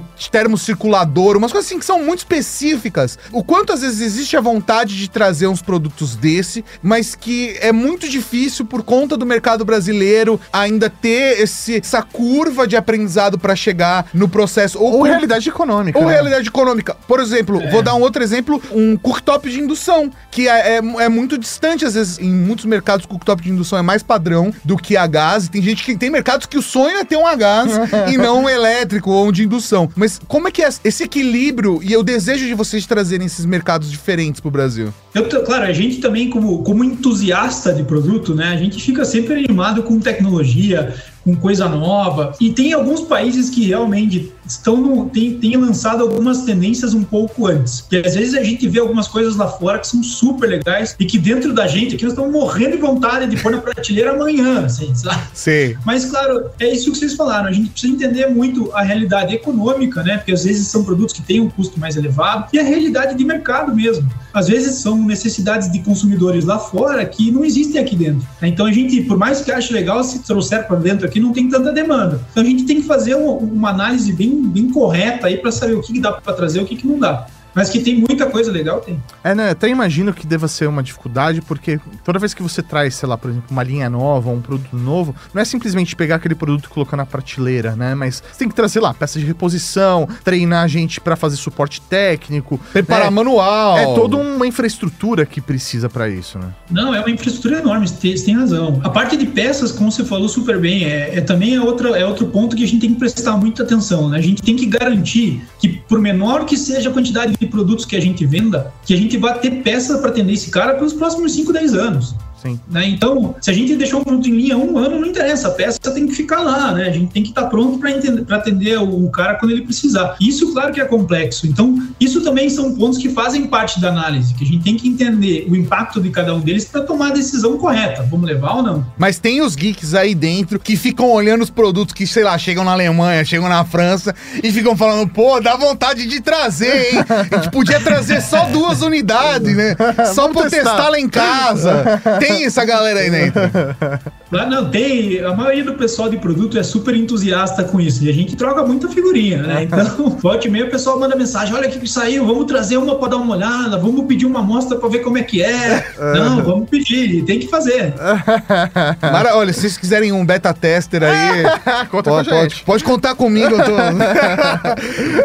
termocirculador, 0.62 1.38
umas 1.38 1.52
coisas 1.52 1.70
assim 1.70 1.80
que 1.80 1.86
são 1.86 2.04
muito 2.04 2.20
específicas. 2.20 3.18
O 3.32 3.44
quanto 3.44 3.74
às 3.74 3.82
vezes 3.82 4.02
existe 4.02 4.38
a 4.38 4.42
vontade 4.42 4.96
de 4.98 5.10
trazer 5.10 5.48
uns 5.48 5.62
produtos 5.62 6.16
desse, 6.16 6.64
mas 6.84 7.16
que 7.16 7.58
é 7.62 7.72
muito 7.72 8.08
difícil 8.08 8.66
por 8.66 8.84
conta 8.84 9.18
do 9.18 9.26
mercado 9.26 9.66
brasileiro 9.66 10.40
ainda 10.54 10.90
ter 10.90 11.40
esse- 11.42 11.78
essa 11.78 12.02
curva 12.02 12.68
de 12.68 12.76
aprendizado 12.76 13.40
pra 13.40 13.56
chegar 13.56 14.06
no 14.14 14.30
processo. 14.30 14.80
Ou 14.80 14.92
com- 15.00 15.02
realidade 15.04 15.50
econômica. 15.50 15.98
ou 16.00 16.06
né? 16.06 16.14
realidade 16.14 16.48
econômica. 16.48 16.96
Por 17.08 17.20
exemplo, 17.20 17.60
vou 17.72 17.82
dar 17.82 17.96
um 17.96 18.02
outro 18.02 18.22
exemplo, 18.24 18.62
um 18.72 18.96
cooktop 18.98 19.50
de 19.50 19.60
indução, 19.60 20.12
que 20.30 20.48
é, 20.48 20.76
é, 20.76 20.78
é 20.78 21.10
muito 21.10 21.38
distante, 21.38 21.86
às 21.86 21.94
vezes, 21.96 22.20
em 22.20 22.32
muitos 22.32 22.66
mercados, 22.66 23.06
o 23.06 23.08
cooktop 23.08 23.42
de 23.42 23.50
indução 23.50 23.78
é 23.80 23.82
mais 23.82 24.04
padrão 24.04 24.54
do 24.64 24.78
que 24.78 24.96
a 24.96 25.08
gás. 25.08 25.46
E 25.46 25.50
tem 25.50 25.62
gente 25.62 25.84
que 25.84 25.96
tem 25.98 26.10
mercados 26.10 26.46
que 26.46 26.58
o 26.58 26.62
sonho 26.62 26.98
é 26.98 27.04
ter 27.04 27.18
um 27.18 27.26
a 27.28 27.36
gás 27.36 27.72
e 28.14 28.18
não 28.18 28.50
elétrico 28.50 29.12
ou 29.12 29.32
de 29.32 29.44
indução. 29.44 29.90
Mas 29.96 30.20
como 30.28 30.48
é 30.48 30.52
que 30.52 30.62
é 30.62 30.70
esse 30.84 31.04
equilíbrio 31.04 31.80
e 31.84 31.96
o 31.96 32.04
desejo 32.04 32.46
de 32.46 32.54
vocês 32.54 32.86
trazerem 32.86 33.26
esses 33.26 33.46
mercados 33.46 33.90
diferentes 33.90 34.42
pro 34.42 34.52
Brasil? 34.52 34.94
Eu, 35.14 35.28
claro, 35.44 35.64
a 35.64 35.74
gente 35.74 35.98
também, 35.98 36.30
como, 36.30 36.64
como 36.64 36.84
entusiasta 36.84 37.74
de 37.74 37.84
produto, 37.84 38.34
né, 38.34 38.48
a 38.48 38.58
gente 38.58 38.82
fica 38.82 39.04
sempre 39.06 39.34
animado 39.34 39.84
com 39.84 40.00
tecnologia, 40.00 40.96
com 41.24 41.36
coisa 41.36 41.68
nova. 41.68 42.34
E 42.40 42.52
tem 42.52 42.74
alguns 42.74 43.02
países 43.02 43.50
que 43.50 43.66
realmente 43.66 44.32
estão 44.46 44.78
no, 44.78 45.10
tem, 45.10 45.38
tem 45.38 45.56
lançado 45.56 46.02
algumas 46.02 46.44
tendências 46.44 46.94
um 46.94 47.04
pouco 47.04 47.48
antes. 47.48 47.82
Que 47.82 47.98
às 47.98 48.16
vezes 48.16 48.34
a 48.34 48.44
gente 48.44 48.68
vê 48.68 48.80
algumas 48.80 49.08
coisas 49.08 49.36
lá 49.36 49.48
fora 49.48 49.80
que 49.80 49.88
são 49.88 50.04
super 50.04 50.48
legais 50.48 50.96
e 51.00 51.06
que 51.06 51.18
dentro 51.18 51.54
da 51.54 51.68
gente 51.68 51.96
aqui 51.96 52.04
nós 52.04 52.14
estamos 52.14 52.32
morrendo 52.32 52.76
de 52.76 52.82
vontade 52.82 53.28
de 53.28 53.42
pôr 53.42 53.52
na 53.52 53.60
prateleira 53.60 54.12
amanhã, 54.12 54.66
assim, 54.66 54.94
sabe? 54.96 55.22
Sei. 55.34 55.78
Mas, 55.86 56.06
claro, 56.06 56.50
é 56.60 56.70
isso 56.70 56.92
que 56.92 56.98
vocês 56.98 57.16
falaram. 57.16 57.48
A 57.48 57.52
gente 57.52 57.70
precisa 57.70 57.94
entender 57.94 58.28
muito 58.28 58.72
a 58.74 58.82
realidade 58.82 59.34
econômica, 59.36 60.04
né? 60.04 60.18
Porque 60.18 60.32
às 60.32 60.44
vezes 60.44 60.68
são 60.68 60.84
produtos 60.84 61.14
que 61.14 61.22
têm 61.22 61.40
um 61.40 61.50
custo 61.50 61.80
mais 61.80 61.96
elevado 61.96 62.48
e 62.52 62.60
a 62.60 62.64
realidade 62.64 63.16
de 63.18 63.24
mercado 63.24 63.74
mesmo. 63.74 64.10
Às 64.34 64.48
vezes 64.48 64.76
são 64.76 64.98
necessidades 64.98 65.72
de 65.72 65.80
consumidores 65.80 66.46
lá 66.46 66.58
fora 66.58 67.06
que 67.06 67.32
não 67.32 67.44
existem 67.44 67.82
aqui 67.82 67.96
dentro. 67.96 68.26
né? 68.42 68.48
Então 68.48 68.66
a 68.66 68.72
gente, 68.72 69.02
por 69.02 69.18
mais 69.18 69.42
que 69.42 69.52
ache 69.52 69.74
legal, 69.74 70.04
se 70.04 70.20
trouxer 70.20 70.68
para 70.68 70.78
dentro 70.78 71.06
aqui, 71.12 71.20
não 71.20 71.34
tem 71.34 71.50
tanta 71.50 71.72
demanda. 71.72 72.20
Então 72.32 72.42
a 72.42 72.46
gente 72.46 72.64
tem 72.64 72.78
que 72.78 72.88
fazer 72.88 73.16
uma, 73.16 73.70
análise 73.70 74.12
bem, 74.14 74.42
bem 74.42 74.70
correta 74.72 75.28
aí 75.28 75.38
para 75.38 75.52
saber 75.52 75.74
o 75.74 75.82
que 75.82 75.94
que 75.94 76.00
dá 76.00 76.14
para 76.14 76.34
trazer 76.34 76.60
e 76.60 76.64
o 76.64 76.66
que, 76.66 76.78
que 76.78 76.88
não 76.88 76.98
dá. 76.98 77.28
Mas 77.54 77.70
que 77.70 77.80
tem 77.80 77.96
muita 77.96 78.26
coisa 78.28 78.52
legal, 78.52 78.80
tem. 78.80 79.02
É, 79.24 79.36
né? 79.36 79.50
Até 79.50 79.70
imagino 79.70 80.14
que 80.14 80.26
deva 80.26 80.48
ser 80.48 80.68
uma 80.68 80.82
dificuldade, 80.82 81.42
porque 81.42 81.80
toda 82.04 82.20
vez 82.20 82.34
que 82.34 82.42
você 82.42 82.62
traz, 82.62 82.96
sei 82.96 83.08
lá, 83.08 83.18
por 83.18 83.30
exemplo, 83.30 83.48
uma 83.52 83.64
linha 83.64 83.90
nova, 83.90 84.30
um 84.30 84.42
produto 84.42 84.76
novo, 84.76 85.16
não 85.34 85.42
é 85.42 85.46
simplesmente 85.46 85.96
pegar 85.96 86.16
aquele 86.16 86.36
produto 86.36 86.66
e 86.66 86.70
colocar 86.70 86.96
na 86.96 87.06
prateleira, 87.06 87.76
né? 87.76 87.94
Mas 87.96 88.24
você 88.32 88.40
tem 88.40 88.50
que 88.50 88.56
trazer 88.56 88.80
lá 88.80 88.94
peças 88.94 89.22
de 89.22 89.28
reposição, 89.28 90.08
treinar 90.24 90.64
a 90.64 90.68
gente 90.68 91.02
pra 91.02 91.16
fazer 91.16 91.36
suporte 91.36 91.82
técnico. 91.82 92.60
Preparar 92.72 93.06
né? 93.06 93.16
manual. 93.16 93.78
É 93.78 93.86
toda 93.94 94.18
uma 94.18 94.48
infraestrutura 94.48 95.26
que 95.26 95.42
precisa 95.42 95.90
pra 95.90 96.10
isso, 96.10 96.40
né? 96.40 96.54
Não, 96.70 96.94
é 96.96 97.00
uma 97.00 97.10
infraestrutura 97.10 97.60
enorme, 97.60 97.88
você 97.88 97.96
tem, 97.96 98.18
você 98.18 98.26
tem 98.26 98.36
razão. 98.36 98.80
A 98.84 98.90
parte 98.90 99.18
de 99.18 99.26
peças, 99.26 99.72
como 99.72 99.92
você 99.92 100.06
falou 100.06 100.30
super 100.30 100.60
bem, 100.60 100.86
é, 100.86 101.18
é 101.18 101.22
também 101.22 101.56
é, 101.56 101.62
outra, 101.62 101.90
é 101.98 102.06
outro 102.06 102.28
ponto 102.28 102.56
que 102.56 102.64
a 102.64 102.68
gente 102.68 102.82
tem 102.82 102.94
que 102.94 103.00
prestar 103.00 103.36
muita 103.38 103.64
atenção. 103.64 104.10
Né? 104.10 104.18
A 104.18 104.22
gente 104.22 104.42
tem 104.42 104.56
que 104.56 104.66
garantir 104.66 105.42
que, 105.60 105.68
por 105.68 106.00
menor 106.00 106.46
que 106.46 106.58
seja 106.58 106.90
a 106.90 106.94
quantidade 106.94 107.36
de 107.42 107.48
produtos 107.48 107.86
que 107.86 107.96
a 107.96 108.00
gente 108.00 108.24
venda, 108.24 108.72
que 108.86 108.94
a 108.94 108.98
gente 108.98 109.18
vai 109.18 109.38
ter 109.40 109.64
peça 109.64 109.98
para 109.98 110.12
atender 110.12 110.34
esse 110.34 110.52
cara 110.52 110.76
pelos 110.76 110.94
próximos 110.94 111.34
5, 111.34 111.52
10 111.52 111.74
anos. 111.74 112.16
Sim. 112.42 112.60
Né? 112.68 112.88
Então, 112.88 113.36
se 113.42 113.50
a 113.50 113.54
gente 113.54 113.76
deixou 113.76 114.02
o 114.02 114.04
produto 114.04 114.28
em 114.28 114.36
linha 114.36 114.58
um 114.58 114.78
ano, 114.78 115.00
não 115.00 115.08
interessa, 115.08 115.48
a 115.48 115.52
peça 115.52 115.80
tem 115.94 116.08
que 116.08 116.14
ficar 116.14 116.40
lá, 116.40 116.72
né? 116.72 116.88
A 116.88 116.92
gente 116.92 117.12
tem 117.12 117.24
que 117.24 117.30
estar 117.30 117.46
pronto 117.46 117.78
para 117.78 118.38
atender 118.38 118.80
o 118.80 119.10
cara 119.10 119.36
quando 119.36 119.52
ele 119.52 119.62
precisar. 119.62 120.16
Isso, 120.20 120.52
claro 120.54 120.74
que 120.74 120.82
é 120.82 120.86
complexo. 120.86 121.46
Então, 121.48 121.78
isso 122.00 122.22
também 122.22 122.50
são 122.50 122.74
pontos 122.76 122.98
que 122.98 123.10
fazem 123.10 123.48
parte 123.48 123.80
da 123.80 123.90
análise, 123.90 124.34
que 124.34 124.44
a 124.44 124.48
gente 124.48 124.64
tem 124.64 124.76
que 124.76 124.88
entender 124.88 125.48
o 125.50 125.56
impacto 125.56 126.02
de 126.02 126.10
cada 126.10 126.34
um 126.34 126.40
deles 126.40 126.66
para 126.66 126.82
tomar 126.82 127.10
a 127.10 127.12
decisão 127.12 127.58
correta. 127.58 128.04
Vamos 128.10 128.28
levar 128.28 128.56
ou 128.56 128.64
não? 128.64 128.86
Mas 128.98 129.20
tem 129.20 129.42
os 129.42 129.56
geeks 129.56 129.94
aí 129.94 130.16
dentro 130.16 130.60
que 130.60 130.76
ficam 130.76 131.12
olhando 131.12 131.42
os 131.44 131.50
produtos 131.50 131.94
que, 131.94 132.08
sei 132.08 132.24
lá, 132.24 132.38
chegam 132.38 132.64
na 132.64 132.72
Alemanha, 132.72 133.24
chegam 133.24 133.48
na 133.48 133.64
França 133.64 134.16
e 134.44 134.52
ficam 134.52 134.76
falando, 134.76 135.08
pô, 135.10 135.40
dá 135.40 135.56
vontade 135.56 136.06
de 136.08 136.22
trazer, 136.22 136.94
hein? 136.94 137.06
A 137.32 137.36
gente 137.38 137.52
podia 137.52 137.80
trazer 137.80 138.22
só 138.22 138.46
duas 138.46 138.82
unidades, 138.82 139.56
né? 139.56 139.76
Só 140.14 140.28
testar. 140.30 140.50
testar 140.50 140.90
lá 140.90 141.00
em 141.00 141.10
casa. 141.10 142.02
Tem 142.20 142.31
essa 142.46 142.66
galera 142.66 143.00
aí 143.00 143.10
dentro. 143.10 143.42
Lá 144.32 144.46
não 144.46 144.70
tem, 144.70 145.20
a 145.20 145.34
maioria 145.36 145.64
do 145.64 145.74
pessoal 145.74 146.10
de 146.10 146.18
produto 146.18 146.58
é 146.58 146.64
super 146.64 146.96
entusiasta 146.96 147.64
com 147.66 147.80
isso. 147.82 148.04
E 148.04 148.10
a 148.10 148.14
gente 148.14 148.36
troca 148.36 148.64
muita 148.64 148.88
figurinha, 148.88 149.42
né? 149.44 149.64
Então, 149.64 150.10
volte 150.22 150.48
e 150.48 150.52
meia, 150.52 150.66
o 150.66 150.70
pessoal 150.70 151.00
manda 151.00 151.16
mensagem: 151.16 151.54
olha 151.54 151.68
o 151.68 151.72
que 151.72 151.88
saiu, 151.90 152.26
vamos 152.26 152.46
trazer 152.46 152.78
uma 152.78 152.96
para 152.96 153.10
dar 153.10 153.18
uma 153.18 153.36
olhada, 153.36 153.78
vamos 153.78 154.06
pedir 154.06 154.26
uma 154.26 154.40
amostra 154.40 154.78
para 154.78 154.88
ver 154.90 155.00
como 155.00 155.18
é 155.18 155.24
que 155.24 155.42
é. 155.44 155.86
Não, 156.16 156.42
vamos 156.44 156.70
pedir, 156.70 157.24
tem 157.26 157.40
que 157.40 157.48
fazer. 157.48 157.94
Mara, 159.02 159.36
olha, 159.36 159.52
se 159.54 159.62
vocês 159.62 159.78
quiserem 159.78 160.12
um 160.12 160.26
beta 160.26 160.54
tester 160.54 161.04
aí, 161.04 161.44
Conta 161.92 162.10
pode, 162.10 162.30
com 162.30 162.36
a 162.36 162.40
pode, 162.40 162.54
gente. 162.54 162.64
pode 162.64 162.84
contar 162.84 163.16
comigo. 163.16 163.56
Eu 163.56 163.64
tô... 163.66 163.72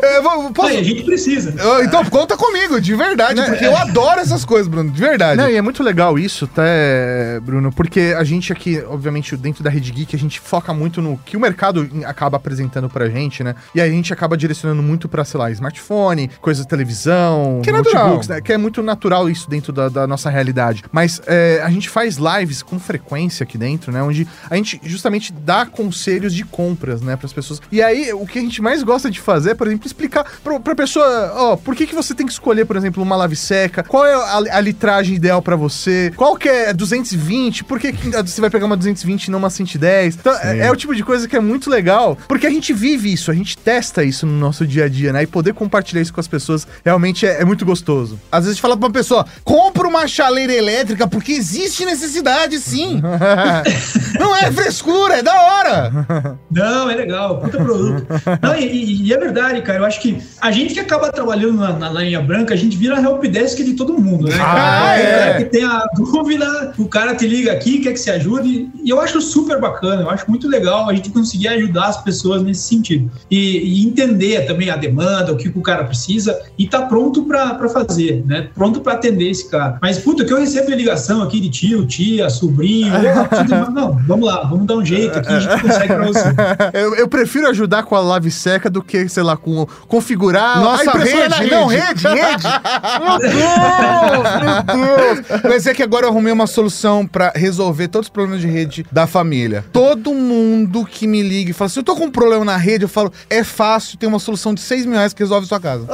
É, 0.06 0.20
vou- 0.20 0.50
posso- 0.52 0.68
Aí, 0.68 0.78
a 0.78 0.82
gente 0.82 1.02
precisa. 1.04 1.54
Então, 1.84 2.04
conta 2.06 2.36
comigo, 2.36 2.80
de 2.80 2.94
verdade, 2.94 3.40
porque 3.42 3.64
eu 3.64 3.76
adoro 3.76 4.20
essas 4.20 4.44
coisas, 4.44 4.66
Bruno, 4.68 4.90
de 4.90 5.00
verdade. 5.00 5.40
Não, 5.40 5.48
e 5.48 5.54
é 5.56 5.62
muito 5.62 5.82
legal 5.82 6.18
isso, 6.18 6.48
até, 6.52 7.38
Bruno, 7.42 7.72
porque 7.72 8.14
a 8.16 8.24
gente 8.24 8.52
aqui, 8.52 8.82
obviamente, 8.96 9.36
dentro 9.36 9.62
da 9.62 9.70
Rede 9.70 9.92
Geek, 9.92 10.16
a 10.16 10.18
gente 10.18 10.40
foca 10.40 10.72
muito 10.74 11.00
no 11.00 11.18
que 11.18 11.36
o 11.36 11.40
mercado 11.40 11.88
acaba 12.04 12.36
apresentando 12.36 12.88
pra 12.88 13.08
gente, 13.08 13.44
né? 13.44 13.54
E 13.74 13.80
aí 13.80 13.90
a 13.90 13.92
gente 13.92 14.12
acaba 14.12 14.36
direcionando 14.36 14.82
muito 14.82 15.08
pra, 15.08 15.24
sei 15.24 15.38
lá, 15.38 15.50
smartphone, 15.50 16.30
coisas 16.40 16.64
de 16.64 16.68
televisão, 16.68 17.60
Que 17.62 17.70
é 17.70 17.72
notebooks, 17.72 18.28
né? 18.28 18.40
Que 18.40 18.52
é 18.52 18.58
muito 18.58 18.82
natural 18.82 19.30
isso 19.30 19.48
dentro 19.48 19.72
da, 19.72 19.88
da 19.88 20.06
nossa 20.06 20.28
realidade. 20.30 20.84
Mas 20.90 21.20
é, 21.26 21.60
a 21.62 21.70
gente 21.70 21.88
faz 21.88 22.16
lives 22.16 22.62
com 22.62 22.78
frequência 22.78 23.44
aqui 23.44 23.58
dentro, 23.58 23.92
né? 23.92 24.02
Onde 24.02 24.26
a 24.50 24.56
gente 24.56 24.80
justamente 24.82 25.32
dá 25.32 25.66
conselhos 25.66 26.34
de 26.34 26.44
compras, 26.44 27.00
né, 27.00 27.16
pras 27.16 27.32
pessoas. 27.32 27.60
E 27.70 27.82
aí, 27.82 28.12
o 28.12 28.26
que 28.26 28.38
a 28.38 28.42
gente 28.42 28.62
mais 28.62 28.82
gosta 28.82 29.10
de 29.10 29.20
fazer 29.20 29.50
é, 29.50 29.54
por 29.54 29.66
exemplo, 29.66 29.86
explicar 29.86 30.24
pra, 30.42 30.58
pra 30.58 30.74
pessoa, 30.74 31.32
ó, 31.34 31.56
por 31.56 31.74
que, 31.74 31.86
que 31.86 31.94
você 31.94 32.14
tem 32.14 32.26
que 32.26 32.32
escolher, 32.32 32.64
por 32.64 32.76
exemplo, 32.76 33.02
uma 33.02 33.16
lave 33.16 33.36
seca, 33.36 33.82
qual 33.82 34.06
é 34.06 34.14
a, 34.14 34.56
a 34.56 34.60
litragem 34.60 35.16
ideal 35.16 35.42
pra 35.42 35.56
você, 35.56 36.12
qual 36.16 36.36
que 36.36 36.48
é 36.48 36.72
220, 36.72 37.64
por 37.64 37.78
que, 37.78 37.92
que 37.92 38.10
você 38.10 38.40
vai 38.40 38.50
pegar 38.50 38.66
uma 38.66 38.76
220 38.76 38.85
numa 39.30 39.50
110. 39.50 40.14
Então, 40.16 40.32
é, 40.40 40.58
é 40.66 40.70
o 40.70 40.76
tipo 40.76 40.94
de 40.94 41.02
coisa 41.02 41.26
que 41.28 41.36
é 41.36 41.40
muito 41.40 41.68
legal, 41.70 42.16
porque 42.28 42.46
a 42.46 42.50
gente 42.50 42.72
vive 42.72 43.12
isso, 43.12 43.30
a 43.30 43.34
gente 43.34 43.56
testa 43.56 44.02
isso 44.04 44.26
no 44.26 44.32
nosso 44.38 44.66
dia 44.66 44.84
a 44.84 44.88
dia, 44.88 45.12
né? 45.12 45.22
E 45.22 45.26
poder 45.26 45.54
compartilhar 45.54 46.00
isso 46.02 46.12
com 46.12 46.20
as 46.20 46.28
pessoas 46.28 46.66
realmente 46.84 47.26
é, 47.26 47.40
é 47.40 47.44
muito 47.44 47.64
gostoso. 47.64 48.18
Às 48.30 48.40
vezes 48.40 48.50
a 48.50 48.54
gente 48.54 48.62
fala 48.62 48.76
pra 48.76 48.86
uma 48.86 48.92
pessoa, 48.92 49.26
compra 49.44 49.86
uma 49.88 50.06
chaleira 50.06 50.52
elétrica, 50.52 51.06
porque 51.06 51.32
existe 51.32 51.84
necessidade, 51.84 52.58
sim. 52.58 53.00
Não 54.18 54.34
é 54.36 54.50
frescura, 54.52 55.14
é 55.18 55.22
da 55.22 55.34
hora. 55.34 56.36
Não, 56.50 56.90
é 56.90 56.94
legal, 56.94 57.40
puta 57.40 57.58
produto. 57.58 58.06
Não, 58.42 58.54
e, 58.56 58.64
e- 58.66 59.06
e 59.06 59.12
é 59.12 59.18
verdade, 59.18 59.60
cara. 59.62 59.78
Eu 59.78 59.84
acho 59.84 60.00
que 60.00 60.18
a 60.40 60.50
gente 60.50 60.74
que 60.74 60.80
acaba 60.80 61.10
trabalhando 61.12 61.54
na, 61.58 61.72
na 61.90 61.90
linha 62.02 62.20
branca, 62.20 62.54
a 62.54 62.56
gente 62.56 62.76
vira 62.76 63.00
helpdesk 63.00 63.58
de 63.62 63.74
todo 63.74 63.98
mundo, 63.98 64.28
né? 64.28 64.36
Ah, 64.40 64.96
é. 64.96 65.18
cara 65.18 65.38
que 65.38 65.44
tem 65.50 65.64
a 65.64 65.84
dúvida, 65.96 66.72
o 66.78 66.86
cara 66.88 67.14
te 67.14 67.26
liga 67.26 67.52
aqui, 67.52 67.80
quer 67.80 67.92
que 67.92 68.00
se 68.00 68.10
ajude. 68.10 68.68
E 68.84 68.90
eu 68.90 69.00
acho 69.00 69.20
super 69.20 69.60
bacana, 69.60 70.02
eu 70.02 70.10
acho 70.10 70.28
muito 70.28 70.48
legal 70.48 70.88
a 70.88 70.94
gente 70.94 71.10
conseguir 71.10 71.48
ajudar 71.48 71.86
as 71.86 72.02
pessoas 72.02 72.42
nesse 72.42 72.62
sentido. 72.62 73.10
E, 73.30 73.58
e 73.58 73.86
entender 73.86 74.46
também 74.46 74.70
a 74.70 74.76
demanda, 74.76 75.32
o 75.32 75.36
que 75.36 75.48
o 75.48 75.62
cara 75.62 75.84
precisa, 75.84 76.38
e 76.58 76.66
tá 76.68 76.82
pronto 76.82 77.24
pra 77.24 77.54
pra 77.54 77.68
fazer, 77.68 78.24
né? 78.26 78.48
Pronto 78.54 78.80
pra 78.80 78.94
atender 78.94 79.30
esse 79.30 79.48
cara. 79.50 79.78
Mas, 79.80 79.98
puta, 79.98 80.24
que 80.24 80.32
eu 80.32 80.38
recebo 80.38 80.70
ligação 80.70 81.22
aqui 81.22 81.40
de 81.40 81.48
tio, 81.50 81.86
tia, 81.86 82.28
sobrinho. 82.28 82.92
tudo- 83.30 83.70
não, 83.72 83.98
vamos 84.06 84.26
lá, 84.26 84.42
vamos 84.44 84.66
dar 84.66 84.76
um 84.76 84.84
jeito 84.84 85.18
aqui, 85.18 85.32
a 85.32 85.40
gente 85.40 85.60
consegue 85.62 85.94
pra 85.94 86.06
você. 86.06 86.26
Eu, 86.72 86.94
eu 86.94 87.08
prefiro 87.08 87.48
ajudar 87.48 87.84
com 87.84 87.94
a 87.94 88.00
lave 88.00 88.30
seca 88.30 88.68
do 88.68 88.82
que, 88.82 89.08
sei 89.08 89.22
lá, 89.22 89.36
com 89.36 89.66
configurar 89.88 90.60
Nossa, 90.60 90.90
a 90.90 90.98
rede, 90.98 91.28
da 91.28 91.42
não, 91.56 91.66
rede, 91.66 92.06
rede. 92.06 92.44
Meu 93.06 93.18
Deus, 93.18 94.76
meu 94.76 94.96
Deus. 94.96 95.42
Mas 95.44 95.66
é 95.66 95.74
que 95.74 95.82
agora 95.82 96.06
eu 96.06 96.10
arrumei 96.10 96.32
uma 96.32 96.46
solução 96.46 97.06
pra 97.06 97.32
resolver 97.34 97.88
todos 97.88 98.06
os 98.06 98.10
problemas 98.10 98.40
de 98.40 98.46
rede 98.48 98.55
da 98.90 99.06
família. 99.06 99.64
Todo 99.72 100.12
mundo 100.14 100.84
que 100.84 101.06
me 101.06 101.22
liga 101.22 101.50
e 101.50 101.52
fala 101.52 101.66
assim, 101.66 101.80
eu 101.80 101.84
tô 101.84 101.96
com 101.96 102.04
um 102.04 102.10
problema 102.10 102.44
na 102.44 102.56
rede, 102.56 102.84
eu 102.84 102.88
falo, 102.88 103.12
é 103.28 103.42
fácil, 103.42 103.98
tem 103.98 104.08
uma 104.08 104.18
solução 104.18 104.54
de 104.54 104.60
6 104.60 104.86
mil 104.86 104.94
reais 104.94 105.12
que 105.12 105.22
resolve 105.22 105.46
sua 105.46 105.60
casa. 105.60 105.86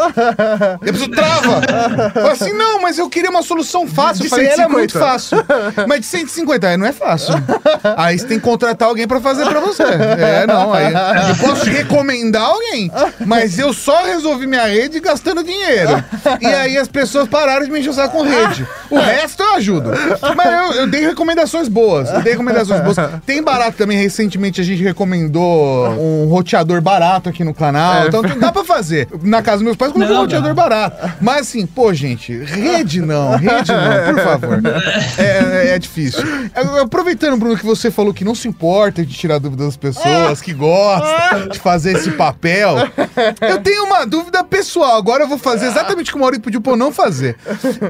E 0.84 0.90
a 0.90 0.92
pessoa 0.92 1.10
trava. 1.10 2.12
Fala 2.12 2.32
assim, 2.32 2.52
não, 2.52 2.80
mas 2.82 2.98
eu 2.98 3.08
queria 3.08 3.30
uma 3.30 3.42
solução 3.42 3.86
fácil. 3.86 4.22
De 4.22 4.26
eu 4.26 4.30
falei, 4.30 4.46
é 4.46 4.56
150. 4.56 4.78
muito 4.78 4.98
fácil. 4.98 5.38
Mas 5.88 6.00
de 6.00 6.06
150, 6.06 6.68
aí 6.68 6.76
não 6.76 6.86
é 6.86 6.92
fácil. 6.92 7.34
Aí 7.96 8.18
você 8.18 8.26
tem 8.26 8.38
que 8.38 8.44
contratar 8.44 8.88
alguém 8.88 9.06
pra 9.06 9.20
fazer 9.20 9.44
pra 9.46 9.60
você. 9.60 9.82
É, 9.82 10.46
não, 10.46 10.72
aí 10.72 10.92
eu 11.28 11.36
posso 11.36 11.64
te 11.64 11.70
recomendar 11.70 12.42
alguém, 12.42 12.90
mas 13.26 13.58
eu 13.58 13.72
só 13.72 14.04
resolvi 14.04 14.46
minha 14.46 14.66
rede 14.66 15.00
gastando 15.00 15.42
dinheiro. 15.42 16.02
E 16.40 16.46
aí 16.46 16.76
as 16.76 16.88
pessoas 16.88 17.28
pararam 17.28 17.64
de 17.64 17.70
me 17.70 17.82
saco 17.92 18.18
com 18.18 18.22
rede. 18.22 18.66
O 18.90 18.98
resto 18.98 19.41
eu 19.52 19.56
ajudo. 19.56 19.90
Mas 20.36 20.52
eu, 20.76 20.82
eu 20.82 20.86
dei 20.86 21.02
recomendações 21.06 21.68
boas. 21.68 22.08
Eu 22.10 22.22
dei 22.22 22.32
recomendações 22.32 22.80
boas. 22.82 22.96
Tem 23.26 23.42
barato 23.42 23.76
também, 23.76 23.98
recentemente 23.98 24.60
a 24.60 24.64
gente 24.64 24.82
recomendou 24.82 25.88
um 25.90 26.26
roteador 26.28 26.80
barato 26.80 27.28
aqui 27.28 27.44
no 27.44 27.54
canal. 27.54 28.04
É. 28.04 28.06
Então 28.08 28.22
dá 28.22 28.50
pra 28.52 28.64
fazer. 28.64 29.08
Na 29.22 29.42
casa 29.42 29.58
dos 29.58 29.64
meus 29.64 29.76
pais, 29.76 29.92
coloquei 29.92 30.12
um 30.12 30.16
Não, 30.16 30.22
roteador 30.24 30.54
dá. 30.54 30.62
barato. 30.62 31.12
Mas 31.20 31.42
assim, 31.48 31.66
pô, 31.66 31.92
gente, 31.92 32.36
rede 32.44 33.00
não, 33.00 33.36
rede 33.36 33.70
não, 33.72 34.14
por 34.14 34.22
favor. 34.24 34.60
É, 35.18 35.22
é- 35.68 35.74
é 35.74 35.78
difícil. 35.78 36.22
Aproveitando, 36.82 37.36
Bruno, 37.36 37.56
que 37.56 37.64
você 37.64 37.90
falou 37.90 38.12
que 38.14 38.24
não 38.24 38.34
se 38.34 38.48
importa 38.48 39.04
de 39.04 39.12
tirar 39.14 39.38
dúvidas 39.38 39.66
das 39.68 39.76
pessoas, 39.76 40.40
que 40.40 40.52
gosta 40.52 41.48
de 41.50 41.58
fazer 41.58 41.96
esse 41.96 42.10
papel, 42.12 42.76
eu 43.40 43.58
tenho 43.60 43.84
uma 43.84 44.04
dúvida 44.06 44.42
pessoal. 44.44 44.96
Agora 44.96 45.24
eu 45.24 45.28
vou 45.28 45.38
fazer 45.38 45.66
exatamente 45.66 46.08
o 46.10 46.12
que 46.12 46.16
o 46.18 46.20
Maurício 46.20 46.42
pediu 46.42 46.60
pra 46.60 46.72
eu 46.72 46.76
não 46.76 46.92
fazer. 46.92 47.36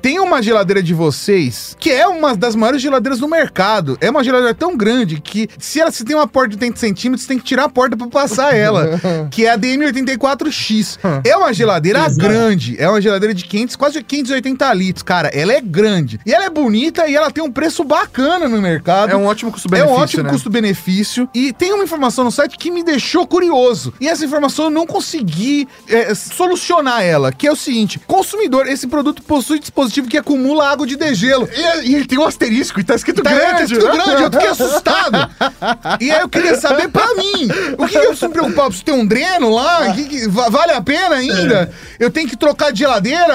Tem 0.01 0.19
uma 0.21 0.43
geladeira 0.43 0.83
de 0.83 0.95
vocês 0.95 1.52
que 1.79 1.91
é 1.91 2.07
uma 2.07 2.35
das 2.37 2.55
maiores 2.55 2.81
geladeiras 2.83 3.19
do 3.21 3.29
mercado. 3.29 3.97
É 4.01 4.11
uma 4.11 4.23
geladeira 4.25 4.55
tão 4.55 4.77
grande 4.77 5.21
que 5.21 5.49
se 5.59 5.81
ela 5.81 5.91
se 5.91 6.05
tem 6.05 6.17
uma 6.17 6.27
porta 6.27 6.51
de 6.51 6.57
80 6.57 6.79
centímetros, 6.79 7.23
você 7.23 7.29
tem 7.29 7.39
que 7.39 7.45
tirar 7.45 7.65
a 7.65 7.69
porta 7.69 7.97
pra 7.97 8.07
passar 8.09 8.55
ela. 8.57 9.01
Que 9.31 9.47
é 9.47 9.51
a 9.53 9.59
DM84X. 9.59 10.99
É 11.25 11.37
uma 11.37 11.53
geladeira 11.53 12.01
Exato. 12.01 12.17
grande. 12.17 12.77
É 12.79 12.89
uma 12.89 13.01
geladeira 13.01 13.35
de 13.35 13.45
500, 13.45 13.77
quase 13.77 14.03
580 14.03 14.75
litros, 14.75 15.03
cara. 15.03 15.29
Ela 15.29 15.53
é 15.53 15.61
grande. 15.61 16.21
E 16.25 16.33
ela 16.33 16.45
é 16.45 16.51
bonita 16.51 17.07
e 17.09 17.15
ela 17.15 17.31
tem 17.31 17.43
um 17.43 17.51
preço 17.51 17.85
bacana 17.85 18.49
no 18.49 18.61
mercado. 18.61 19.11
É 19.11 19.17
um 19.17 19.27
ótimo 19.27 19.51
É 19.51 19.53
custo-benefício, 19.53 19.95
um 19.95 20.01
ótimo 20.01 20.23
né? 20.25 20.31
custo-benefício. 20.31 21.29
E 21.35 21.53
tem 21.53 21.73
uma 21.73 21.85
informação 21.85 22.25
no 22.25 22.31
site 22.31 22.57
que 22.59 22.71
me 22.71 22.83
deixou 22.83 23.27
curioso. 23.27 23.93
E 24.01 24.09
essa 24.09 24.25
informação 24.25 24.67
eu 24.67 24.71
não 24.71 24.87
consegui 24.87 25.69
é, 25.89 26.15
solucionar 26.15 27.03
ela. 27.03 27.33
Que 27.33 27.47
é 27.47 27.53
o 27.53 27.57
seguinte: 27.57 27.99
consumidor, 28.07 28.67
esse 28.67 28.87
produto 28.87 29.23
possui 29.23 29.59
dispositivo 29.59 30.09
que 30.09 30.19
acumula 30.19 30.69
água 30.71 30.87
de 30.87 30.97
degelo. 30.97 31.42
E, 31.55 31.89
e 31.91 31.95
ele 31.95 32.05
tem 32.07 32.19
um 32.19 32.25
asterisco 32.27 32.79
e 32.81 32.85
tá 32.85 32.95
escrito 32.95 33.23
Tá 33.23 33.31
grande. 33.33 33.75
grande, 33.75 33.87
tá 33.99 34.05
grande, 34.05 34.23
eu 34.23 34.31
fiquei 34.33 34.49
assustado. 34.49 35.31
E 36.01 36.11
aí 36.11 36.21
eu 36.21 36.29
queria 36.29 36.55
saber 36.57 36.89
pra 36.89 37.15
mim, 37.15 37.49
o 37.79 37.87
que, 37.87 37.93
que 37.93 37.99
eu 37.99 38.07
preciso 38.09 38.29
me 38.29 38.33
preocupar? 38.35 38.65
Preciso 38.67 38.85
ter 38.85 38.93
um 38.93 39.07
dreno 39.07 39.51
lá? 39.55 39.93
Que 39.93 40.05
que- 40.05 40.29
va- 40.29 40.49
vale 40.49 40.73
a 40.73 40.81
pena 40.81 41.17
ainda? 41.17 41.71
Eu 42.01 42.11
tenho 42.11 42.29
que 42.29 42.37
trocar 42.37 42.73
de 42.73 42.81
geladeira? 42.81 43.33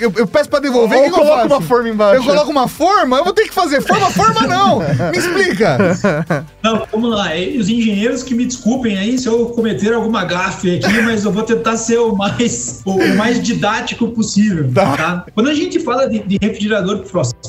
Eu, 0.00 0.12
eu 0.16 0.26
peço 0.26 0.48
pra 0.48 0.60
devolver? 0.60 0.98
Ou 0.98 1.04
eu 1.06 1.10
coloca 1.10 1.36
faço? 1.42 1.46
uma 1.54 1.60
forma 1.62 1.88
embaixo. 1.88 2.16
Eu 2.20 2.24
coloco 2.24 2.50
uma 2.50 2.68
forma? 2.68 3.16
Eu 3.18 3.24
vou 3.24 3.32
ter 3.32 3.44
que 3.48 3.54
fazer 3.54 3.80
forma? 3.82 4.10
Forma 4.10 4.42
não! 4.46 4.78
Me 4.80 5.18
explica! 5.18 5.78
Não, 6.62 6.86
vamos 6.92 7.10
lá. 7.10 7.34
E 7.36 7.56
os 7.58 7.68
engenheiros 7.68 8.22
que 8.22 8.34
me 8.34 8.44
desculpem 8.44 8.98
aí 8.98 9.18
se 9.18 9.26
eu 9.26 9.46
cometer 9.46 9.92
alguma 9.94 10.24
gafe 10.24 10.76
aqui, 10.76 11.00
mas 11.02 11.24
eu 11.24 11.32
vou 11.32 11.42
tentar 11.42 11.76
ser 11.76 11.98
o 11.98 12.14
mais, 12.14 12.82
o, 12.84 12.98
mais 13.16 13.40
didático 13.42 14.08
possível. 14.08 14.70
Tá. 14.74 15.24
Quando 15.34 15.48
a 15.48 15.54
gente 15.54 15.78
fala 15.80 16.08
de, 16.08 16.18
de 16.20 16.38
refrigerador 16.40 16.98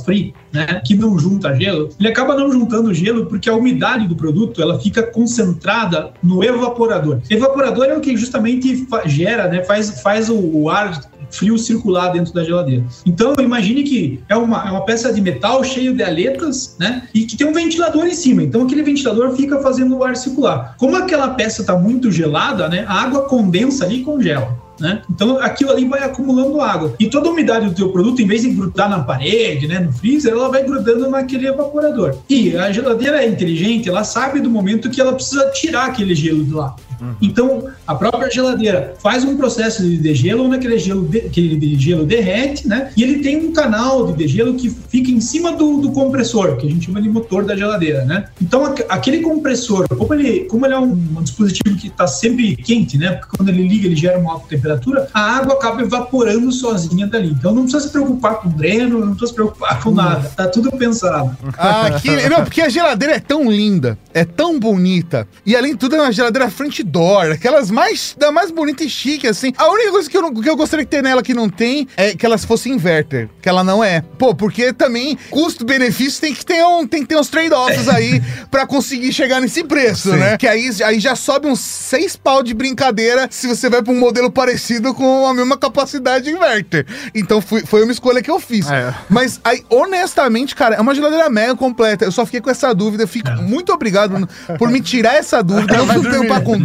free, 0.03 0.33
né, 0.51 0.81
que 0.85 0.95
não 0.95 1.17
junta 1.17 1.53
gelo, 1.55 1.89
ele 1.99 2.09
acaba 2.09 2.35
não 2.35 2.51
juntando 2.51 2.93
gelo 2.93 3.25
porque 3.25 3.49
a 3.49 3.55
umidade 3.55 4.07
do 4.07 4.15
produto 4.15 4.61
ela 4.61 4.79
fica 4.79 5.03
concentrada 5.03 6.11
no 6.23 6.43
evaporador. 6.43 7.19
Evaporador 7.29 7.85
é 7.85 7.97
o 7.97 8.01
que 8.01 8.15
justamente 8.15 8.87
gera, 9.05 9.47
né, 9.47 9.63
faz, 9.63 10.01
faz 10.01 10.29
o, 10.29 10.37
o 10.37 10.69
ar 10.69 10.99
frio 11.31 11.57
circular 11.57 12.09
dentro 12.09 12.33
da 12.33 12.43
geladeira. 12.43 12.83
Então, 13.05 13.35
imagine 13.39 13.83
que 13.83 14.19
é 14.27 14.35
uma, 14.35 14.67
é 14.67 14.71
uma 14.71 14.85
peça 14.85 15.13
de 15.13 15.21
metal 15.21 15.63
cheio 15.63 15.93
de 15.93 16.03
aletas, 16.03 16.75
né? 16.79 17.07
E 17.13 17.25
que 17.25 17.37
tem 17.37 17.47
um 17.47 17.53
ventilador 17.53 18.05
em 18.05 18.13
cima. 18.13 18.43
Então, 18.43 18.63
aquele 18.63 18.83
ventilador 18.83 19.35
fica 19.35 19.59
fazendo 19.59 19.95
o 19.95 20.03
ar 20.03 20.15
circular. 20.15 20.75
Como 20.77 20.95
aquela 20.95 21.29
peça 21.29 21.61
está 21.61 21.77
muito 21.77 22.11
gelada, 22.11 22.67
né? 22.67 22.83
A 22.87 23.03
água 23.03 23.23
condensa 23.23 23.85
ali 23.85 24.01
e 24.01 24.03
congela. 24.03 24.57
Né? 24.79 25.01
Então 25.09 25.37
aquilo 25.39 25.71
ali 25.71 25.85
vai 25.85 26.03
acumulando 26.03 26.61
água. 26.61 26.95
E 26.99 27.09
toda 27.09 27.29
a 27.29 27.31
umidade 27.31 27.67
do 27.67 27.75
teu 27.75 27.89
produto, 27.89 28.21
em 28.21 28.27
vez 28.27 28.41
de 28.41 28.51
grudar 28.51 28.89
na 28.89 28.99
parede, 28.99 29.67
né, 29.67 29.79
no 29.79 29.91
freezer, 29.91 30.31
ela 30.31 30.49
vai 30.49 30.63
grudando 30.63 31.09
naquele 31.09 31.47
evaporador. 31.47 32.15
E 32.29 32.55
a 32.55 32.71
geladeira 32.71 33.23
é 33.23 33.27
inteligente, 33.27 33.89
ela 33.89 34.03
sabe 34.03 34.39
do 34.39 34.49
momento 34.49 34.89
que 34.89 35.01
ela 35.01 35.13
precisa 35.13 35.49
tirar 35.51 35.87
aquele 35.87 36.15
gelo 36.15 36.43
de 36.43 36.53
lá. 36.53 36.75
Então, 37.21 37.65
a 37.87 37.95
própria 37.95 38.29
geladeira 38.29 38.93
faz 39.01 39.23
um 39.23 39.37
processo 39.37 39.81
de 39.83 39.97
degelo, 39.97 40.45
onde 40.45 40.55
aquele 40.55 40.77
gelo, 40.79 41.07
de, 41.07 41.19
aquele 41.19 41.55
degelo 41.55 42.05
derrete, 42.05 42.67
né? 42.67 42.91
E 42.95 43.03
ele 43.03 43.19
tem 43.19 43.37
um 43.37 43.51
canal 43.53 44.07
de 44.07 44.13
degelo 44.13 44.53
que 44.55 44.69
fica 44.69 45.09
em 45.11 45.21
cima 45.21 45.51
do, 45.53 45.77
do 45.77 45.91
compressor, 45.91 46.57
que 46.57 46.67
a 46.67 46.69
gente 46.69 46.85
chama 46.85 47.01
de 47.01 47.09
motor 47.09 47.43
da 47.45 47.55
geladeira, 47.55 48.05
né? 48.05 48.25
Então, 48.41 48.65
aqu- 48.65 48.85
aquele 48.89 49.19
compressor, 49.19 49.87
como 49.89 50.13
ele, 50.13 50.41
como 50.45 50.65
ele 50.65 50.73
é 50.73 50.79
um, 50.79 50.95
dispositivo 51.21 51.75
que 51.77 51.87
está 51.87 52.07
sempre 52.07 52.55
quente, 52.55 52.97
né? 52.97 53.11
Porque 53.13 53.37
quando 53.37 53.49
ele 53.49 53.67
liga, 53.67 53.87
ele 53.87 53.95
gera 53.95 54.17
uma 54.19 54.33
alta 54.33 54.47
temperatura, 54.49 55.07
a 55.13 55.37
água 55.37 55.53
acaba 55.55 55.81
evaporando 55.81 56.51
sozinha 56.51 57.07
dali. 57.07 57.29
Então, 57.29 57.53
não 57.53 57.63
precisa 57.63 57.85
se 57.85 57.91
preocupar 57.91 58.35
com 58.41 58.49
dreno, 58.49 58.99
não 58.99 59.07
precisa 59.09 59.27
se 59.27 59.33
preocupar 59.33 59.81
com 59.81 59.91
nada. 59.91 60.29
Tá 60.35 60.47
tudo 60.47 60.71
pensado. 60.71 61.35
Ah, 61.57 61.91
que... 62.01 62.29
Não, 62.29 62.43
porque 62.43 62.61
a 62.61 62.69
geladeira 62.69 63.15
é 63.15 63.19
tão 63.19 63.49
linda, 63.49 63.97
é 64.13 64.23
tão 64.25 64.59
bonita. 64.59 65.27
E 65.45 65.55
além 65.55 65.73
de 65.73 65.77
tudo, 65.77 65.95
é 65.95 66.01
uma 66.01 66.11
geladeira 66.11 66.49
front 66.49 66.79
door, 66.89 67.31
aquelas 67.31 67.69
mais, 67.71 68.15
da 68.17 68.31
mais 68.31 68.51
bonita 68.51 68.83
e 68.83 68.89
chique, 68.89 69.27
assim. 69.27 69.53
A 69.57 69.69
única 69.71 69.91
coisa 69.91 70.09
que 70.09 70.17
eu, 70.17 70.21
não- 70.21 70.33
que 70.33 70.49
eu 70.49 70.55
gostaria 70.55 70.83
de 70.85 70.89
ter 70.91 71.01
nela 71.03 71.21
que 71.23 71.33
não 71.33 71.47
tem 71.49 71.87
é 71.95 72.13
que 72.15 72.25
elas 72.25 72.43
fossem 72.43 72.73
inverter, 72.73 73.29
que 73.41 73.47
ela 73.47 73.63
não 73.63 73.83
é. 73.83 74.01
Pô, 74.17 74.33
porque 74.35 74.73
também 74.73 75.17
custo-benefício 75.29 76.21
tem 76.21 76.33
que 76.33 76.45
ter 76.45 76.63
um, 76.65 76.85
tem 76.87 77.01
que 77.01 77.07
ter 77.07 77.17
uns 77.17 77.29
trade-offs 77.29 77.87
aí 77.87 78.21
pra 78.51 78.65
conseguir 78.67 79.11
chegar 79.13 79.39
nesse 79.39 79.63
preço, 79.63 80.09
né? 80.15 80.37
Que 80.37 80.47
aí, 80.47 80.69
aí 80.83 80.99
já 80.99 81.15
sobe 81.15 81.47
uns 81.47 81.59
seis 81.59 82.15
pau 82.15 82.43
de 82.43 82.53
brincadeira 82.53 83.27
se 83.31 83.47
você 83.47 83.69
vai 83.69 83.81
pra 83.81 83.93
um 83.93 83.99
modelo 83.99 84.29
parecido 84.31 84.93
com 84.93 85.25
a 85.27 85.33
mesma 85.33 85.57
capacidade 85.57 86.25
de 86.25 86.31
inverter. 86.31 86.85
Então 87.13 87.41
fui- 87.41 87.65
foi 87.65 87.83
uma 87.83 87.91
escolha 87.91 88.21
que 88.21 88.29
eu 88.31 88.39
fiz. 88.39 88.69
É. 88.69 88.93
Mas 89.09 89.39
aí, 89.43 89.63
honestamente, 89.69 90.55
cara, 90.55 90.75
é 90.75 90.81
uma 90.81 90.93
geladeira 90.95 91.29
mega 91.29 91.55
completa. 91.55 92.05
Eu 92.05 92.11
só 92.11 92.25
fiquei 92.25 92.41
com 92.41 92.49
essa 92.49 92.73
dúvida. 92.73 93.07
Fico 93.07 93.29
muito 93.41 93.71
obrigado 93.73 94.27
por 94.57 94.69
me 94.69 94.81
tirar 94.81 95.15
essa 95.15 95.41
dúvida. 95.43 95.75
Não 95.77 95.85
Vai 95.85 95.97
preciso 95.99 96.11
dormir. 96.15 96.27
preocupar 96.27 96.43
com 96.43 96.59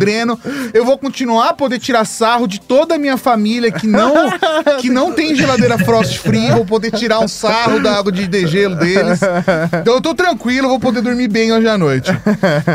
Eu 0.73 0.85
vou 0.85 0.99
continuar 0.99 1.51
a 1.51 1.55
poder 1.55 1.79
tirar 1.79 2.05
sarro 2.05 2.47
de 2.47 2.61
toda 2.61 2.95
a 2.95 2.99
minha 2.99 3.17
família 3.17 3.71
que 3.71 3.87
não, 3.87 4.15
que 4.81 4.91
não 4.91 5.13
tem 5.13 5.35
geladeira 5.35 5.79
frost 5.79 6.19
free. 6.19 6.51
Vou 6.51 6.65
poder 6.65 6.91
tirar 6.91 7.21
um 7.21 7.29
sarro 7.29 7.81
da 7.81 7.97
água 7.99 8.13
de 8.13 8.27
degelo 8.27 8.77
deles. 8.77 9.21
Então 9.81 9.95
eu 9.95 10.01
tô 10.01 10.15
tranquilo, 10.15 10.69
vou 10.69 10.81
poder 10.81 11.03
dormir 11.03 11.29
bem 11.29 11.53
hoje 11.53 11.69
à 11.69 11.77
noite. 11.77 12.11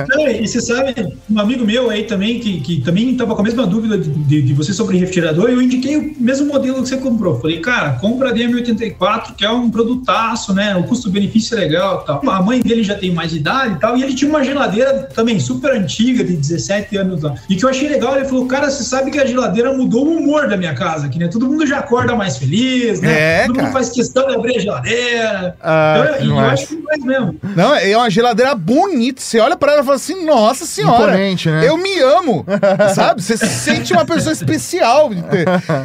Não, 0.10 0.28
e 0.28 0.48
você 0.48 0.62
sabe, 0.62 0.94
um 1.30 1.40
amigo 1.40 1.66
meu 1.66 1.90
aí 1.90 2.04
também, 2.04 2.40
que, 2.40 2.60
que 2.62 2.82
também 2.82 3.16
tava 3.16 3.36
com 3.36 3.42
a 3.42 3.44
mesma 3.44 3.66
dúvida 3.66 3.98
de, 3.98 4.10
de, 4.10 4.42
de 4.42 4.54
você 4.54 4.74
sobre 4.74 4.98
refrigerador, 4.98 5.50
eu 5.50 5.62
indiquei 5.62 5.98
o 5.98 6.16
mesmo 6.20 6.48
modelo 6.48 6.82
que 6.82 6.90
você 6.90 6.98
comprou. 6.98 7.40
Falei, 7.40 7.60
cara, 7.60 7.94
compra 7.94 8.30
a 8.30 8.34
DM84, 8.34 9.36
que 9.36 9.46
é 9.46 9.52
um 9.52 9.70
produtaço, 9.70 10.54
né? 10.54 10.76
O 10.76 10.84
custo-benefício 10.84 11.58
é 11.58 11.62
legal 11.62 12.04
tal. 12.04 12.22
A 12.30 12.42
mãe 12.42 12.60
dele 12.60 12.84
já 12.84 12.96
tem 12.96 13.12
mais 13.12 13.34
idade 13.34 13.76
e 13.76 13.80
tal, 13.80 13.98
e 13.98 14.04
ele 14.04 14.14
tinha 14.14 14.30
uma 14.30 14.44
geladeira 14.44 15.10
também 15.14 15.40
super 15.40 15.72
antiga, 15.72 16.24
de 16.24 16.36
17 16.36 16.98
anos 16.98 17.24
E 17.50 17.56
que 17.56 17.66
eu 17.66 17.70
achei 17.70 17.88
legal, 17.88 18.16
ele 18.16 18.26
falou, 18.26 18.46
cara, 18.48 18.70
você 18.70 18.84
sabe 18.84 19.12
que 19.12 19.20
a 19.20 19.26
geladeira 19.26 19.74
mudou 19.74 20.06
o 20.08 20.18
humor 20.18 20.48
da 20.48 20.58
minha 20.58 20.74
casa 20.74 21.08
aqui, 21.08 21.20
né? 21.20 21.28
Todo 21.28 21.48
mundo 21.48 21.66
já 21.66 21.80
acorda 21.80 22.16
mais 22.16 22.38
feliz, 22.38 23.02
né? 23.02 23.12
É, 23.12 23.46
Todo 23.46 23.56
cara. 23.56 23.68
mundo 23.68 23.74
faz 23.74 23.90
questão 23.90 24.28
de 24.28 24.36
abrir 24.36 24.58
a 24.58 24.60
geladeira. 24.60 25.56
Ah, 25.62 26.14
então, 26.16 26.26
eu, 26.26 26.32
eu 26.32 26.40
acho 26.40 26.79
faz 26.90 27.04
mesmo. 27.04 27.36
Não, 27.56 27.76
é 27.76 27.96
uma 27.96 28.10
geladeira 28.10 28.54
bonita. 28.56 29.22
Você 29.22 29.40
olha 29.40 29.56
pra 29.56 29.74
ela 29.74 29.82
e 29.82 29.86
fala 29.86 29.96
assim, 29.96 30.26
nossa 30.26 30.66
senhora, 30.66 31.14
Imponente, 31.14 31.50
né? 31.50 31.68
eu 31.68 31.78
me 31.78 32.00
amo, 32.00 32.46
sabe? 32.96 33.22
Você 33.24 33.38
se 33.38 33.48
sente 33.48 33.94
uma 33.94 34.06
pessoa 34.06 34.34
especial. 34.34 35.10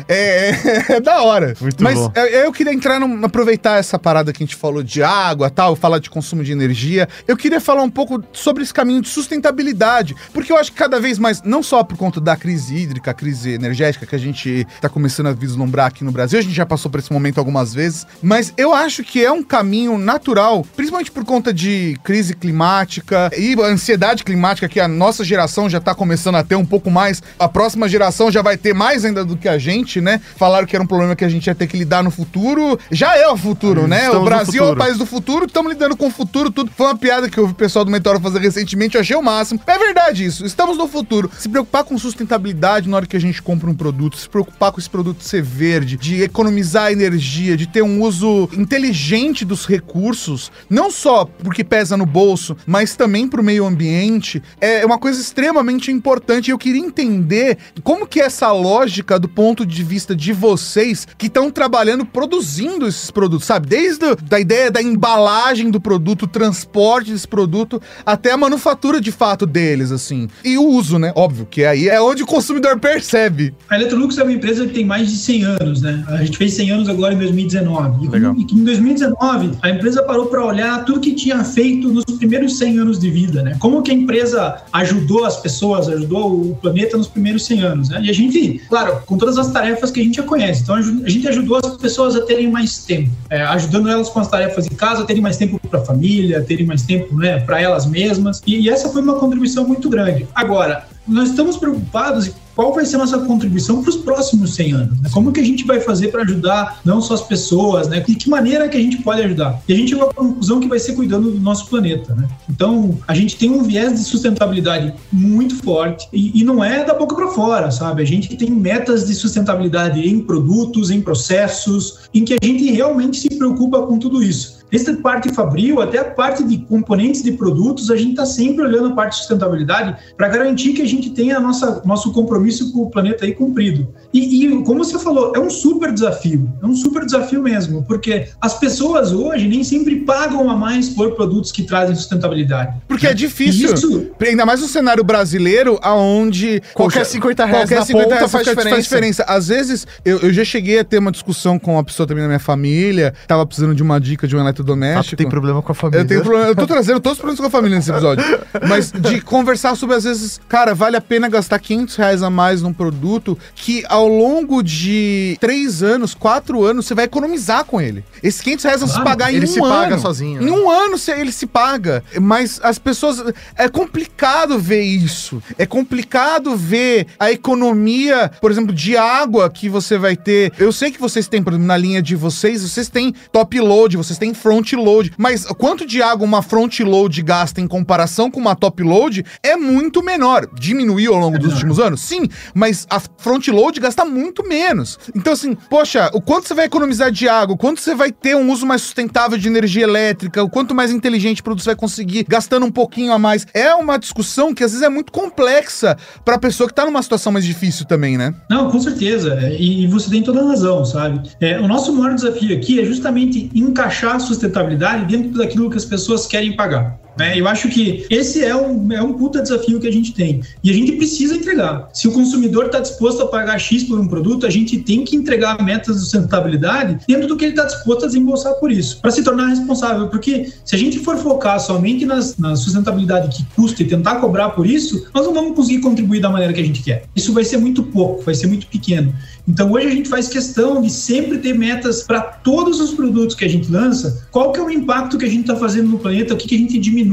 É, 0.08 0.50
é- 0.88 0.92
é 0.96 1.00
da 1.00 1.22
hora. 1.22 1.54
Muito 1.60 1.82
Mas 1.82 1.98
bom. 1.98 2.12
eu, 2.14 2.26
eu 2.26 2.52
queria 2.52 2.72
entrar, 2.72 2.98
num, 3.00 3.24
aproveitar 3.24 3.78
essa 3.78 3.98
parada 3.98 4.32
que 4.32 4.42
a 4.42 4.46
gente 4.46 4.56
falou 4.56 4.82
de 4.82 5.02
água 5.02 5.50
tal, 5.50 5.76
falar 5.76 5.98
de 5.98 6.10
consumo 6.10 6.42
de 6.42 6.52
energia. 6.52 7.08
Eu 7.26 7.36
queria 7.36 7.60
falar 7.60 7.82
um 7.82 7.90
pouco 7.90 8.22
sobre 8.32 8.62
esse 8.62 8.72
caminho 8.72 9.00
de 9.02 9.08
sustentabilidade, 9.08 10.14
porque 10.32 10.52
eu 10.52 10.56
acho 10.56 10.72
que 10.72 10.78
cada 10.78 10.98
vez 11.00 11.18
mais, 11.18 11.42
não 11.42 11.62
só 11.62 11.82
por 11.84 11.96
conta 11.96 12.20
da 12.20 12.36
crise 12.36 12.74
hídrica, 12.76 13.10
a 13.10 13.14
crise 13.14 13.50
energética 13.52 14.06
que 14.06 14.14
a 14.14 14.18
gente 14.18 14.66
tá 14.80 14.88
começando 14.88 15.26
a 15.28 15.32
vislumbrar 15.32 15.86
aqui 15.86 16.02
no 16.04 16.12
Brasil, 16.12 16.38
a 16.38 16.42
gente 16.42 16.54
já 16.54 16.66
passou 16.66 16.90
por 16.90 16.98
esse 17.00 17.12
momento 17.12 17.38
algumas 17.38 17.74
vezes, 17.74 18.06
mas 18.22 18.52
eu 18.56 18.74
acho 18.74 19.02
que 19.04 19.24
é 19.24 19.30
um 19.30 19.42
caminho 19.42 19.98
natural, 19.98 20.64
principalmente 20.76 20.93
por 21.10 21.24
conta 21.24 21.52
de 21.52 21.98
crise 22.02 22.34
climática 22.34 23.30
e 23.36 23.54
ansiedade 23.60 24.24
climática 24.24 24.68
que 24.68 24.80
a 24.80 24.86
nossa 24.86 25.24
geração 25.24 25.68
já 25.68 25.80
tá 25.80 25.94
começando 25.94 26.36
a 26.36 26.44
ter 26.44 26.54
um 26.54 26.64
pouco 26.64 26.90
mais, 26.90 27.22
a 27.38 27.48
próxima 27.48 27.88
geração 27.88 28.30
já 28.30 28.42
vai 28.42 28.56
ter 28.56 28.72
mais 28.72 29.04
ainda 29.04 29.24
do 29.24 29.36
que 29.36 29.48
a 29.48 29.58
gente, 29.58 30.00
né? 30.00 30.20
Falaram 30.36 30.66
que 30.66 30.74
era 30.74 30.82
um 30.82 30.86
problema 30.86 31.16
que 31.16 31.24
a 31.24 31.28
gente 31.28 31.46
ia 31.46 31.54
ter 31.54 31.66
que 31.66 31.76
lidar 31.76 32.02
no 32.02 32.10
futuro, 32.10 32.78
já 32.90 33.16
é 33.16 33.26
o 33.28 33.36
futuro, 33.36 33.86
né? 33.86 34.10
O 34.10 34.24
Brasil 34.24 34.64
é 34.64 34.70
o 34.70 34.76
país 34.76 34.96
do 34.96 35.04
futuro, 35.04 35.46
estamos 35.46 35.72
lidando 35.72 35.96
com 35.96 36.06
o 36.06 36.10
futuro, 36.10 36.50
tudo. 36.50 36.70
Foi 36.76 36.86
uma 36.86 36.96
piada 36.96 37.28
que 37.28 37.38
eu 37.38 37.46
vi 37.46 37.52
o 37.52 37.56
pessoal 37.56 37.84
do 37.84 37.90
Meteoro 37.90 38.20
fazer 38.20 38.38
recentemente, 38.38 38.94
eu 38.94 39.00
achei 39.00 39.16
o 39.16 39.22
máximo. 39.22 39.60
É 39.66 39.78
verdade 39.78 40.24
isso, 40.24 40.46
estamos 40.46 40.78
no 40.78 40.86
futuro. 40.86 41.30
Se 41.38 41.48
preocupar 41.48 41.84
com 41.84 41.98
sustentabilidade 41.98 42.88
na 42.88 42.96
hora 42.96 43.06
que 43.06 43.16
a 43.16 43.20
gente 43.20 43.42
compra 43.42 43.68
um 43.68 43.74
produto, 43.74 44.16
se 44.16 44.28
preocupar 44.28 44.72
com 44.72 44.80
esse 44.80 44.88
produto 44.88 45.22
ser 45.24 45.42
verde, 45.42 45.96
de 45.96 46.22
economizar 46.22 46.92
energia, 46.92 47.56
de 47.56 47.66
ter 47.66 47.82
um 47.82 48.00
uso 48.00 48.48
inteligente 48.56 49.44
dos 49.44 49.66
recursos, 49.66 50.52
não 50.68 50.83
só 50.90 51.24
porque 51.24 51.64
pesa 51.64 51.96
no 51.96 52.06
bolso, 52.06 52.56
mas 52.66 52.96
também 52.96 53.28
para 53.28 53.40
o 53.40 53.44
meio 53.44 53.64
ambiente, 53.64 54.42
é 54.60 54.84
uma 54.84 54.98
coisa 54.98 55.20
extremamente 55.20 55.90
importante. 55.90 56.50
Eu 56.50 56.58
queria 56.58 56.80
entender 56.80 57.58
como 57.82 58.06
que 58.06 58.20
é 58.20 58.24
essa 58.24 58.50
lógica 58.52 59.18
do 59.18 59.28
ponto 59.28 59.64
de 59.66 59.82
vista 59.82 60.14
de 60.16 60.32
vocês 60.32 61.06
que 61.16 61.26
estão 61.26 61.50
trabalhando, 61.50 62.04
produzindo 62.04 62.86
esses 62.86 63.10
produtos, 63.10 63.46
sabe? 63.46 63.68
Desde 63.68 64.04
a 64.04 64.14
da 64.14 64.40
ideia 64.40 64.70
da 64.70 64.82
embalagem 64.82 65.70
do 65.70 65.80
produto, 65.80 66.22
o 66.22 66.26
transporte 66.26 67.12
desse 67.12 67.28
produto, 67.28 67.80
até 68.04 68.32
a 68.32 68.36
manufatura 68.36 69.00
de 69.00 69.12
fato 69.12 69.46
deles, 69.46 69.92
assim. 69.92 70.28
E 70.44 70.56
o 70.58 70.64
uso, 70.64 70.98
né? 70.98 71.12
Óbvio, 71.14 71.46
que 71.46 71.64
aí 71.64 71.88
é 71.88 72.00
onde 72.00 72.22
o 72.22 72.26
consumidor 72.26 72.78
percebe. 72.78 73.54
A 73.68 73.76
Electrolux 73.76 74.18
é 74.18 74.22
uma 74.22 74.32
empresa 74.32 74.66
que 74.66 74.72
tem 74.72 74.84
mais 74.84 75.10
de 75.10 75.16
100 75.16 75.44
anos, 75.44 75.82
né? 75.82 76.04
A 76.08 76.16
gente 76.24 76.36
fez 76.36 76.54
100 76.54 76.70
anos 76.70 76.88
agora 76.88 77.14
em 77.14 77.18
2019. 77.18 78.04
E, 78.04 78.08
Legal. 78.08 78.34
e 78.36 78.44
que 78.44 78.54
em 78.54 78.64
2019 78.64 79.52
a 79.62 79.70
empresa 79.70 80.02
parou 80.02 80.26
para 80.26 80.44
olhar 80.44 80.73
tudo 80.80 81.00
que 81.00 81.12
tinha 81.12 81.42
feito 81.44 81.88
nos 81.88 82.04
primeiros 82.04 82.58
100 82.58 82.78
anos 82.78 82.98
de 82.98 83.10
vida, 83.10 83.42
né? 83.42 83.56
Como 83.58 83.82
que 83.82 83.90
a 83.90 83.94
empresa 83.94 84.62
ajudou 84.72 85.24
as 85.24 85.36
pessoas, 85.36 85.88
ajudou 85.88 86.50
o 86.50 86.56
planeta 86.56 86.96
nos 86.96 87.08
primeiros 87.08 87.44
100 87.46 87.62
anos, 87.62 87.88
né? 87.88 88.00
E 88.02 88.10
a 88.10 88.12
gente, 88.12 88.60
claro, 88.68 89.02
com 89.06 89.16
todas 89.16 89.38
as 89.38 89.50
tarefas 89.50 89.90
que 89.90 90.00
a 90.00 90.04
gente 90.04 90.16
já 90.16 90.22
conhece. 90.22 90.62
Então 90.62 90.74
a 90.74 90.80
a 91.04 91.08
gente 91.08 91.28
ajudou 91.28 91.58
as 91.58 91.76
pessoas 91.76 92.16
a 92.16 92.22
terem 92.22 92.50
mais 92.50 92.78
tempo, 92.78 93.10
é, 93.30 93.42
ajudando 93.42 93.88
elas 93.88 94.08
com 94.08 94.20
as 94.20 94.28
tarefas 94.28 94.64
de 94.66 94.74
casa, 94.74 95.04
terem 95.04 95.22
mais 95.22 95.36
tempo 95.36 95.58
para 95.68 95.80
a 95.80 95.84
família, 95.84 96.42
terem 96.42 96.66
mais 96.66 96.82
tempo, 96.82 97.16
né, 97.16 97.40
para 97.40 97.60
elas 97.60 97.86
mesmas. 97.86 98.42
E, 98.46 98.60
e 98.60 98.68
essa 98.68 98.88
foi 98.88 99.02
uma 99.02 99.14
contribuição 99.14 99.66
muito 99.66 99.88
grande. 99.88 100.26
Agora, 100.34 100.86
nós 101.06 101.30
estamos 101.30 101.56
preocupados 101.56 102.28
em 102.28 102.34
qual 102.54 102.72
vai 102.72 102.84
ser 102.86 102.96
a 102.96 102.98
nossa 103.00 103.18
contribuição 103.18 103.82
para 103.82 103.90
os 103.90 103.96
próximos 103.96 104.54
100 104.54 104.72
anos. 104.72 105.00
Né? 105.00 105.10
Como 105.12 105.32
que 105.32 105.40
a 105.40 105.44
gente 105.44 105.64
vai 105.64 105.80
fazer 105.80 106.08
para 106.08 106.22
ajudar 106.22 106.80
não 106.84 107.00
só 107.00 107.14
as 107.14 107.22
pessoas, 107.22 107.88
né? 107.88 108.00
De 108.00 108.14
que 108.14 108.30
maneira 108.30 108.68
que 108.68 108.76
a 108.76 108.80
gente 108.80 108.98
pode 108.98 109.22
ajudar? 109.22 109.60
E 109.68 109.72
a 109.72 109.76
gente 109.76 109.90
chegou 109.90 110.08
à 110.08 110.14
conclusão 110.14 110.60
que 110.60 110.68
vai 110.68 110.78
ser 110.78 110.94
cuidando 110.94 111.30
do 111.30 111.40
nosso 111.40 111.66
planeta, 111.66 112.14
né? 112.14 112.28
Então, 112.48 112.96
a 113.06 113.14
gente 113.14 113.36
tem 113.36 113.50
um 113.50 113.62
viés 113.62 113.94
de 113.94 114.04
sustentabilidade 114.04 114.94
muito 115.12 115.56
forte 115.56 116.08
e, 116.12 116.40
e 116.40 116.44
não 116.44 116.62
é 116.62 116.84
da 116.84 116.94
boca 116.94 117.14
para 117.14 117.28
fora, 117.28 117.70
sabe? 117.70 118.02
A 118.02 118.06
gente 118.06 118.36
tem 118.36 118.50
metas 118.50 119.06
de 119.06 119.14
sustentabilidade 119.14 120.00
em 120.00 120.20
produtos, 120.20 120.90
em 120.90 121.00
processos, 121.00 122.08
em 122.14 122.24
que 122.24 122.34
a 122.34 122.44
gente 122.44 122.70
realmente 122.70 123.18
se 123.18 123.28
preocupa 123.28 123.82
com 123.82 123.98
tudo 123.98 124.22
isso. 124.22 124.63
Desde 124.74 124.90
a 124.90 124.96
parte 124.96 125.32
fabril 125.32 125.80
até 125.80 125.98
a 125.98 126.04
parte 126.04 126.42
de 126.42 126.58
componentes 126.58 127.22
de 127.22 127.30
produtos, 127.30 127.92
a 127.92 127.96
gente 127.96 128.10
está 128.10 128.26
sempre 128.26 128.64
olhando 128.64 128.88
a 128.88 128.90
parte 128.92 129.12
de 129.12 129.18
sustentabilidade 129.18 129.94
para 130.16 130.28
garantir 130.28 130.72
que 130.72 130.82
a 130.82 130.84
gente 130.84 131.10
tenha 131.10 131.36
a 131.36 131.40
nossa, 131.40 131.80
nosso 131.84 132.12
compromisso 132.12 132.72
com 132.72 132.80
o 132.80 132.90
planeta 132.90 133.24
aí 133.24 133.32
cumprido. 133.32 133.94
E, 134.12 134.44
e, 134.44 134.62
como 134.64 134.84
você 134.84 134.98
falou, 134.98 135.32
é 135.36 135.38
um 135.38 135.48
super 135.48 135.92
desafio, 135.92 136.52
é 136.60 136.66
um 136.66 136.74
super 136.74 137.04
desafio 137.04 137.40
mesmo, 137.40 137.84
porque 137.84 138.26
as 138.40 138.58
pessoas 138.58 139.12
hoje 139.12 139.46
nem 139.46 139.62
sempre 139.62 140.00
pagam 140.00 140.50
a 140.50 140.56
mais 140.56 140.88
por 140.88 141.14
produtos 141.14 141.52
que 141.52 141.62
trazem 141.62 141.94
sustentabilidade. 141.94 142.74
Porque 142.88 143.06
é 143.06 143.14
difícil. 143.14 143.74
Isso- 143.74 144.10
Ainda 144.20 144.44
mais 144.44 144.60
no 144.60 144.66
cenário 144.66 145.04
brasileiro, 145.04 145.78
aonde. 145.82 146.60
Qualquer 146.72 147.04
50 147.06 147.44
reais 147.44 147.68
qualquer 147.68 147.78
na 147.78 147.84
50 147.84 148.02
ponta 148.04 148.14
reais 148.16 148.32
faz 148.32 148.48
faz 148.48 148.82
diferença. 148.82 149.24
Às 149.28 149.46
vezes, 149.46 149.86
eu, 150.04 150.18
eu 150.18 150.32
já 150.32 150.44
cheguei 150.44 150.80
a 150.80 150.84
ter 150.84 150.98
uma 150.98 151.12
discussão 151.12 151.60
com 151.60 151.74
uma 151.74 151.84
pessoa 151.84 152.06
também 152.08 152.24
da 152.24 152.28
minha 152.28 152.40
família, 152.40 153.14
tava 153.28 153.46
precisando 153.46 153.74
de 153.74 153.82
uma 153.82 154.00
dica 154.00 154.26
de 154.26 154.34
um 154.34 154.40
Ah, 154.40 154.63
tu 154.64 154.72
eletrodoméstico. 154.72 155.16
tem 155.16 155.28
problema 155.28 155.62
com 155.62 155.72
a 155.72 155.74
família. 155.74 156.02
Eu 156.02 156.06
tenho 156.06 156.22
problema, 156.22 156.46
eu 156.48 156.56
tô 156.56 156.66
trazendo 156.66 157.00
todos 157.00 157.18
os 157.18 157.20
problemas 157.20 157.40
com 157.40 157.46
a 157.46 157.50
família 157.50 157.76
nesse 157.76 157.90
episódio. 157.90 158.24
Mas 158.68 158.90
de 158.92 159.20
conversar 159.20 159.76
sobre, 159.76 159.96
às 159.96 160.04
vezes, 160.04 160.40
cara, 160.48 160.74
vale 160.74 160.96
a 160.96 161.00
pena 161.00 161.28
gastar 161.28 161.58
500 161.58 161.96
reais 161.96 162.22
a 162.22 162.30
mais 162.30 162.62
num 162.62 162.72
produto 162.72 163.38
que 163.54 163.84
ao 163.88 164.08
longo 164.08 164.62
de 164.62 165.36
3 165.40 165.82
anos, 165.82 166.14
4 166.14 166.64
anos, 166.64 166.86
você 166.86 166.94
vai 166.94 167.04
economizar 167.04 167.64
com 167.64 167.80
ele. 167.80 168.04
Esses 168.22 168.40
500 168.40 168.64
reais 168.64 168.80
vão 168.80 168.88
se 168.88 168.94
Claro, 168.94 169.08
pagar 169.10 169.32
em 169.32 169.36
ele 169.36 169.46
um 169.46 169.48
se 169.48 169.58
ano. 169.60 169.68
paga 169.68 169.98
sozinho, 169.98 170.42
Em 170.42 170.46
né? 170.46 170.50
um 170.52 170.70
ano 170.70 170.96
se- 170.98 171.10
ele 171.12 171.32
se 171.32 171.46
paga. 171.46 172.02
Mas 172.20 172.60
as 172.62 172.78
pessoas. 172.78 173.22
É 173.56 173.68
complicado 173.68 174.58
ver 174.58 174.82
isso. 174.82 175.42
É 175.58 175.66
complicado 175.66 176.56
ver 176.56 177.06
a 177.18 177.30
economia, 177.30 178.30
por 178.40 178.50
exemplo, 178.50 178.72
de 178.74 178.96
água 178.96 179.48
que 179.50 179.68
você 179.68 179.96
vai 179.98 180.16
ter. 180.16 180.52
Eu 180.58 180.72
sei 180.72 180.90
que 180.90 181.00
vocês 181.00 181.26
têm, 181.28 181.42
por 181.42 181.52
exemplo, 181.52 181.66
na 181.66 181.76
linha 181.76 182.02
de 182.02 182.14
vocês, 182.16 182.62
vocês 182.62 182.88
têm 182.88 183.14
top 183.32 183.58
load, 183.60 183.96
vocês 183.96 184.18
têm 184.18 184.34
front 184.44 184.74
load. 184.74 185.10
Mas 185.16 185.46
quanto 185.46 185.86
de 185.86 186.02
água 186.02 186.26
uma 186.26 186.42
front 186.42 186.80
load 186.80 187.22
gasta 187.22 187.62
em 187.62 187.66
comparação 187.66 188.30
com 188.30 188.38
uma 188.38 188.54
top 188.54 188.82
load 188.82 189.24
é 189.42 189.56
muito 189.56 190.02
menor. 190.02 190.46
Diminuiu 190.52 191.14
ao 191.14 191.20
longo 191.20 191.38
dos 191.38 191.54
últimos 191.54 191.80
anos? 191.80 192.02
Sim, 192.02 192.28
mas 192.54 192.86
a 192.90 193.00
front 193.00 193.48
load 193.48 193.80
gasta 193.80 194.04
muito 194.04 194.46
menos. 194.46 194.98
Então, 195.16 195.32
assim, 195.32 195.54
poxa, 195.70 196.10
o 196.12 196.20
quanto 196.20 196.46
você 196.46 196.52
vai 196.52 196.66
economizar 196.66 197.10
de 197.10 197.26
água, 197.26 197.54
o 197.54 197.58
quanto 197.58 197.80
você 197.80 197.94
vai 197.94 198.12
ter 198.12 198.36
um 198.36 198.52
uso 198.52 198.66
mais 198.66 198.82
sustentável 198.82 199.38
de 199.38 199.48
energia 199.48 199.84
elétrica, 199.84 200.44
o 200.44 200.50
quanto 200.50 200.74
mais 200.74 200.90
inteligente 200.90 201.40
o 201.40 201.44
produto 201.44 201.62
você 201.62 201.70
vai 201.70 201.76
conseguir, 201.76 202.26
gastando 202.28 202.66
um 202.66 202.70
pouquinho 202.70 203.12
a 203.12 203.18
mais. 203.18 203.46
É 203.54 203.74
uma 203.74 203.96
discussão 203.96 204.52
que 204.52 204.62
às 204.62 204.72
vezes 204.72 204.84
é 204.84 204.90
muito 204.90 205.10
complexa 205.10 205.96
pra 206.22 206.38
pessoa 206.38 206.68
que 206.68 206.74
tá 206.74 206.84
numa 206.84 207.02
situação 207.02 207.32
mais 207.32 207.46
difícil 207.46 207.86
também, 207.86 208.18
né? 208.18 208.34
Não, 208.50 208.70
com 208.70 208.78
certeza. 208.78 209.38
E, 209.58 209.84
e 209.84 209.86
você 209.86 210.10
tem 210.10 210.22
toda 210.22 210.42
a 210.42 210.48
razão, 210.48 210.84
sabe? 210.84 211.30
É, 211.40 211.58
o 211.58 211.66
nosso 211.66 211.94
maior 211.94 212.14
desafio 212.14 212.54
aqui 212.54 212.78
é 212.78 212.84
justamente 212.84 213.50
encaixar 213.54 214.16
a 214.16 214.18
sustentabilidade 214.34 215.06
dentro 215.06 215.38
daquilo 215.38 215.70
que 215.70 215.76
as 215.76 215.84
pessoas 215.84 216.26
querem 216.26 216.54
pagar. 216.54 216.98
Né? 217.18 217.38
Eu 217.38 217.46
acho 217.46 217.68
que 217.68 218.06
esse 218.10 218.44
é 218.44 218.54
um, 218.54 218.92
é 218.92 219.02
um 219.02 219.12
puta 219.14 219.40
desafio 219.40 219.80
que 219.80 219.86
a 219.86 219.92
gente 219.92 220.12
tem. 220.12 220.42
E 220.62 220.70
a 220.70 220.72
gente 220.72 220.92
precisa 220.92 221.34
entregar. 221.34 221.88
Se 221.92 222.08
o 222.08 222.12
consumidor 222.12 222.66
está 222.66 222.80
disposto 222.80 223.22
a 223.22 223.26
pagar 223.26 223.58
X 223.58 223.84
por 223.84 223.98
um 223.98 224.06
produto, 224.06 224.46
a 224.46 224.50
gente 224.50 224.78
tem 224.78 225.04
que 225.04 225.16
entregar 225.16 225.62
metas 225.62 225.96
de 225.96 226.02
sustentabilidade 226.02 226.98
dentro 227.06 227.28
do 227.28 227.36
que 227.36 227.44
ele 227.44 227.52
está 227.52 227.64
disposto 227.64 228.04
a 228.04 228.06
desembolsar 228.06 228.54
por 228.54 228.70
isso, 228.70 229.00
para 229.00 229.10
se 229.10 229.22
tornar 229.22 229.46
responsável. 229.46 230.08
Porque 230.08 230.52
se 230.64 230.74
a 230.74 230.78
gente 230.78 230.98
for 230.98 231.16
focar 231.16 231.60
somente 231.60 232.04
nas, 232.04 232.36
na 232.36 232.56
sustentabilidade 232.56 233.36
que 233.36 233.44
custa 233.54 233.82
e 233.82 233.86
tentar 233.86 234.16
cobrar 234.16 234.50
por 234.50 234.66
isso, 234.66 235.06
nós 235.14 235.24
não 235.24 235.34
vamos 235.34 235.56
conseguir 235.56 235.80
contribuir 235.80 236.20
da 236.20 236.30
maneira 236.30 236.52
que 236.52 236.60
a 236.60 236.64
gente 236.64 236.82
quer. 236.82 237.04
Isso 237.14 237.32
vai 237.32 237.44
ser 237.44 237.58
muito 237.58 237.82
pouco, 237.82 238.22
vai 238.22 238.34
ser 238.34 238.46
muito 238.46 238.66
pequeno. 238.66 239.14
Então 239.46 239.70
hoje 239.72 239.86
a 239.86 239.90
gente 239.90 240.08
faz 240.08 240.28
questão 240.28 240.80
de 240.80 240.90
sempre 240.90 241.38
ter 241.38 241.52
metas 241.52 242.02
para 242.02 242.20
todos 242.20 242.80
os 242.80 242.92
produtos 242.92 243.34
que 243.34 243.44
a 243.44 243.48
gente 243.48 243.70
lança. 243.70 244.26
Qual 244.30 244.52
que 244.52 244.58
é 244.58 244.62
o 244.62 244.70
impacto 244.70 245.18
que 245.18 245.24
a 245.24 245.28
gente 245.28 245.42
está 245.42 245.56
fazendo 245.56 245.88
no 245.90 245.98
planeta? 245.98 246.34
O 246.34 246.36
que, 246.36 246.48
que 246.48 246.54
a 246.54 246.58
gente 246.58 246.78
diminui? 246.78 247.03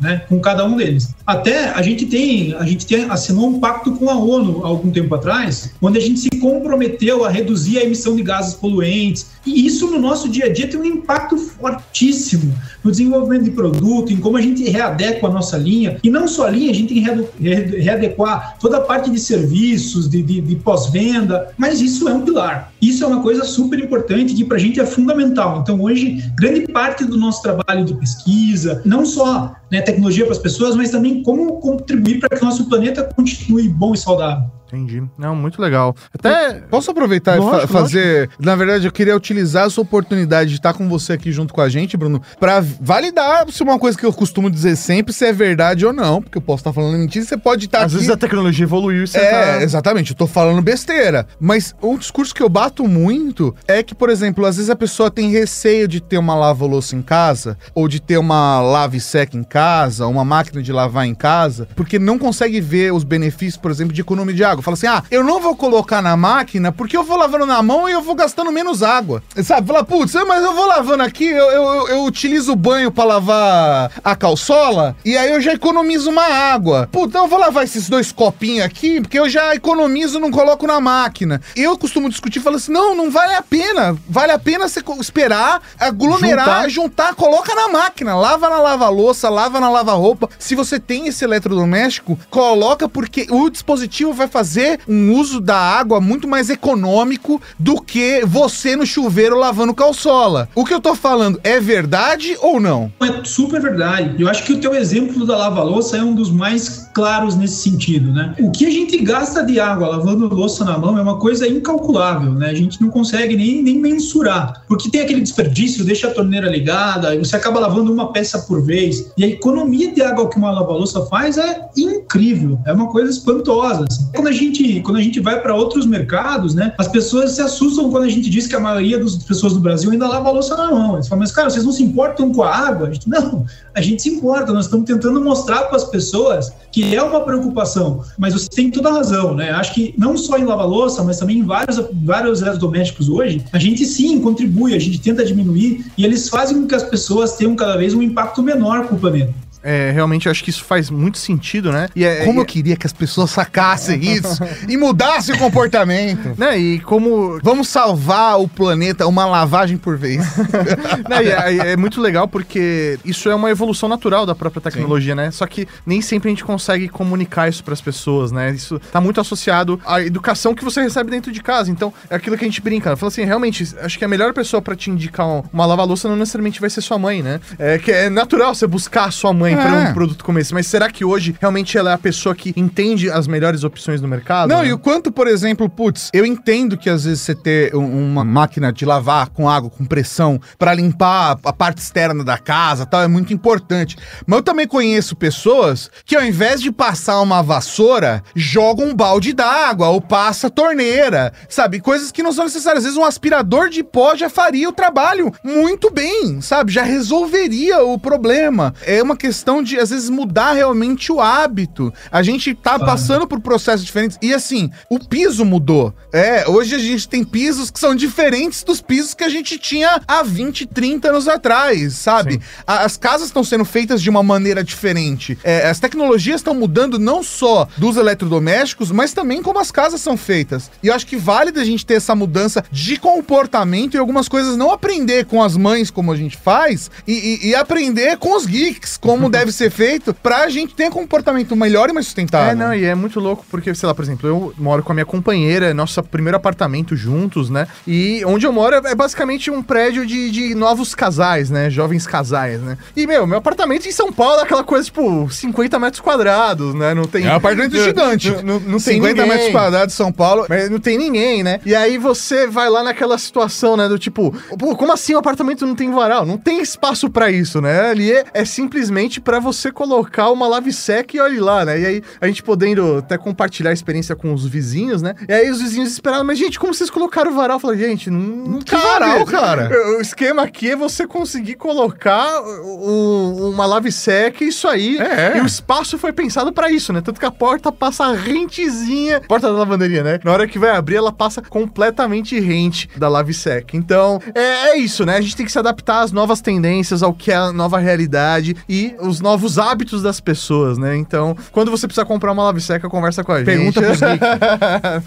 Né, 0.00 0.22
com 0.28 0.40
cada 0.40 0.64
um 0.64 0.76
deles. 0.76 1.14
Até 1.26 1.70
a 1.70 1.82
gente 1.82 2.06
tem, 2.06 2.54
a 2.54 2.64
gente 2.64 2.86
tem, 2.86 3.04
assinou 3.04 3.48
um 3.48 3.60
pacto 3.60 3.92
com 3.92 4.10
a 4.10 4.14
ONU 4.14 4.64
há 4.64 4.68
algum 4.68 4.90
tempo 4.90 5.14
atrás, 5.14 5.72
onde 5.80 5.98
a 5.98 6.00
gente 6.00 6.20
se 6.20 6.30
comprometeu 6.40 7.24
a 7.24 7.30
reduzir 7.30 7.78
a 7.78 7.84
emissão 7.84 8.16
de 8.16 8.22
gases 8.22 8.54
poluentes, 8.54 9.26
e 9.46 9.66
isso 9.66 9.90
no 9.90 9.98
nosso 9.98 10.28
dia 10.28 10.46
a 10.46 10.52
dia 10.52 10.68
tem 10.68 10.80
um 10.80 10.84
impacto 10.84 11.36
fortíssimo 11.36 12.54
no 12.84 12.90
desenvolvimento 12.90 13.44
de 13.44 13.50
produto, 13.50 14.12
em 14.12 14.18
como 14.18 14.36
a 14.36 14.42
gente 14.42 14.62
readequa 14.68 15.26
a 15.26 15.32
nossa 15.32 15.56
linha. 15.56 15.98
E 16.02 16.10
não 16.10 16.28
só 16.28 16.46
a 16.46 16.50
linha, 16.50 16.70
a 16.70 16.74
gente 16.74 16.94
tem 16.94 17.02
que 17.02 17.78
readequar 17.80 18.56
toda 18.60 18.76
a 18.76 18.80
parte 18.82 19.10
de 19.10 19.18
serviços, 19.18 20.08
de, 20.08 20.22
de, 20.22 20.40
de 20.42 20.56
pós-venda, 20.56 21.52
mas 21.56 21.80
isso 21.80 22.06
é 22.08 22.12
um 22.12 22.20
pilar. 22.20 22.72
Isso 22.80 23.02
é 23.02 23.06
uma 23.06 23.22
coisa 23.22 23.44
super 23.44 23.78
importante 23.78 24.34
que 24.34 24.44
para 24.44 24.58
a 24.58 24.60
gente 24.60 24.78
é 24.78 24.84
fundamental. 24.84 25.60
Então, 25.62 25.80
hoje, 25.80 26.22
grande 26.36 26.70
parte 26.70 27.04
do 27.04 27.16
nosso 27.16 27.40
trabalho 27.40 27.84
de 27.84 27.94
pesquisa, 27.94 28.82
não 28.84 29.06
só 29.06 29.54
né, 29.70 29.80
tecnologia 29.80 30.24
para 30.24 30.34
as 30.34 30.38
pessoas, 30.38 30.76
mas 30.76 30.90
também 30.90 31.22
como 31.22 31.60
contribuir 31.60 32.20
para 32.20 32.36
que 32.36 32.42
o 32.42 32.46
nosso 32.46 32.68
planeta 32.68 33.02
continue 33.02 33.68
bom 33.68 33.94
e 33.94 33.96
saudável. 33.96 34.44
Entendi. 34.66 35.02
Não, 35.16 35.36
muito 35.36 35.60
legal. 35.60 35.94
Até. 36.12 36.54
Posso 36.70 36.90
aproveitar 36.90 37.38
lógico, 37.38 37.56
e 37.56 37.60
fa 37.60 37.68
fazer. 37.68 38.20
Lógico. 38.26 38.42
Na 38.42 38.56
verdade, 38.56 38.86
eu 38.86 38.92
queria 38.92 39.16
utilizar 39.16 39.66
essa 39.66 39.80
oportunidade 39.80 40.50
de 40.50 40.56
estar 40.56 40.72
com 40.72 40.88
você 40.88 41.12
aqui 41.12 41.30
junto 41.30 41.52
com 41.52 41.60
a 41.60 41.68
gente, 41.68 41.96
Bruno, 41.96 42.20
para 42.40 42.60
validar 42.80 43.50
se 43.50 43.62
uma 43.62 43.78
coisa 43.78 43.96
que 43.96 44.04
eu 44.04 44.12
costumo 44.12 44.50
dizer 44.50 44.76
sempre 44.76 45.12
se 45.12 45.24
é 45.24 45.32
verdade 45.32 45.86
ou 45.86 45.92
não, 45.92 46.22
porque 46.22 46.38
eu 46.38 46.42
posso 46.42 46.60
estar 46.60 46.72
falando 46.72 46.98
mentira, 46.98 47.24
você 47.24 47.36
pode 47.36 47.66
estar. 47.66 47.80
Às 47.80 47.84
aqui... 47.84 47.94
vezes 47.94 48.10
a 48.10 48.16
tecnologia 48.16 48.64
evoluiu 48.64 49.04
e 49.04 49.06
você 49.06 49.18
É, 49.18 49.30
tá... 49.30 49.62
exatamente, 49.62 50.10
eu 50.10 50.16
tô 50.16 50.26
falando 50.26 50.60
besteira. 50.62 51.26
Mas 51.38 51.74
um 51.82 51.96
discurso 51.96 52.34
que 52.34 52.42
eu 52.42 52.48
bato 52.48 52.88
muito 52.88 53.54
é 53.68 53.82
que, 53.82 53.94
por 53.94 54.10
exemplo, 54.10 54.44
às 54.44 54.56
vezes 54.56 54.70
a 54.70 54.76
pessoa 54.76 55.10
tem 55.10 55.30
receio 55.30 55.86
de 55.86 56.00
ter 56.00 56.18
uma 56.18 56.34
lava-louça 56.34 56.96
em 56.96 57.02
casa, 57.02 57.56
ou 57.74 57.86
de 57.86 58.00
ter 58.00 58.18
uma 58.18 58.60
lave 58.60 59.00
seca 59.00 59.36
em 59.36 59.44
casa, 59.44 60.06
uma 60.06 60.24
máquina 60.24 60.62
de 60.62 60.72
lavar 60.72 61.06
em 61.06 61.14
casa, 61.14 61.68
porque 61.76 61.98
não 61.98 62.18
consegue 62.18 62.60
ver 62.60 62.92
os 62.92 63.04
benefícios, 63.04 63.56
por 63.56 63.70
exemplo, 63.70 63.92
de 63.92 64.00
economia 64.00 64.34
de 64.34 64.42
água. 64.44 64.62
Fala 64.64 64.74
assim: 64.74 64.86
ah, 64.86 65.02
eu 65.10 65.22
não 65.22 65.40
vou 65.40 65.54
colocar 65.54 66.00
na 66.00 66.16
máquina 66.16 66.72
porque 66.72 66.96
eu 66.96 67.04
vou 67.04 67.16
lavando 67.16 67.46
na 67.46 67.62
mão 67.62 67.88
e 67.88 67.92
eu 67.92 68.00
vou 68.00 68.14
gastando 68.14 68.50
menos 68.50 68.82
água. 68.82 69.22
Sabe? 69.42 69.66
Fala, 69.66 69.84
putz, 69.84 70.14
mas 70.26 70.42
eu 70.42 70.54
vou 70.54 70.66
lavando 70.66 71.02
aqui, 71.02 71.26
eu, 71.26 71.50
eu, 71.50 71.88
eu 71.88 72.04
utilizo 72.04 72.52
o 72.52 72.56
banho 72.56 72.90
para 72.90 73.04
lavar 73.04 73.92
a 74.02 74.16
calçola 74.16 74.96
e 75.04 75.16
aí 75.16 75.30
eu 75.32 75.40
já 75.40 75.52
economizo 75.52 76.10
uma 76.10 76.24
água. 76.24 76.88
Putz, 76.90 77.08
então 77.08 77.24
eu 77.24 77.28
vou 77.28 77.38
lavar 77.38 77.64
esses 77.64 77.88
dois 77.88 78.10
copinhos 78.10 78.64
aqui 78.64 79.00
porque 79.00 79.18
eu 79.18 79.28
já 79.28 79.54
economizo 79.54 80.18
não 80.18 80.30
coloco 80.30 80.66
na 80.66 80.80
máquina. 80.80 81.40
Eu 81.54 81.76
costumo 81.76 82.08
discutir, 82.08 82.40
falo 82.40 82.56
assim: 82.56 82.72
não, 82.72 82.94
não 82.94 83.10
vale 83.10 83.34
a 83.34 83.42
pena. 83.42 83.96
Vale 84.08 84.32
a 84.32 84.38
pena 84.38 84.68
você 84.68 84.82
esperar, 85.00 85.60
aglomerar, 85.78 86.68
juntar, 86.68 86.70
juntar 86.70 87.14
coloca 87.14 87.54
na 87.54 87.68
máquina, 87.68 88.14
lava 88.16 88.48
na 88.48 88.58
lava-louça, 88.58 89.28
lava 89.28 89.60
na 89.60 89.68
lava-roupa. 89.68 90.28
Se 90.38 90.54
você 90.54 90.78
tem 90.80 91.08
esse 91.08 91.24
eletrodoméstico, 91.24 92.18
coloca 92.30 92.88
porque 92.88 93.26
o 93.30 93.50
dispositivo 93.50 94.12
vai 94.12 94.28
fazer 94.28 94.43
fazer 94.44 94.80
um 94.86 95.14
uso 95.14 95.40
da 95.40 95.56
água 95.56 96.02
muito 96.02 96.28
mais 96.28 96.50
econômico 96.50 97.40
do 97.58 97.80
que 97.80 98.22
você 98.26 98.76
no 98.76 98.84
chuveiro 98.84 99.38
lavando 99.38 99.72
calçola. 99.72 100.50
O 100.54 100.66
que 100.66 100.74
eu 100.74 100.82
tô 100.82 100.94
falando 100.94 101.40
é 101.42 101.58
verdade 101.58 102.36
ou 102.42 102.60
não? 102.60 102.92
É 103.00 103.24
super 103.24 103.62
verdade. 103.62 104.20
Eu 104.20 104.28
acho 104.28 104.44
que 104.44 104.52
o 104.52 104.60
teu 104.60 104.74
exemplo 104.74 105.26
da 105.26 105.34
lava-louça 105.34 105.96
é 105.96 106.02
um 106.02 106.14
dos 106.14 106.30
mais 106.30 106.90
claros 106.92 107.34
nesse 107.34 107.62
sentido, 107.62 108.12
né? 108.12 108.34
O 108.38 108.50
que 108.50 108.66
a 108.66 108.70
gente 108.70 108.98
gasta 108.98 109.42
de 109.42 109.58
água 109.58 109.88
lavando 109.88 110.28
louça 110.28 110.62
na 110.62 110.76
mão 110.76 110.98
é 110.98 111.02
uma 111.02 111.18
coisa 111.18 111.48
incalculável, 111.48 112.32
né? 112.34 112.50
A 112.50 112.54
gente 112.54 112.80
não 112.82 112.90
consegue 112.90 113.36
nem, 113.36 113.62
nem 113.62 113.78
mensurar, 113.78 114.62
porque 114.68 114.90
tem 114.90 115.00
aquele 115.00 115.22
desperdício, 115.22 115.86
deixa 115.86 116.08
a 116.08 116.10
torneira 116.10 116.50
ligada, 116.50 117.16
você 117.18 117.34
acaba 117.34 117.58
lavando 117.60 117.90
uma 117.90 118.12
peça 118.12 118.40
por 118.40 118.62
vez. 118.62 119.10
E 119.16 119.24
a 119.24 119.26
economia 119.26 119.90
de 119.90 120.02
água 120.02 120.28
que 120.28 120.36
uma 120.36 120.50
lava-louça 120.50 121.06
faz 121.06 121.38
é 121.38 121.66
incrível, 121.76 122.58
é 122.66 122.72
uma 122.72 122.88
coisa 122.88 123.10
espantosa. 123.10 123.86
Assim. 123.90 124.10
Quando 124.14 124.28
a 124.28 124.33
gente 124.34 124.80
quando 124.80 124.96
a 124.98 125.02
gente 125.02 125.20
vai 125.20 125.40
para 125.40 125.54
outros 125.54 125.86
mercados, 125.86 126.54
né, 126.54 126.74
as 126.78 126.88
pessoas 126.88 127.32
se 127.32 127.40
assustam 127.40 127.90
quando 127.90 128.04
a 128.04 128.08
gente 128.08 128.28
diz 128.28 128.46
que 128.46 128.54
a 128.54 128.60
maioria 128.60 128.98
das 128.98 129.16
pessoas 129.16 129.54
do 129.54 129.60
Brasil 129.60 129.90
ainda 129.90 130.06
lava 130.06 130.28
a 130.28 130.32
louça 130.32 130.56
na 130.56 130.70
mão. 130.70 130.94
Eles 130.94 131.08
falam, 131.08 131.20
mas 131.20 131.32
cara, 131.32 131.48
vocês 131.48 131.64
não 131.64 131.72
se 131.72 131.82
importam 131.82 132.32
com 132.32 132.42
a 132.42 132.54
água? 132.54 132.88
A 132.88 132.92
gente, 132.92 133.08
não, 133.08 133.46
a 133.74 133.80
gente 133.80 134.02
se 134.02 134.08
importa. 134.08 134.52
Nós 134.52 134.66
estamos 134.66 134.86
tentando 134.86 135.22
mostrar 135.22 135.64
para 135.64 135.76
as 135.76 135.84
pessoas 135.84 136.52
que 136.70 136.94
é 136.94 137.02
uma 137.02 137.20
preocupação. 137.20 138.02
Mas 138.18 138.34
você 138.34 138.48
tem 138.48 138.70
toda 138.70 138.88
a 138.88 138.92
razão, 138.92 139.34
né? 139.34 139.50
Acho 139.50 139.74
que 139.74 139.94
não 139.96 140.16
só 140.16 140.36
em 140.36 140.44
lavar 140.44 140.68
louça, 140.68 141.02
mas 141.02 141.18
também 141.18 141.38
em 141.38 141.44
vários, 141.44 141.80
vários 142.04 142.42
eletrodomésticos 142.42 143.08
hoje, 143.08 143.44
a 143.52 143.58
gente 143.58 143.84
sim 143.86 144.20
contribui, 144.20 144.74
a 144.74 144.78
gente 144.78 145.00
tenta 145.00 145.24
diminuir 145.24 145.84
e 145.96 146.04
eles 146.04 146.28
fazem 146.28 146.60
com 146.60 146.66
que 146.66 146.74
as 146.74 146.82
pessoas 146.82 147.36
tenham 147.36 147.54
cada 147.54 147.76
vez 147.76 147.94
um 147.94 148.02
impacto 148.02 148.42
menor 148.42 148.86
com 148.86 148.96
o 148.96 148.98
planeta. 148.98 149.43
É, 149.64 149.90
realmente 149.92 150.26
eu 150.26 150.30
acho 150.30 150.44
que 150.44 150.50
isso 150.50 150.62
faz 150.62 150.90
muito 150.90 151.16
sentido, 151.16 151.72
né? 151.72 151.88
E 151.96 152.04
é, 152.04 152.26
como 152.26 152.38
e... 152.38 152.42
eu 152.42 152.44
queria 152.44 152.76
que 152.76 152.86
as 152.86 152.92
pessoas 152.92 153.30
sacassem 153.30 153.98
isso 154.04 154.42
e 154.68 154.76
mudassem 154.76 155.34
o 155.34 155.38
comportamento. 155.38 156.34
Né? 156.36 156.58
E 156.58 156.80
como. 156.80 157.40
Vamos 157.42 157.68
salvar 157.68 158.38
o 158.38 158.46
planeta 158.46 159.06
uma 159.06 159.24
lavagem 159.24 159.78
por 159.78 159.96
vez. 159.96 160.20
né? 161.08 161.24
é, 161.24 161.72
é, 161.72 161.76
muito 161.76 161.98
legal 162.00 162.28
porque 162.28 162.98
isso 163.04 163.30
é 163.30 163.34
uma 163.34 163.50
evolução 163.50 163.88
natural 163.88 164.26
da 164.26 164.34
própria 164.34 164.60
tecnologia, 164.60 165.14
Sim. 165.14 165.16
né? 165.16 165.30
Só 165.30 165.46
que 165.46 165.66
nem 165.86 166.02
sempre 166.02 166.28
a 166.28 166.30
gente 166.30 166.44
consegue 166.44 166.86
comunicar 166.88 167.48
isso 167.48 167.64
para 167.64 167.72
as 167.72 167.80
pessoas, 167.80 168.30
né? 168.30 168.50
Isso 168.50 168.78
tá 168.92 169.00
muito 169.00 169.18
associado 169.18 169.80
à 169.86 170.02
educação 170.02 170.54
que 170.54 170.62
você 170.62 170.82
recebe 170.82 171.10
dentro 171.10 171.32
de 171.32 171.42
casa. 171.42 171.70
Então, 171.70 171.92
é 172.10 172.16
aquilo 172.16 172.36
que 172.36 172.44
a 172.44 172.48
gente 172.48 172.60
brinca. 172.60 172.94
Fala 172.96 173.08
assim, 173.08 173.24
realmente, 173.24 173.66
acho 173.80 173.98
que 173.98 174.04
a 174.04 174.08
melhor 174.08 174.34
pessoa 174.34 174.60
para 174.60 174.76
te 174.76 174.90
indicar 174.90 175.26
uma 175.50 175.64
lava-louça 175.64 176.06
não 176.06 176.16
necessariamente 176.16 176.60
vai 176.60 176.68
ser 176.68 176.82
sua 176.82 176.98
mãe, 176.98 177.22
né? 177.22 177.40
É 177.58 177.78
que 177.78 177.90
é 177.90 178.10
natural 178.10 178.54
você 178.54 178.66
buscar 178.66 179.06
a 179.06 179.10
sua 179.10 179.32
mãe 179.32 179.53
é. 179.58 179.62
para 179.62 179.90
um 179.90 179.94
produto 179.94 180.24
como 180.24 180.38
esse. 180.38 180.52
Mas 180.52 180.66
será 180.66 180.90
que 180.90 181.04
hoje 181.04 181.34
realmente 181.40 181.76
ela 181.76 181.90
é 181.90 181.94
a 181.94 181.98
pessoa 181.98 182.34
que 182.34 182.52
entende 182.56 183.10
as 183.10 183.26
melhores 183.26 183.64
opções 183.64 184.00
no 184.00 184.08
mercado? 184.08 184.48
Não, 184.48 184.62
né? 184.62 184.68
e 184.68 184.72
o 184.72 184.78
quanto, 184.78 185.10
por 185.10 185.26
exemplo, 185.26 185.68
putz, 185.68 186.10
eu 186.12 186.24
entendo 186.24 186.76
que 186.76 186.90
às 186.90 187.04
vezes 187.04 187.20
você 187.20 187.34
ter 187.34 187.74
uma 187.74 188.24
máquina 188.24 188.72
de 188.72 188.84
lavar 188.84 189.28
com 189.30 189.48
água, 189.48 189.70
com 189.70 189.84
pressão, 189.84 190.40
para 190.58 190.74
limpar 190.74 191.38
a 191.44 191.52
parte 191.52 191.78
externa 191.78 192.24
da 192.24 192.38
casa 192.38 192.86
tal, 192.86 193.02
é 193.02 193.08
muito 193.08 193.32
importante. 193.32 193.96
Mas 194.26 194.38
eu 194.38 194.42
também 194.42 194.66
conheço 194.66 195.16
pessoas 195.16 195.90
que 196.04 196.16
ao 196.16 196.24
invés 196.24 196.60
de 196.60 196.70
passar 196.70 197.20
uma 197.20 197.42
vassoura, 197.42 198.22
jogam 198.34 198.88
um 198.88 198.94
balde 198.94 199.32
d'água 199.32 199.88
ou 199.88 200.00
passa 200.00 200.50
torneira, 200.50 201.32
sabe? 201.48 201.80
Coisas 201.80 202.10
que 202.10 202.22
não 202.22 202.32
são 202.32 202.44
necessárias. 202.44 202.78
Às 202.78 202.84
vezes 202.84 202.98
um 202.98 203.04
aspirador 203.04 203.68
de 203.68 203.82
pó 203.82 204.14
já 204.14 204.28
faria 204.28 204.68
o 204.68 204.72
trabalho 204.72 205.32
muito 205.42 205.90
bem, 205.90 206.40
sabe? 206.40 206.72
Já 206.72 206.82
resolveria 206.82 207.82
o 207.82 207.98
problema. 207.98 208.74
É 208.82 209.02
uma 209.02 209.16
questão 209.16 209.43
questão 209.44 209.62
de, 209.62 209.78
às 209.78 209.90
vezes, 209.90 210.08
mudar 210.08 210.54
realmente 210.54 211.12
o 211.12 211.20
hábito. 211.20 211.92
A 212.10 212.22
gente 212.22 212.54
tá 212.54 212.78
passando 212.78 213.26
por 213.26 213.40
processos 213.40 213.84
diferentes. 213.84 214.16
E 214.22 214.32
assim, 214.32 214.70
o 214.88 214.98
piso 214.98 215.44
mudou. 215.44 215.92
É, 216.10 216.48
hoje 216.48 216.74
a 216.74 216.78
gente 216.78 217.06
tem 217.06 217.22
pisos 217.22 217.70
que 217.70 217.78
são 217.78 217.94
diferentes 217.94 218.62
dos 218.64 218.80
pisos 218.80 219.12
que 219.12 219.22
a 219.22 219.28
gente 219.28 219.58
tinha 219.58 220.00
há 220.08 220.22
20, 220.22 220.66
30 220.66 221.08
anos 221.10 221.28
atrás, 221.28 221.92
sabe? 221.92 222.40
As 222.66 222.96
casas 222.96 223.26
estão 223.26 223.44
sendo 223.44 223.66
feitas 223.66 224.00
de 224.00 224.08
uma 224.08 224.22
maneira 224.22 224.64
diferente. 224.64 225.36
É, 225.44 225.68
as 225.68 225.78
tecnologias 225.78 226.40
estão 226.40 226.54
mudando 226.54 226.98
não 226.98 227.22
só 227.22 227.68
dos 227.76 227.98
eletrodomésticos, 227.98 228.90
mas 228.90 229.12
também 229.12 229.42
como 229.42 229.58
as 229.58 229.70
casas 229.70 230.00
são 230.00 230.16
feitas. 230.16 230.70
E 230.82 230.86
eu 230.86 230.94
acho 230.94 231.06
que 231.06 231.16
vale 231.16 231.52
a 231.54 231.64
gente 231.64 231.84
ter 231.84 231.94
essa 231.94 232.14
mudança 232.14 232.64
de 232.72 232.96
comportamento 232.96 233.94
e 233.94 233.98
algumas 233.98 234.26
coisas 234.26 234.56
não 234.56 234.70
aprender 234.70 235.26
com 235.26 235.42
as 235.42 235.54
mães 235.54 235.90
como 235.90 236.12
a 236.12 236.16
gente 236.16 236.38
faz 236.38 236.90
e, 237.06 237.40
e, 237.42 237.48
e 237.48 237.54
aprender 237.54 238.16
com 238.16 238.34
os 238.34 238.46
geeks 238.46 238.96
como 238.96 239.28
deve 239.38 239.52
ser 239.52 239.70
feito 239.70 240.14
pra 240.14 240.48
gente 240.48 240.74
ter 240.74 240.88
um 240.88 240.90
comportamento 240.90 241.54
melhor 241.56 241.90
e 241.90 241.92
mais 241.92 242.06
sustentável. 242.06 242.52
É, 242.52 242.54
não, 242.54 242.74
e 242.74 242.84
é 242.84 242.94
muito 242.94 243.20
louco 243.20 243.44
porque, 243.50 243.74
sei 243.74 243.86
lá, 243.86 243.94
por 243.94 244.02
exemplo, 244.02 244.28
eu 244.28 244.54
moro 244.58 244.82
com 244.82 244.92
a 244.92 244.94
minha 244.94 245.06
companheira, 245.06 245.66
é 245.66 245.74
nosso 245.74 246.02
primeiro 246.02 246.36
apartamento 246.36 246.96
juntos, 246.96 247.50
né? 247.50 247.66
E 247.86 248.22
onde 248.24 248.46
eu 248.46 248.52
moro 248.52 248.76
é 248.76 248.94
basicamente 248.94 249.50
um 249.50 249.62
prédio 249.62 250.06
de, 250.06 250.30
de 250.30 250.54
novos 250.54 250.94
casais, 250.94 251.50
né? 251.50 251.70
Jovens 251.70 252.06
casais, 252.06 252.60
né? 252.60 252.78
E, 252.96 253.06
meu, 253.06 253.26
meu 253.26 253.38
apartamento 253.38 253.86
em 253.86 253.92
São 253.92 254.12
Paulo 254.12 254.40
é 254.40 254.42
aquela 254.42 254.64
coisa, 254.64 254.84
tipo, 254.84 255.28
50 255.30 255.78
metros 255.78 256.00
quadrados, 256.00 256.74
né? 256.74 256.94
Não 256.94 257.04
tem. 257.04 257.26
É 257.26 257.32
um 257.32 257.36
apartamento 257.36 257.76
gigante. 257.76 258.30
Não, 258.30 258.42
não, 258.42 258.60
não 258.60 258.78
tem 258.78 258.94
50 258.94 259.14
ninguém. 259.14 259.28
metros 259.28 259.52
quadrados 259.52 259.94
em 259.94 259.96
São 259.96 260.12
Paulo, 260.12 260.46
mas 260.48 260.70
não 260.70 260.78
tem 260.78 260.98
ninguém, 260.98 261.42
né? 261.42 261.60
E 261.64 261.74
aí 261.74 261.98
você 261.98 262.46
vai 262.46 262.68
lá 262.68 262.82
naquela 262.82 263.18
situação, 263.18 263.76
né? 263.76 263.88
Do 263.88 263.98
tipo, 263.98 264.34
pô, 264.58 264.76
como 264.76 264.92
assim 264.92 265.14
o 265.14 265.18
apartamento 265.18 265.66
não 265.66 265.74
tem 265.74 265.90
varal? 265.90 266.24
Não 266.24 266.38
tem 266.38 266.60
espaço 266.60 267.10
para 267.10 267.30
isso, 267.30 267.60
né? 267.60 267.90
Ali 267.90 268.12
é, 268.12 268.24
é 268.32 268.44
simplesmente 268.44 269.20
para 269.24 269.40
você 269.40 269.72
colocar 269.72 270.30
uma 270.30 270.46
lave 270.46 270.72
seca 270.72 271.16
e 271.16 271.20
olhe 271.20 271.40
lá, 271.40 271.64
né? 271.64 271.80
E 271.80 271.86
aí 271.86 272.02
a 272.20 272.26
gente 272.26 272.42
podendo 272.42 272.98
até 272.98 273.16
compartilhar 273.16 273.70
a 273.70 273.72
experiência 273.72 274.14
com 274.14 274.32
os 274.32 274.46
vizinhos, 274.46 275.00
né? 275.02 275.14
E 275.26 275.32
aí 275.32 275.50
os 275.50 275.60
vizinhos 275.60 275.90
esperavam, 275.90 276.24
mas 276.24 276.38
gente, 276.38 276.58
como 276.58 276.74
vocês 276.74 276.90
colocaram 276.90 277.32
o 277.32 277.34
varal? 277.34 277.56
Eu 277.56 277.60
falei, 277.60 277.78
gente, 277.78 278.10
não, 278.10 278.20
não 278.20 278.58
que 278.58 278.72
cabe. 278.72 278.84
varal, 278.84 279.24
cara? 279.24 279.70
O 279.96 280.00
esquema 280.00 280.42
aqui 280.42 280.70
é 280.70 280.76
você 280.76 281.06
conseguir 281.06 281.54
colocar 281.54 282.42
um, 282.42 283.50
uma 283.50 283.64
lave 283.66 283.90
seca 283.90 284.44
e 284.44 284.48
isso 284.48 284.68
aí. 284.68 284.98
É. 284.98 285.38
E 285.38 285.40
o 285.40 285.46
espaço 285.46 285.96
foi 285.96 286.12
pensado 286.12 286.52
para 286.52 286.70
isso, 286.70 286.92
né? 286.92 287.00
Tanto 287.00 287.18
que 287.18 287.26
a 287.26 287.30
porta 287.30 287.72
passa 287.72 288.12
rentezinha, 288.12 289.20
porta 289.20 289.48
da 289.48 289.54
lavanderia, 289.54 290.02
né? 290.02 290.20
Na 290.22 290.32
hora 290.32 290.46
que 290.46 290.58
vai 290.58 290.70
abrir, 290.70 290.96
ela 290.96 291.12
passa 291.12 291.40
completamente 291.40 292.38
rente 292.38 292.88
da 292.96 293.08
lave 293.08 293.32
seca. 293.32 293.76
Então, 293.76 294.20
é, 294.34 294.70
é 294.70 294.76
isso, 294.76 295.04
né? 295.04 295.16
A 295.16 295.20
gente 295.20 295.36
tem 295.36 295.46
que 295.46 295.52
se 295.52 295.58
adaptar 295.58 296.00
às 296.00 296.12
novas 296.12 296.40
tendências, 296.40 297.02
ao 297.02 297.14
que 297.14 297.30
é 297.30 297.36
a 297.36 297.52
nova 297.52 297.78
realidade 297.78 298.56
e 298.68 298.94
os 299.06 299.20
novos 299.20 299.58
hábitos 299.58 300.02
das 300.02 300.20
pessoas, 300.20 300.78
né? 300.78 300.96
Então, 300.96 301.36
quando 301.52 301.70
você 301.70 301.86
precisa 301.86 302.04
comprar 302.04 302.32
uma 302.32 302.44
lave 302.44 302.60
seca, 302.60 302.88
conversa 302.88 303.22
com 303.22 303.32
a 303.32 303.38
gente. 303.38 303.46
Pergunta 303.46 303.82
pros 303.82 304.00
geeks. 304.00 304.28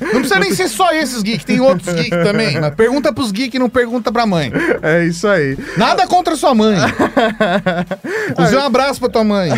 Não 0.13 0.19
precisa 0.19 0.39
nem 0.39 0.53
ser 0.53 0.67
só 0.69 0.91
esses 0.93 1.21
geeks, 1.23 1.45
tem 1.45 1.59
outros 1.59 1.93
geeks 1.93 2.23
também. 2.23 2.59
Mas 2.59 2.75
pergunta 2.75 3.11
pros 3.11 3.31
geeks, 3.31 3.59
não 3.59 3.69
pergunta 3.69 4.11
pra 4.11 4.25
mãe. 4.25 4.51
É 4.81 5.05
isso 5.05 5.27
aí. 5.27 5.57
Nada 5.77 6.07
contra 6.07 6.35
sua 6.35 6.53
mãe. 6.53 6.77
Inclusive, 8.29 8.57
um 8.57 8.65
abraço 8.65 8.99
pra 8.99 9.09
tua 9.09 9.23
mãe. 9.23 9.49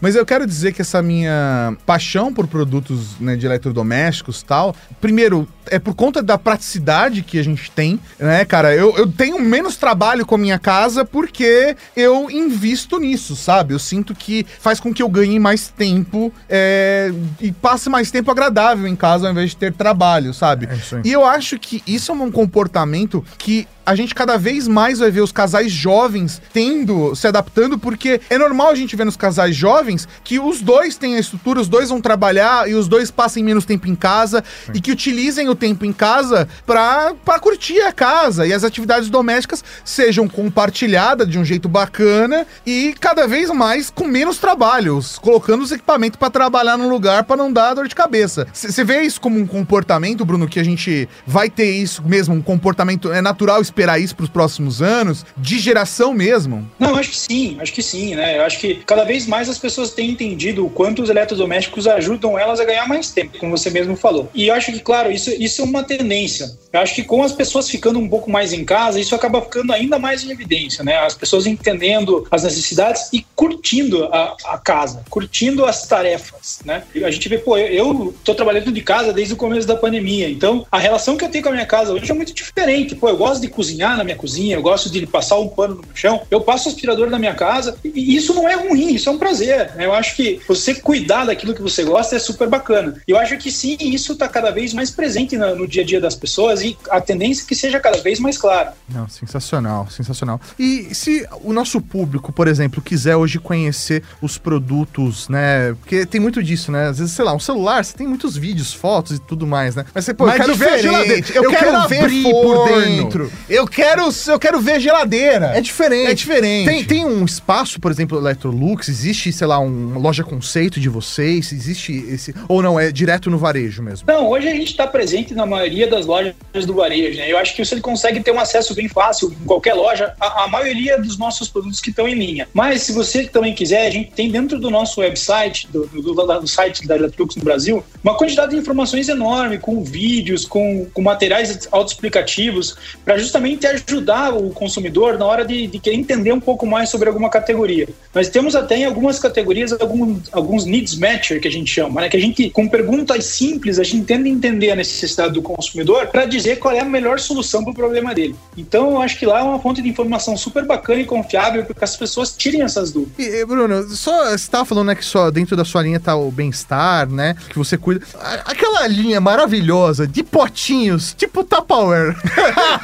Mas 0.00 0.16
eu 0.16 0.24
quero 0.24 0.46
dizer 0.46 0.72
que 0.72 0.82
essa 0.82 1.02
minha 1.02 1.76
paixão 1.86 2.32
por 2.32 2.46
produtos 2.46 3.18
né, 3.20 3.36
de 3.36 3.46
eletrodomésticos 3.46 4.40
e 4.40 4.44
tal, 4.44 4.74
primeiro, 5.00 5.48
é 5.70 5.78
por 5.78 5.94
conta 5.94 6.22
da 6.22 6.38
praticidade 6.38 7.22
que 7.22 7.38
a 7.38 7.44
gente 7.44 7.70
tem, 7.70 8.00
né, 8.18 8.44
cara? 8.44 8.74
Eu, 8.74 8.96
eu 8.96 9.06
tenho 9.06 9.40
menos 9.40 9.76
trabalho 9.76 10.26
com 10.26 10.34
a 10.34 10.38
minha 10.38 10.58
casa 10.58 11.04
porque 11.04 11.76
eu 11.96 12.30
invisto 12.30 12.98
nisso, 12.98 13.36
sabe? 13.36 13.67
Eu 13.72 13.78
sinto 13.78 14.14
que 14.14 14.44
faz 14.58 14.80
com 14.80 14.92
que 14.92 15.02
eu 15.02 15.08
ganhe 15.08 15.38
mais 15.38 15.68
tempo 15.68 16.32
é, 16.48 17.12
e 17.40 17.52
passe 17.52 17.88
mais 17.88 18.10
tempo 18.10 18.30
agradável 18.30 18.86
em 18.86 18.96
casa 18.96 19.26
ao 19.26 19.32
invés 19.32 19.50
de 19.50 19.56
ter 19.56 19.72
trabalho, 19.72 20.32
sabe? 20.34 20.66
É. 20.66 21.00
E 21.04 21.12
eu 21.12 21.24
acho 21.24 21.58
que 21.58 21.82
isso 21.86 22.12
é 22.12 22.14
um 22.14 22.30
comportamento 22.30 23.24
que 23.36 23.66
a 23.88 23.94
gente 23.94 24.14
cada 24.14 24.36
vez 24.36 24.68
mais 24.68 24.98
vai 24.98 25.10
ver 25.10 25.22
os 25.22 25.32
casais 25.32 25.72
jovens 25.72 26.42
tendo, 26.52 27.16
se 27.16 27.26
adaptando, 27.26 27.78
porque 27.78 28.20
é 28.28 28.36
normal 28.36 28.68
a 28.68 28.74
gente 28.74 28.94
ver 28.94 29.06
nos 29.06 29.16
casais 29.16 29.56
jovens 29.56 30.06
que 30.22 30.38
os 30.38 30.60
dois 30.60 30.98
têm 30.98 31.16
a 31.16 31.18
estrutura, 31.18 31.58
os 31.58 31.68
dois 31.68 31.88
vão 31.88 31.98
trabalhar 31.98 32.68
e 32.68 32.74
os 32.74 32.86
dois 32.86 33.10
passem 33.10 33.42
menos 33.42 33.64
tempo 33.64 33.88
em 33.88 33.94
casa 33.94 34.44
e 34.74 34.80
que 34.82 34.92
utilizem 34.92 35.48
o 35.48 35.54
tempo 35.54 35.86
em 35.86 35.92
casa 35.92 36.46
pra, 36.66 37.14
pra 37.24 37.38
curtir 37.38 37.80
a 37.80 37.90
casa 37.90 38.46
e 38.46 38.52
as 38.52 38.62
atividades 38.62 39.08
domésticas 39.08 39.64
sejam 39.82 40.28
compartilhadas 40.28 41.26
de 41.26 41.38
um 41.38 41.44
jeito 41.44 41.66
bacana 41.66 42.46
e 42.66 42.94
cada 43.00 43.26
vez 43.26 43.48
mais 43.48 43.88
com 43.88 44.04
menos 44.04 44.36
trabalhos, 44.36 45.18
colocando 45.18 45.62
os 45.62 45.72
equipamentos 45.72 46.18
pra 46.18 46.28
trabalhar 46.28 46.76
no 46.76 46.90
lugar 46.90 47.24
pra 47.24 47.38
não 47.38 47.50
dar 47.50 47.72
dor 47.72 47.88
de 47.88 47.94
cabeça. 47.94 48.46
Você 48.52 48.84
vê 48.84 49.00
isso 49.00 49.18
como 49.18 49.40
um 49.40 49.46
comportamento, 49.46 50.26
Bruno, 50.26 50.46
que 50.46 50.60
a 50.60 50.64
gente 50.64 51.08
vai 51.26 51.48
ter 51.48 51.70
isso 51.70 52.02
mesmo, 52.06 52.34
um 52.34 52.42
comportamento 52.42 53.10
é 53.10 53.22
natural 53.22 53.62
esperar 53.78 54.00
isso 54.00 54.16
pros 54.16 54.28
próximos 54.28 54.82
anos, 54.82 55.24
de 55.36 55.58
geração 55.58 56.12
mesmo? 56.12 56.68
Não, 56.78 56.96
acho 56.96 57.10
que 57.10 57.16
sim, 57.16 57.56
acho 57.60 57.72
que 57.72 57.82
sim, 57.82 58.16
né? 58.16 58.38
Eu 58.38 58.42
acho 58.42 58.58
que 58.58 58.82
cada 58.84 59.04
vez 59.04 59.26
mais 59.26 59.48
as 59.48 59.58
pessoas 59.58 59.92
têm 59.92 60.10
entendido 60.10 60.66
o 60.66 60.70
quanto 60.70 61.00
os 61.00 61.08
eletrodomésticos 61.08 61.86
ajudam 61.86 62.36
elas 62.36 62.58
a 62.58 62.64
ganhar 62.64 62.88
mais 62.88 63.12
tempo, 63.12 63.38
como 63.38 63.56
você 63.56 63.70
mesmo 63.70 63.94
falou. 63.96 64.28
E 64.34 64.48
eu 64.48 64.54
acho 64.54 64.72
que, 64.72 64.80
claro, 64.80 65.12
isso, 65.12 65.30
isso 65.30 65.62
é 65.62 65.64
uma 65.64 65.84
tendência. 65.84 66.50
Eu 66.72 66.80
acho 66.80 66.94
que 66.94 67.04
com 67.04 67.22
as 67.22 67.32
pessoas 67.32 67.70
ficando 67.70 67.98
um 67.98 68.08
pouco 68.08 68.30
mais 68.30 68.52
em 68.52 68.64
casa, 68.64 69.00
isso 69.00 69.14
acaba 69.14 69.40
ficando 69.40 69.72
ainda 69.72 69.98
mais 69.98 70.24
em 70.24 70.30
evidência, 70.30 70.82
né? 70.82 70.98
As 70.98 71.14
pessoas 71.14 71.46
entendendo 71.46 72.26
as 72.30 72.42
necessidades 72.42 73.08
e 73.12 73.24
curtindo 73.36 74.04
a, 74.06 74.36
a 74.44 74.58
casa, 74.58 75.02
curtindo 75.08 75.64
as 75.64 75.86
tarefas, 75.86 76.60
né? 76.64 76.82
A 77.04 77.10
gente 77.10 77.28
vê, 77.28 77.38
pô, 77.38 77.56
eu, 77.56 77.68
eu 77.68 78.14
tô 78.24 78.34
trabalhando 78.34 78.72
de 78.72 78.82
casa 78.82 79.12
desde 79.12 79.34
o 79.34 79.36
começo 79.36 79.66
da 79.66 79.76
pandemia, 79.76 80.28
então 80.28 80.66
a 80.70 80.78
relação 80.78 81.16
que 81.16 81.24
eu 81.24 81.30
tenho 81.30 81.44
com 81.44 81.50
a 81.50 81.52
minha 81.52 81.66
casa 81.66 81.92
hoje 81.92 82.10
é 82.10 82.14
muito 82.14 82.34
diferente. 82.34 82.96
Pô, 82.96 83.08
eu 83.08 83.16
gosto 83.16 83.40
de 83.40 83.48
cozinhar 83.48 83.67
na 83.76 84.04
minha 84.04 84.16
cozinha, 84.16 84.56
eu 84.56 84.62
gosto 84.62 84.90
de 84.90 85.06
passar 85.06 85.38
um 85.38 85.48
pano 85.48 85.76
no 85.76 85.84
chão, 85.96 86.22
eu 86.30 86.40
passo 86.40 86.68
o 86.68 86.72
aspirador 86.72 87.08
na 87.10 87.18
minha 87.18 87.34
casa 87.34 87.76
e 87.84 88.16
isso 88.16 88.34
não 88.34 88.48
é 88.48 88.54
ruim, 88.54 88.94
isso 88.94 89.08
é 89.08 89.12
um 89.12 89.18
prazer. 89.18 89.72
né? 89.74 89.86
Eu 89.86 89.92
acho 89.92 90.16
que 90.16 90.40
você 90.46 90.74
cuidar 90.74 91.24
daquilo 91.26 91.54
que 91.54 91.62
você 91.62 91.84
gosta 91.84 92.16
é 92.16 92.18
super 92.18 92.48
bacana. 92.48 93.00
E 93.06 93.10
eu 93.10 93.18
acho 93.18 93.36
que 93.36 93.50
sim, 93.50 93.76
isso 93.80 94.12
está 94.12 94.28
cada 94.28 94.50
vez 94.50 94.72
mais 94.72 94.90
presente 94.90 95.36
no, 95.36 95.54
no 95.56 95.66
dia 95.66 95.82
a 95.82 95.86
dia 95.86 96.00
das 96.00 96.14
pessoas 96.14 96.62
e 96.62 96.76
a 96.90 97.00
tendência 97.00 97.42
é 97.44 97.46
que 97.46 97.54
seja 97.54 97.80
cada 97.80 97.98
vez 97.98 98.18
mais 98.20 98.36
clara. 98.38 98.74
Não, 98.88 99.08
sensacional, 99.08 99.88
sensacional. 99.90 100.40
E 100.58 100.94
se 100.94 101.26
o 101.42 101.52
nosso 101.52 101.80
público, 101.80 102.32
por 102.32 102.48
exemplo, 102.48 102.82
quiser 102.82 103.16
hoje 103.16 103.38
conhecer 103.38 104.02
os 104.20 104.38
produtos, 104.38 105.28
né? 105.28 105.74
Porque 105.80 106.06
tem 106.06 106.20
muito 106.20 106.42
disso, 106.42 106.70
né? 106.70 106.88
Às 106.88 106.98
vezes, 106.98 107.14
sei 107.14 107.24
lá, 107.24 107.34
um 107.34 107.40
celular, 107.40 107.84
você 107.84 107.96
tem 107.96 108.06
muitos 108.06 108.36
vídeos, 108.36 108.72
fotos 108.72 109.16
e 109.16 109.18
tudo 109.20 109.46
mais, 109.46 109.74
né? 109.74 109.84
Mas 109.94 110.04
você, 110.04 110.14
pô, 110.14 110.26
Mas 110.26 110.38
eu 110.38 110.44
quero 110.44 110.56
ver 110.56 110.68
a 110.68 110.78
geladeira. 110.78 111.20
diferente, 111.20 111.36
Eu, 111.36 111.50
quero, 111.50 111.88
ver 111.88 112.00
abrir 112.00 112.22
por 112.22 112.68
dentro. 112.68 113.32
Eu 113.48 113.66
quero, 113.66 114.08
eu 114.26 114.38
quero 114.38 114.60
ver 114.60 114.78
geladeira. 114.80 115.52
É 115.56 115.60
diferente. 115.60 116.10
É 116.10 116.14
diferente. 116.14 116.68
Tem, 116.68 116.84
tem 116.84 117.04
um 117.06 117.24
espaço, 117.24 117.80
por 117.80 117.90
exemplo, 117.90 118.18
Electrolux, 118.18 118.88
existe, 118.88 119.32
sei 119.32 119.46
lá, 119.46 119.58
um- 119.58 119.88
uma 119.92 119.98
loja 120.00 120.22
conceito 120.22 120.78
de 120.78 120.88
vocês? 120.88 121.50
Existe 121.52 121.92
esse. 122.08 122.34
Ou 122.46 122.62
não, 122.62 122.78
é 122.78 122.92
direto 122.92 123.30
no 123.30 123.38
varejo 123.38 123.82
mesmo? 123.82 124.06
Não, 124.06 124.28
hoje 124.28 124.48
a 124.48 124.52
gente 124.54 124.70
está 124.70 124.86
presente 124.86 125.34
na 125.34 125.46
maioria 125.46 125.86
das 125.88 126.04
lojas 126.04 126.34
do 126.66 126.74
varejo, 126.74 127.18
né? 127.18 127.30
Eu 127.32 127.38
acho 127.38 127.54
que 127.56 127.64
você 127.64 127.80
consegue 127.80 128.20
ter 128.20 128.32
um 128.32 128.38
acesso 128.40 128.74
bem 128.74 128.88
fácil 128.88 129.32
em 129.40 129.44
qualquer 129.46 129.72
loja, 129.74 130.12
a, 130.20 130.44
a 130.44 130.48
maioria 130.48 131.00
dos 131.00 131.16
nossos 131.16 131.48
produtos 131.48 131.80
que 131.80 131.88
estão 131.90 132.06
em 132.06 132.14
linha. 132.14 132.46
Mas 132.52 132.82
se 132.82 132.92
você 132.92 133.24
também 133.24 133.54
quiser, 133.54 133.86
a 133.86 133.90
gente 133.90 134.10
tem 134.12 134.30
dentro 134.30 134.58
do 134.60 134.70
nosso 134.70 135.00
website, 135.00 135.68
do, 135.72 135.86
do, 135.86 136.02
do- 136.02 136.18
do 136.38 136.46
site 136.48 136.86
da 136.86 136.96
Electrolux 136.96 137.34
no 137.36 137.42
Brasil, 137.44 137.82
uma 138.04 138.14
quantidade 138.16 138.50
de 138.52 138.58
informações 138.58 139.08
enorme, 139.08 139.56
com 139.58 139.82
vídeos, 139.82 140.44
com, 140.44 140.86
com 140.92 141.00
materiais 141.00 141.66
autoexplicativos, 141.72 142.76
para 143.04 143.16
justamente 143.16 143.37
ajudar 143.68 144.34
o 144.34 144.50
consumidor 144.50 145.18
na 145.18 145.24
hora 145.26 145.44
de, 145.44 145.66
de 145.66 145.78
querer 145.78 145.96
entender 145.96 146.32
um 146.32 146.40
pouco 146.40 146.66
mais 146.66 146.88
sobre 146.88 147.08
alguma 147.08 147.30
categoria. 147.30 147.88
Nós 148.14 148.28
temos 148.28 148.54
até 148.54 148.78
em 148.78 148.84
algumas 148.84 149.18
categorias 149.18 149.72
algum, 149.72 150.18
alguns 150.32 150.64
needs 150.64 150.96
matcher 150.96 151.40
que 151.40 151.48
a 151.48 151.50
gente 151.50 151.70
chama, 151.72 152.00
né? 152.00 152.08
Que 152.08 152.16
a 152.16 152.20
gente, 152.20 152.50
com 152.50 152.68
perguntas 152.68 153.24
simples, 153.24 153.78
a 153.78 153.84
gente 153.84 154.04
tenta 154.04 154.28
entender 154.28 154.70
a 154.70 154.76
necessidade 154.76 155.34
do 155.34 155.42
consumidor 155.42 156.06
para 156.08 156.24
dizer 156.24 156.58
qual 156.58 156.74
é 156.74 156.80
a 156.80 156.84
melhor 156.84 157.18
solução 157.18 157.62
para 157.62 157.72
o 157.72 157.74
problema 157.74 158.14
dele. 158.14 158.34
Então, 158.56 158.90
eu 158.90 159.02
acho 159.02 159.18
que 159.18 159.26
lá 159.26 159.40
é 159.40 159.42
uma 159.42 159.60
fonte 159.60 159.82
de 159.82 159.88
informação 159.88 160.36
super 160.36 160.64
bacana 160.64 161.00
e 161.00 161.04
confiável 161.04 161.64
para 161.64 161.74
que 161.74 161.84
as 161.84 161.96
pessoas 161.96 162.34
tirem 162.36 162.62
essas 162.62 162.92
dúvidas. 162.92 163.26
E, 163.26 163.44
Bruno, 163.44 163.88
só 163.90 164.30
você 164.30 164.50
tava 164.50 164.64
falando, 164.64 164.88
né, 164.88 164.94
que 164.94 165.04
só 165.04 165.30
dentro 165.30 165.56
da 165.56 165.64
sua 165.64 165.82
linha 165.82 166.00
tá 166.00 166.16
o 166.16 166.30
bem-estar, 166.30 167.08
né? 167.08 167.36
Que 167.48 167.58
você 167.58 167.76
cuida. 167.76 168.04
Aquela 168.44 168.86
linha 168.86 169.20
maravilhosa 169.20 170.06
de 170.06 170.22
potinhos, 170.22 171.14
tipo 171.14 171.44
Tupperware. 171.44 172.16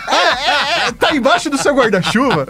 É, 0.09 0.35
é, 0.47 0.89
é, 0.89 0.93
tá 0.93 1.15
embaixo 1.15 1.49
do 1.51 1.59
seu 1.59 1.75
guarda-chuva. 1.75 2.47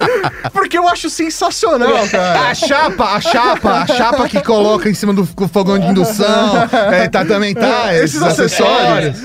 Porque 0.52 0.76
eu 0.78 0.88
acho 0.88 1.08
sensacional, 1.10 2.06
cara. 2.08 2.48
A 2.50 2.54
chapa, 2.54 3.04
a 3.14 3.20
chapa, 3.20 3.70
a 3.82 3.86
chapa 3.86 4.28
que 4.28 4.40
coloca 4.42 4.88
em 4.88 4.94
cima 4.94 5.12
do 5.12 5.24
fogão 5.48 5.78
de 5.78 5.86
indução. 5.86 6.54
é, 6.92 7.08
tá, 7.08 7.24
também 7.24 7.54
tá. 7.54 7.94
Esses 7.94 8.22
acessórios. 8.22 9.16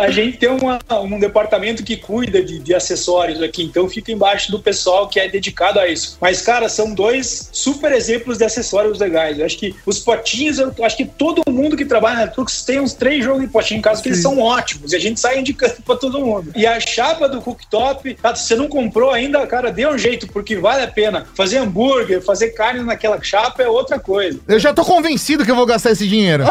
A 0.00 0.10
gente 0.10 0.38
tem 0.38 0.48
uma- 0.50 0.78
um 1.02 1.18
departamento 1.18 1.82
que 1.82 1.96
cuida 1.96 2.42
de, 2.42 2.58
de 2.58 2.74
acessórios 2.74 3.42
aqui, 3.42 3.62
então 3.62 3.88
fica 3.88 4.10
embaixo 4.12 4.50
do 4.50 4.58
pessoal 4.60 5.08
que 5.08 5.18
é 5.20 5.28
dedicado 5.28 5.78
a 5.78 5.88
isso. 5.88 6.16
Mas, 6.20 6.42
cara, 6.42 6.68
são 6.68 6.92
dois 6.92 7.48
super 7.52 7.92
exemplos 7.92 8.38
de 8.38 8.44
acessórios 8.44 8.98
legais. 8.98 9.38
Eu 9.38 9.46
acho 9.46 9.56
que 9.56 9.74
os 9.86 9.98
potinhos, 10.00 10.58
eu 10.58 10.72
acho 10.82 10.96
que 10.96 11.04
todo 11.04 11.42
mundo 11.50 11.76
que 11.76 11.84
trabalha 11.84 12.20
na 12.20 12.26
Trux 12.26 12.62
tem 12.64 12.80
uns 12.80 12.92
três 12.92 13.24
jogos 13.24 13.42
de 13.42 13.48
potinho 13.48 13.78
em 13.78 13.82
casa 13.82 14.02
que 14.02 14.08
eles 14.08 14.20
são 14.22 14.38
ótimos 14.38 14.92
e 14.92 14.96
a 14.96 14.98
gente 14.98 15.20
sai 15.20 15.38
indicando 15.38 15.74
pra 15.84 15.96
todo 15.96 16.20
mundo. 16.20 16.50
E 16.54 16.66
a 16.66 16.78
chapa 16.80 17.05
do 17.14 17.40
cooktop, 17.40 18.14
tá, 18.14 18.34
se 18.34 18.48
você 18.48 18.56
não 18.56 18.68
comprou 18.68 19.10
ainda, 19.10 19.46
cara, 19.46 19.72
dê 19.72 19.86
um 19.86 19.96
jeito, 19.96 20.26
porque 20.28 20.56
vale 20.56 20.82
a 20.82 20.88
pena. 20.88 21.26
Fazer 21.34 21.58
hambúrguer, 21.58 22.22
fazer 22.22 22.50
carne 22.50 22.82
naquela 22.82 23.22
chapa 23.22 23.62
é 23.62 23.68
outra 23.68 23.98
coisa. 23.98 24.38
Eu 24.46 24.58
já 24.58 24.74
tô 24.74 24.84
convencido 24.84 25.44
que 25.44 25.50
eu 25.50 25.56
vou 25.56 25.66
gastar 25.66 25.92
esse 25.92 26.06
dinheiro. 26.06 26.44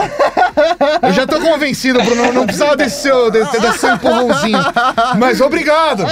Eu 1.02 1.14
já 1.14 1.28
tô 1.28 1.40
convencido, 1.40 2.02
Bruno. 2.02 2.32
Não 2.34 2.46
precisava 2.46 2.76
desse 2.76 3.02
seu, 3.02 3.30
desse, 3.30 3.60
desse 3.60 3.80
seu 3.80 3.94
empurrãozinho. 3.96 4.60
Mas 5.18 5.42
obrigado. 5.42 6.04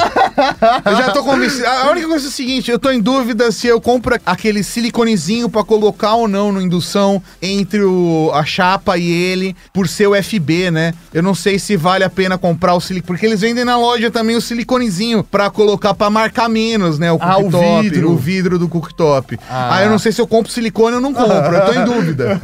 Eu 0.85 0.95
já 0.97 1.11
tô 1.11 1.23
convencido. 1.23 1.65
A 1.65 1.91
única 1.91 2.07
coisa 2.07 2.25
é 2.25 2.29
o 2.29 2.31
seguinte: 2.31 2.71
eu 2.71 2.79
tô 2.79 2.91
em 2.91 3.01
dúvida 3.01 3.51
se 3.51 3.67
eu 3.67 3.79
compro 3.79 4.19
aquele 4.25 4.63
siliconezinho 4.63 5.49
pra 5.49 5.63
colocar 5.63 6.15
ou 6.15 6.27
não 6.27 6.51
no 6.51 6.61
indução 6.61 7.21
entre 7.41 7.83
o, 7.83 8.31
a 8.33 8.43
chapa 8.45 8.97
e 8.97 9.09
ele, 9.11 9.55
por 9.71 9.87
ser 9.87 10.07
o 10.07 10.23
FB, 10.23 10.71
né? 10.71 10.93
Eu 11.13 11.23
não 11.23 11.33
sei 11.33 11.57
se 11.57 11.75
vale 11.75 12.03
a 12.03 12.09
pena 12.09 12.37
comprar 12.37 12.73
o 12.75 12.81
silicone. 12.81 13.07
Porque 13.07 13.25
eles 13.25 13.41
vendem 13.41 13.65
na 13.65 13.77
loja 13.77 14.09
também 14.11 14.32
o 14.35 14.41
siliconezinho 14.41 15.23
pra 15.23 15.49
colocar 15.49 15.93
pra 15.93 16.09
marcar 16.09 16.49
menos, 16.49 16.97
né? 16.99 17.11
O 17.11 17.17
Ah, 17.21 17.37
o 17.37 17.43
cooktop, 17.43 17.81
vidro. 17.89 18.11
o 18.11 18.17
vidro 18.17 18.59
do 18.59 18.67
cooktop. 18.67 19.39
Ah. 19.49 19.75
Ah, 19.77 19.83
eu 19.83 19.89
não 19.89 19.99
sei 19.99 20.11
se 20.11 20.21
eu 20.21 20.27
compro 20.27 20.51
silicone 20.51 20.95
ou 20.95 21.01
não 21.01 21.13
compro. 21.13 21.55
Eu 21.55 21.65
tô 21.65 21.73
em 21.73 21.83
dúvida. 21.85 22.39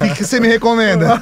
O 0.00 0.04
que, 0.08 0.14
que 0.16 0.24
você 0.24 0.40
me 0.40 0.48
recomenda? 0.48 1.20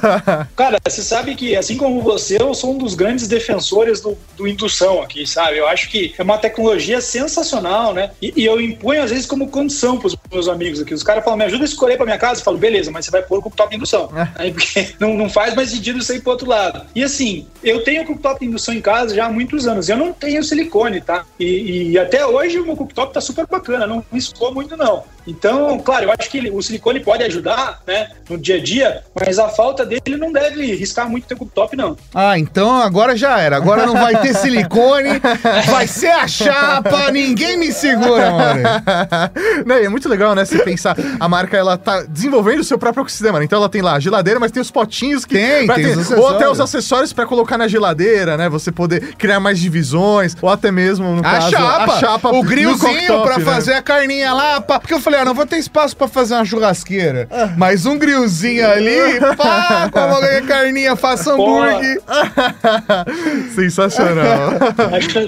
Cara, 0.55 0.77
você 0.87 1.01
sabe 1.01 1.35
que, 1.35 1.55
assim 1.55 1.77
como 1.77 2.01
você, 2.01 2.41
eu 2.41 2.53
sou 2.53 2.75
um 2.75 2.77
dos 2.77 2.95
grandes 2.95 3.27
defensores 3.27 4.01
do, 4.01 4.17
do 4.37 4.47
indução 4.47 5.01
aqui, 5.01 5.25
sabe? 5.27 5.57
Eu 5.57 5.67
acho 5.67 5.89
que 5.89 6.13
é 6.17 6.23
uma 6.23 6.37
tecnologia 6.37 7.01
sensacional, 7.01 7.93
né? 7.93 8.11
E, 8.21 8.33
e 8.35 8.45
eu 8.45 8.59
imponho, 8.59 9.03
às 9.03 9.09
vezes, 9.11 9.25
como 9.25 9.47
condição 9.49 9.97
pros 9.97 10.15
meus 10.31 10.47
amigos 10.47 10.79
aqui. 10.81 10.93
Os 10.93 11.03
caras 11.03 11.23
falam, 11.23 11.37
me 11.37 11.45
ajuda 11.45 11.63
a 11.63 11.65
escolher 11.65 11.97
pra 11.97 12.05
minha 12.05 12.17
casa. 12.17 12.39
Eu 12.41 12.45
falo, 12.45 12.57
beleza, 12.57 12.91
mas 12.91 13.05
você 13.05 13.11
vai 13.11 13.21
pôr 13.21 13.39
o 13.39 13.41
cooktop 13.41 13.69
de 13.69 13.75
indução. 13.77 14.09
Aí, 14.35 14.51
porque 14.51 14.89
não, 14.99 15.15
não 15.15 15.29
faz 15.29 15.55
mais 15.55 15.69
sentido 15.69 15.99
isso 15.99 16.11
aí 16.11 16.19
pro 16.19 16.31
outro 16.31 16.47
lado. 16.47 16.81
E 16.95 17.03
assim, 17.03 17.47
eu 17.63 17.83
tenho 17.83 18.05
cooktop 18.05 18.39
de 18.39 18.45
indução 18.47 18.73
em 18.73 18.81
casa 18.81 19.15
já 19.15 19.25
há 19.25 19.29
muitos 19.31 19.67
anos. 19.67 19.89
Eu 19.89 19.97
não 19.97 20.08
tenho 20.13 20.43
silicone, 20.43 21.01
tá? 21.01 21.25
E, 21.39 21.91
e 21.91 21.99
até 21.99 22.25
hoje 22.25 22.59
o 22.59 22.65
meu 22.65 22.75
cooktop 22.75 23.13
tá 23.13 23.21
super 23.21 23.47
bacana, 23.47 23.87
não 23.87 24.03
me 24.11 24.19
escoou 24.19 24.53
muito, 24.53 24.75
não. 24.75 25.03
Então, 25.29 25.77
claro, 25.79 26.05
eu 26.05 26.11
acho 26.17 26.29
que 26.29 26.49
o 26.49 26.61
silicone 26.61 26.99
pode 26.99 27.23
ajudar, 27.23 27.81
né, 27.87 28.09
no 28.29 28.37
dia 28.37 28.55
a 28.55 28.63
dia, 28.63 29.03
mas 29.19 29.37
a 29.37 29.47
falta 29.49 29.85
dele 29.85 30.17
não 30.17 30.31
deve 30.31 30.73
riscar 30.75 31.07
muito 31.09 31.25
o 31.25 31.27
teu 31.27 31.37
cooktop, 31.37 31.75
não. 31.75 31.95
Ah, 32.13 32.37
então 32.39 32.81
agora 32.81 33.15
já 33.15 33.39
era. 33.39 33.55
Agora 33.57 33.85
não 33.85 33.93
vai 33.93 34.19
ter 34.21 34.33
silicone, 34.33 35.21
vai 35.69 35.85
ser 35.87 36.09
a 36.11 36.27
chapa, 36.27 37.11
ninguém 37.11 37.57
me 37.57 37.71
segura, 37.71 38.31
mano. 38.31 38.63
Não, 39.65 39.77
e 39.77 39.85
é 39.85 39.89
muito 39.89 40.07
legal, 40.09 40.33
né? 40.33 40.45
Você 40.45 40.59
pensar, 40.63 40.95
a 41.19 41.27
marca 41.29 41.55
ela 41.57 41.77
tá 41.77 42.03
desenvolvendo 42.03 42.59
o 42.61 42.63
seu 42.63 42.77
próprio 42.77 43.01
ecossistema. 43.01 43.39
né? 43.39 43.45
Então 43.45 43.57
ela 43.59 43.69
tem 43.69 43.81
lá 43.81 43.93
a 43.93 43.99
geladeira, 43.99 44.39
mas 44.39 44.51
tem 44.51 44.61
os 44.61 44.71
potinhos 44.71 45.25
que. 45.25 45.35
Tem, 45.35 45.67
tem 45.67 45.75
ter- 45.75 45.97
os 45.97 46.11
Ou 46.11 46.29
até 46.29 46.49
os 46.49 46.59
acessórios 46.59 47.13
pra 47.13 47.25
colocar 47.25 47.57
na 47.57 47.67
geladeira, 47.67 48.37
né? 48.37 48.49
Você 48.49 48.71
poder 48.71 49.15
criar 49.15 49.39
mais 49.39 49.59
divisões, 49.59 50.35
ou 50.41 50.49
até 50.49 50.71
mesmo, 50.71 51.11
no 51.15 51.19
A 51.19 51.23
caso, 51.31 51.51
chapa, 51.51 51.93
a 51.93 51.99
chapa 51.99 52.29
o 52.29 52.43
cooktop, 52.43 53.23
pra 53.23 53.37
né? 53.37 53.45
fazer 53.45 53.73
a 53.73 53.81
carninha 53.81 54.33
lá, 54.33 54.61
pá. 54.61 54.79
Porque 54.79 54.93
eu 54.93 54.99
falei, 55.01 55.18
não 55.25 55.33
vou 55.33 55.45
ter 55.45 55.57
espaço 55.57 55.95
pra 55.95 56.07
fazer 56.07 56.33
uma 56.35 56.45
churrasqueira. 56.45 57.27
Mas 57.57 57.85
um 57.85 57.97
grillzinho 57.97 58.69
ali, 58.69 59.19
pá, 59.37 59.89
coloca 59.93 60.37
a 60.37 60.41
carninha, 60.41 60.95
faça 60.95 61.33
hambúrguer. 61.33 62.01
Sensacional. 63.55 64.51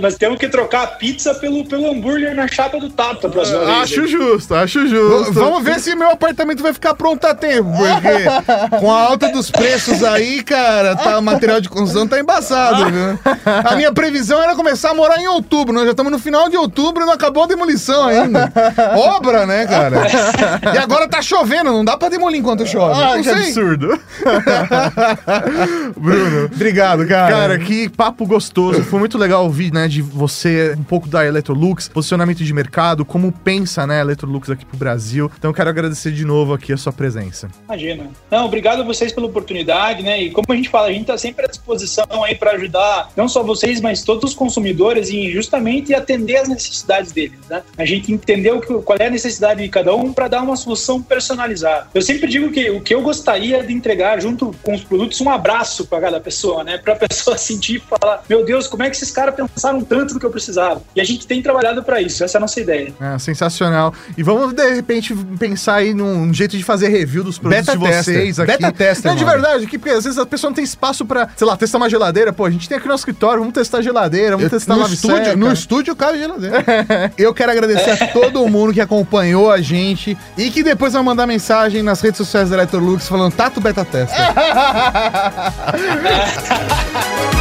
Nós 0.01 0.15
temos 0.15 0.37
que 0.39 0.47
trocar 0.47 0.83
a 0.83 0.87
pizza 0.87 1.33
pelo, 1.35 1.65
pelo 1.65 1.91
hambúrguer 1.91 2.35
na 2.35 2.47
chapa 2.47 2.79
do 2.79 2.89
Tato 2.89 3.29
próxima 3.29 3.59
vez. 3.59 3.69
acho 3.81 4.07
justo, 4.07 4.55
acho 4.55 4.81
V- 4.81 4.87
justo. 4.89 5.33
Vamos 5.33 5.63
ver 5.63 5.79
se 5.79 5.95
meu 5.95 6.09
apartamento 6.11 6.61
vai 6.63 6.73
ficar 6.73 6.93
pronto 6.93 7.25
a 7.25 7.33
tempo, 7.35 7.69
porque 7.71 8.77
com 8.79 8.91
a 8.91 9.01
alta 9.01 9.29
dos 9.29 9.49
preços 9.51 10.03
aí, 10.03 10.41
cara, 10.43 10.95
tá, 10.95 11.17
o 11.17 11.21
material 11.21 11.61
de 11.61 11.69
construção 11.69 12.07
tá 12.07 12.19
embaçado, 12.19 12.85
viu? 12.85 13.19
A 13.65 13.75
minha 13.75 13.91
previsão 13.91 14.41
era 14.41 14.55
começar 14.55 14.91
a 14.91 14.93
morar 14.93 15.17
em 15.19 15.27
outubro, 15.27 15.73
nós 15.73 15.85
já 15.85 15.91
estamos 15.91 16.11
no 16.11 16.19
final 16.19 16.49
de 16.49 16.57
outubro 16.57 17.03
e 17.03 17.05
não 17.05 17.13
acabou 17.13 17.43
a 17.43 17.47
demolição 17.47 18.07
ainda. 18.07 18.51
Obra, 18.95 19.45
né, 19.45 19.65
cara? 19.71 20.01
E 20.73 20.77
agora 20.77 21.07
tá 21.07 21.21
chovendo, 21.21 21.71
não 21.71 21.83
dá 21.83 21.97
pra 21.97 22.09
demolir 22.09 22.39
enquanto 22.39 22.65
chove. 22.65 23.01
Ah, 23.01 23.15
não 23.15 23.23
que 23.23 23.29
sei. 23.29 23.33
absurdo. 23.33 23.99
Bruno. 25.97 26.45
Obrigado, 26.45 27.07
cara. 27.07 27.31
Cara, 27.31 27.59
que 27.59 27.89
papo 27.89 28.25
gostoso. 28.25 28.83
Foi 28.83 28.99
muito 28.99 29.17
legal 29.17 29.43
ouvir, 29.43 29.73
né, 29.73 29.87
de 29.87 30.01
você 30.01 30.75
um 30.77 30.83
pouco 30.83 31.07
da 31.07 31.25
Electrolux, 31.25 31.87
posicionamento 31.89 32.43
de 32.43 32.53
mercado, 32.53 33.03
como 33.03 33.31
pensa, 33.31 33.85
né, 33.87 33.99
a 33.99 34.01
Electrolux 34.01 34.49
aqui 34.49 34.65
pro 34.65 34.77
Brasil. 34.77 35.31
Então, 35.37 35.49
eu 35.49 35.55
quero 35.55 35.69
agradecer 35.69 36.11
de 36.11 36.25
novo 36.25 36.53
aqui 36.53 36.73
a 36.73 36.77
sua 36.77 36.93
presença. 36.93 37.49
Imagina. 37.65 38.09
Não, 38.29 38.45
obrigado 38.45 38.81
a 38.81 38.85
vocês 38.85 39.11
pela 39.11 39.27
oportunidade, 39.27 40.03
né? 40.03 40.21
E 40.21 40.31
como 40.31 40.45
a 40.49 40.55
gente 40.55 40.69
fala, 40.69 40.87
a 40.87 40.91
gente 40.91 41.01
está 41.01 41.17
sempre 41.17 41.45
à 41.45 41.47
disposição 41.47 42.23
aí 42.23 42.35
para 42.35 42.51
ajudar 42.51 43.09
não 43.15 43.27
só 43.27 43.43
vocês, 43.43 43.81
mas 43.81 44.03
todos 44.03 44.31
os 44.31 44.35
consumidores 44.35 45.09
em 45.09 45.29
justamente 45.31 45.93
atender 45.93 46.37
as 46.37 46.47
necessidades 46.47 47.11
deles, 47.11 47.39
né? 47.49 47.63
A 47.77 47.85
gente 47.85 48.17
que, 48.17 48.73
qual 48.81 48.97
é 48.99 49.07
a 49.07 49.09
necessidade 49.09 49.60
de 49.61 49.69
cada 49.69 49.95
um 49.95 50.11
para 50.13 50.27
dar 50.27 50.41
uma 50.41 50.55
solução 50.55 51.01
personalizada. 51.01 51.87
Eu 51.93 52.01
sempre 52.01 52.27
digo 52.29 52.51
que 52.51 52.69
o 52.69 52.81
que 52.81 52.93
eu 52.93 53.01
gostaria 53.01 53.63
de 53.63 53.73
entregar 53.73 54.19
junto 54.21 54.53
com 54.63 54.73
os 54.75 54.83
produtos 54.83 55.19
um 55.21 55.29
abraço 55.29 55.85
para 55.85 56.01
cada 56.01 56.19
pessoa, 56.19 56.63
né? 56.63 56.77
Para 56.77 56.93
a 56.93 56.95
pessoa 57.07 57.37
sentir 57.37 57.75
e 57.75 57.79
falar: 57.79 58.23
"Meu 58.29 58.43
Deus, 58.45 58.67
como 58.67 58.83
é 58.83 58.89
que 58.89 58.95
esses 58.95 59.11
caras 59.11 59.35
pensaram 59.35 59.81
tanto 59.81 60.13
do 60.13 60.19
que 60.19 60.25
eu 60.25 60.31
precisava?". 60.31 60.81
E 60.95 61.01
a 61.01 61.03
gente 61.03 61.25
tem 61.27 61.41
trabalhado 61.41 61.83
para 61.83 62.01
isso. 62.01 62.23
Essa 62.23 62.37
é 62.37 62.39
a 62.39 62.41
nossa 62.41 62.59
ideia. 62.59 62.93
É, 62.99 63.17
sensacional. 63.19 63.93
E 64.17 64.23
vamos, 64.23 64.53
de 64.53 64.69
repente, 64.73 65.15
pensar 65.39 65.75
aí 65.75 65.93
num 65.93 66.33
jeito 66.33 66.57
de 66.57 66.63
fazer 66.63 66.89
review 66.89 67.23
dos 67.23 67.37
produtos 67.37 67.65
Beta 67.65 67.77
de 67.77 67.85
vocês 67.85 68.35
tester. 68.37 68.43
aqui. 68.49 68.61
Beta 68.63 68.71
tester, 68.71 69.11
Não, 69.11 69.17
de 69.17 69.23
verdade, 69.25 69.65
aqui, 69.65 69.77
porque 69.77 69.93
às 69.95 70.03
vezes 70.03 70.17
a 70.19 70.25
pessoa 70.25 70.49
não 70.49 70.55
tem 70.55 70.63
espaço 70.63 71.05
pra, 71.05 71.29
sei 71.35 71.45
lá, 71.47 71.55
testar 71.57 71.77
uma 71.77 71.89
geladeira. 71.89 72.33
Pô, 72.33 72.45
a 72.45 72.49
gente 72.49 72.67
tem 72.67 72.77
aqui 72.77 72.87
no 72.87 72.91
nosso 72.93 73.01
escritório, 73.01 73.39
vamos 73.39 73.53
testar 73.53 73.79
a 73.79 73.81
geladeira, 73.81 74.31
vamos 74.31 74.43
Eu- 74.45 74.49
testar 74.49 74.75
no 74.75 74.85
estúdio, 74.87 75.17
seca. 75.25 75.35
no 75.35 75.51
estúdio 75.51 75.95
cabe 75.95 76.19
geladeira. 76.19 76.63
Eu 77.17 77.33
quero 77.33 77.51
agradecer 77.51 77.91
a 77.91 78.07
todo 78.07 78.47
mundo 78.47 78.73
que 78.73 78.81
acompanhou 78.81 79.50
a 79.51 79.61
gente 79.61 80.17
e 80.37 80.49
que 80.49 80.63
depois 80.63 80.93
vai 80.93 81.03
mandar 81.03 81.27
mensagem 81.27 81.83
nas 81.83 82.01
redes 82.01 82.17
sociais 82.17 82.49
da 82.49 82.55
Electrolux 82.55 83.07
falando 83.07 83.33
Tato 83.33 83.61
Beta 83.61 83.85
Tester. 83.85 84.17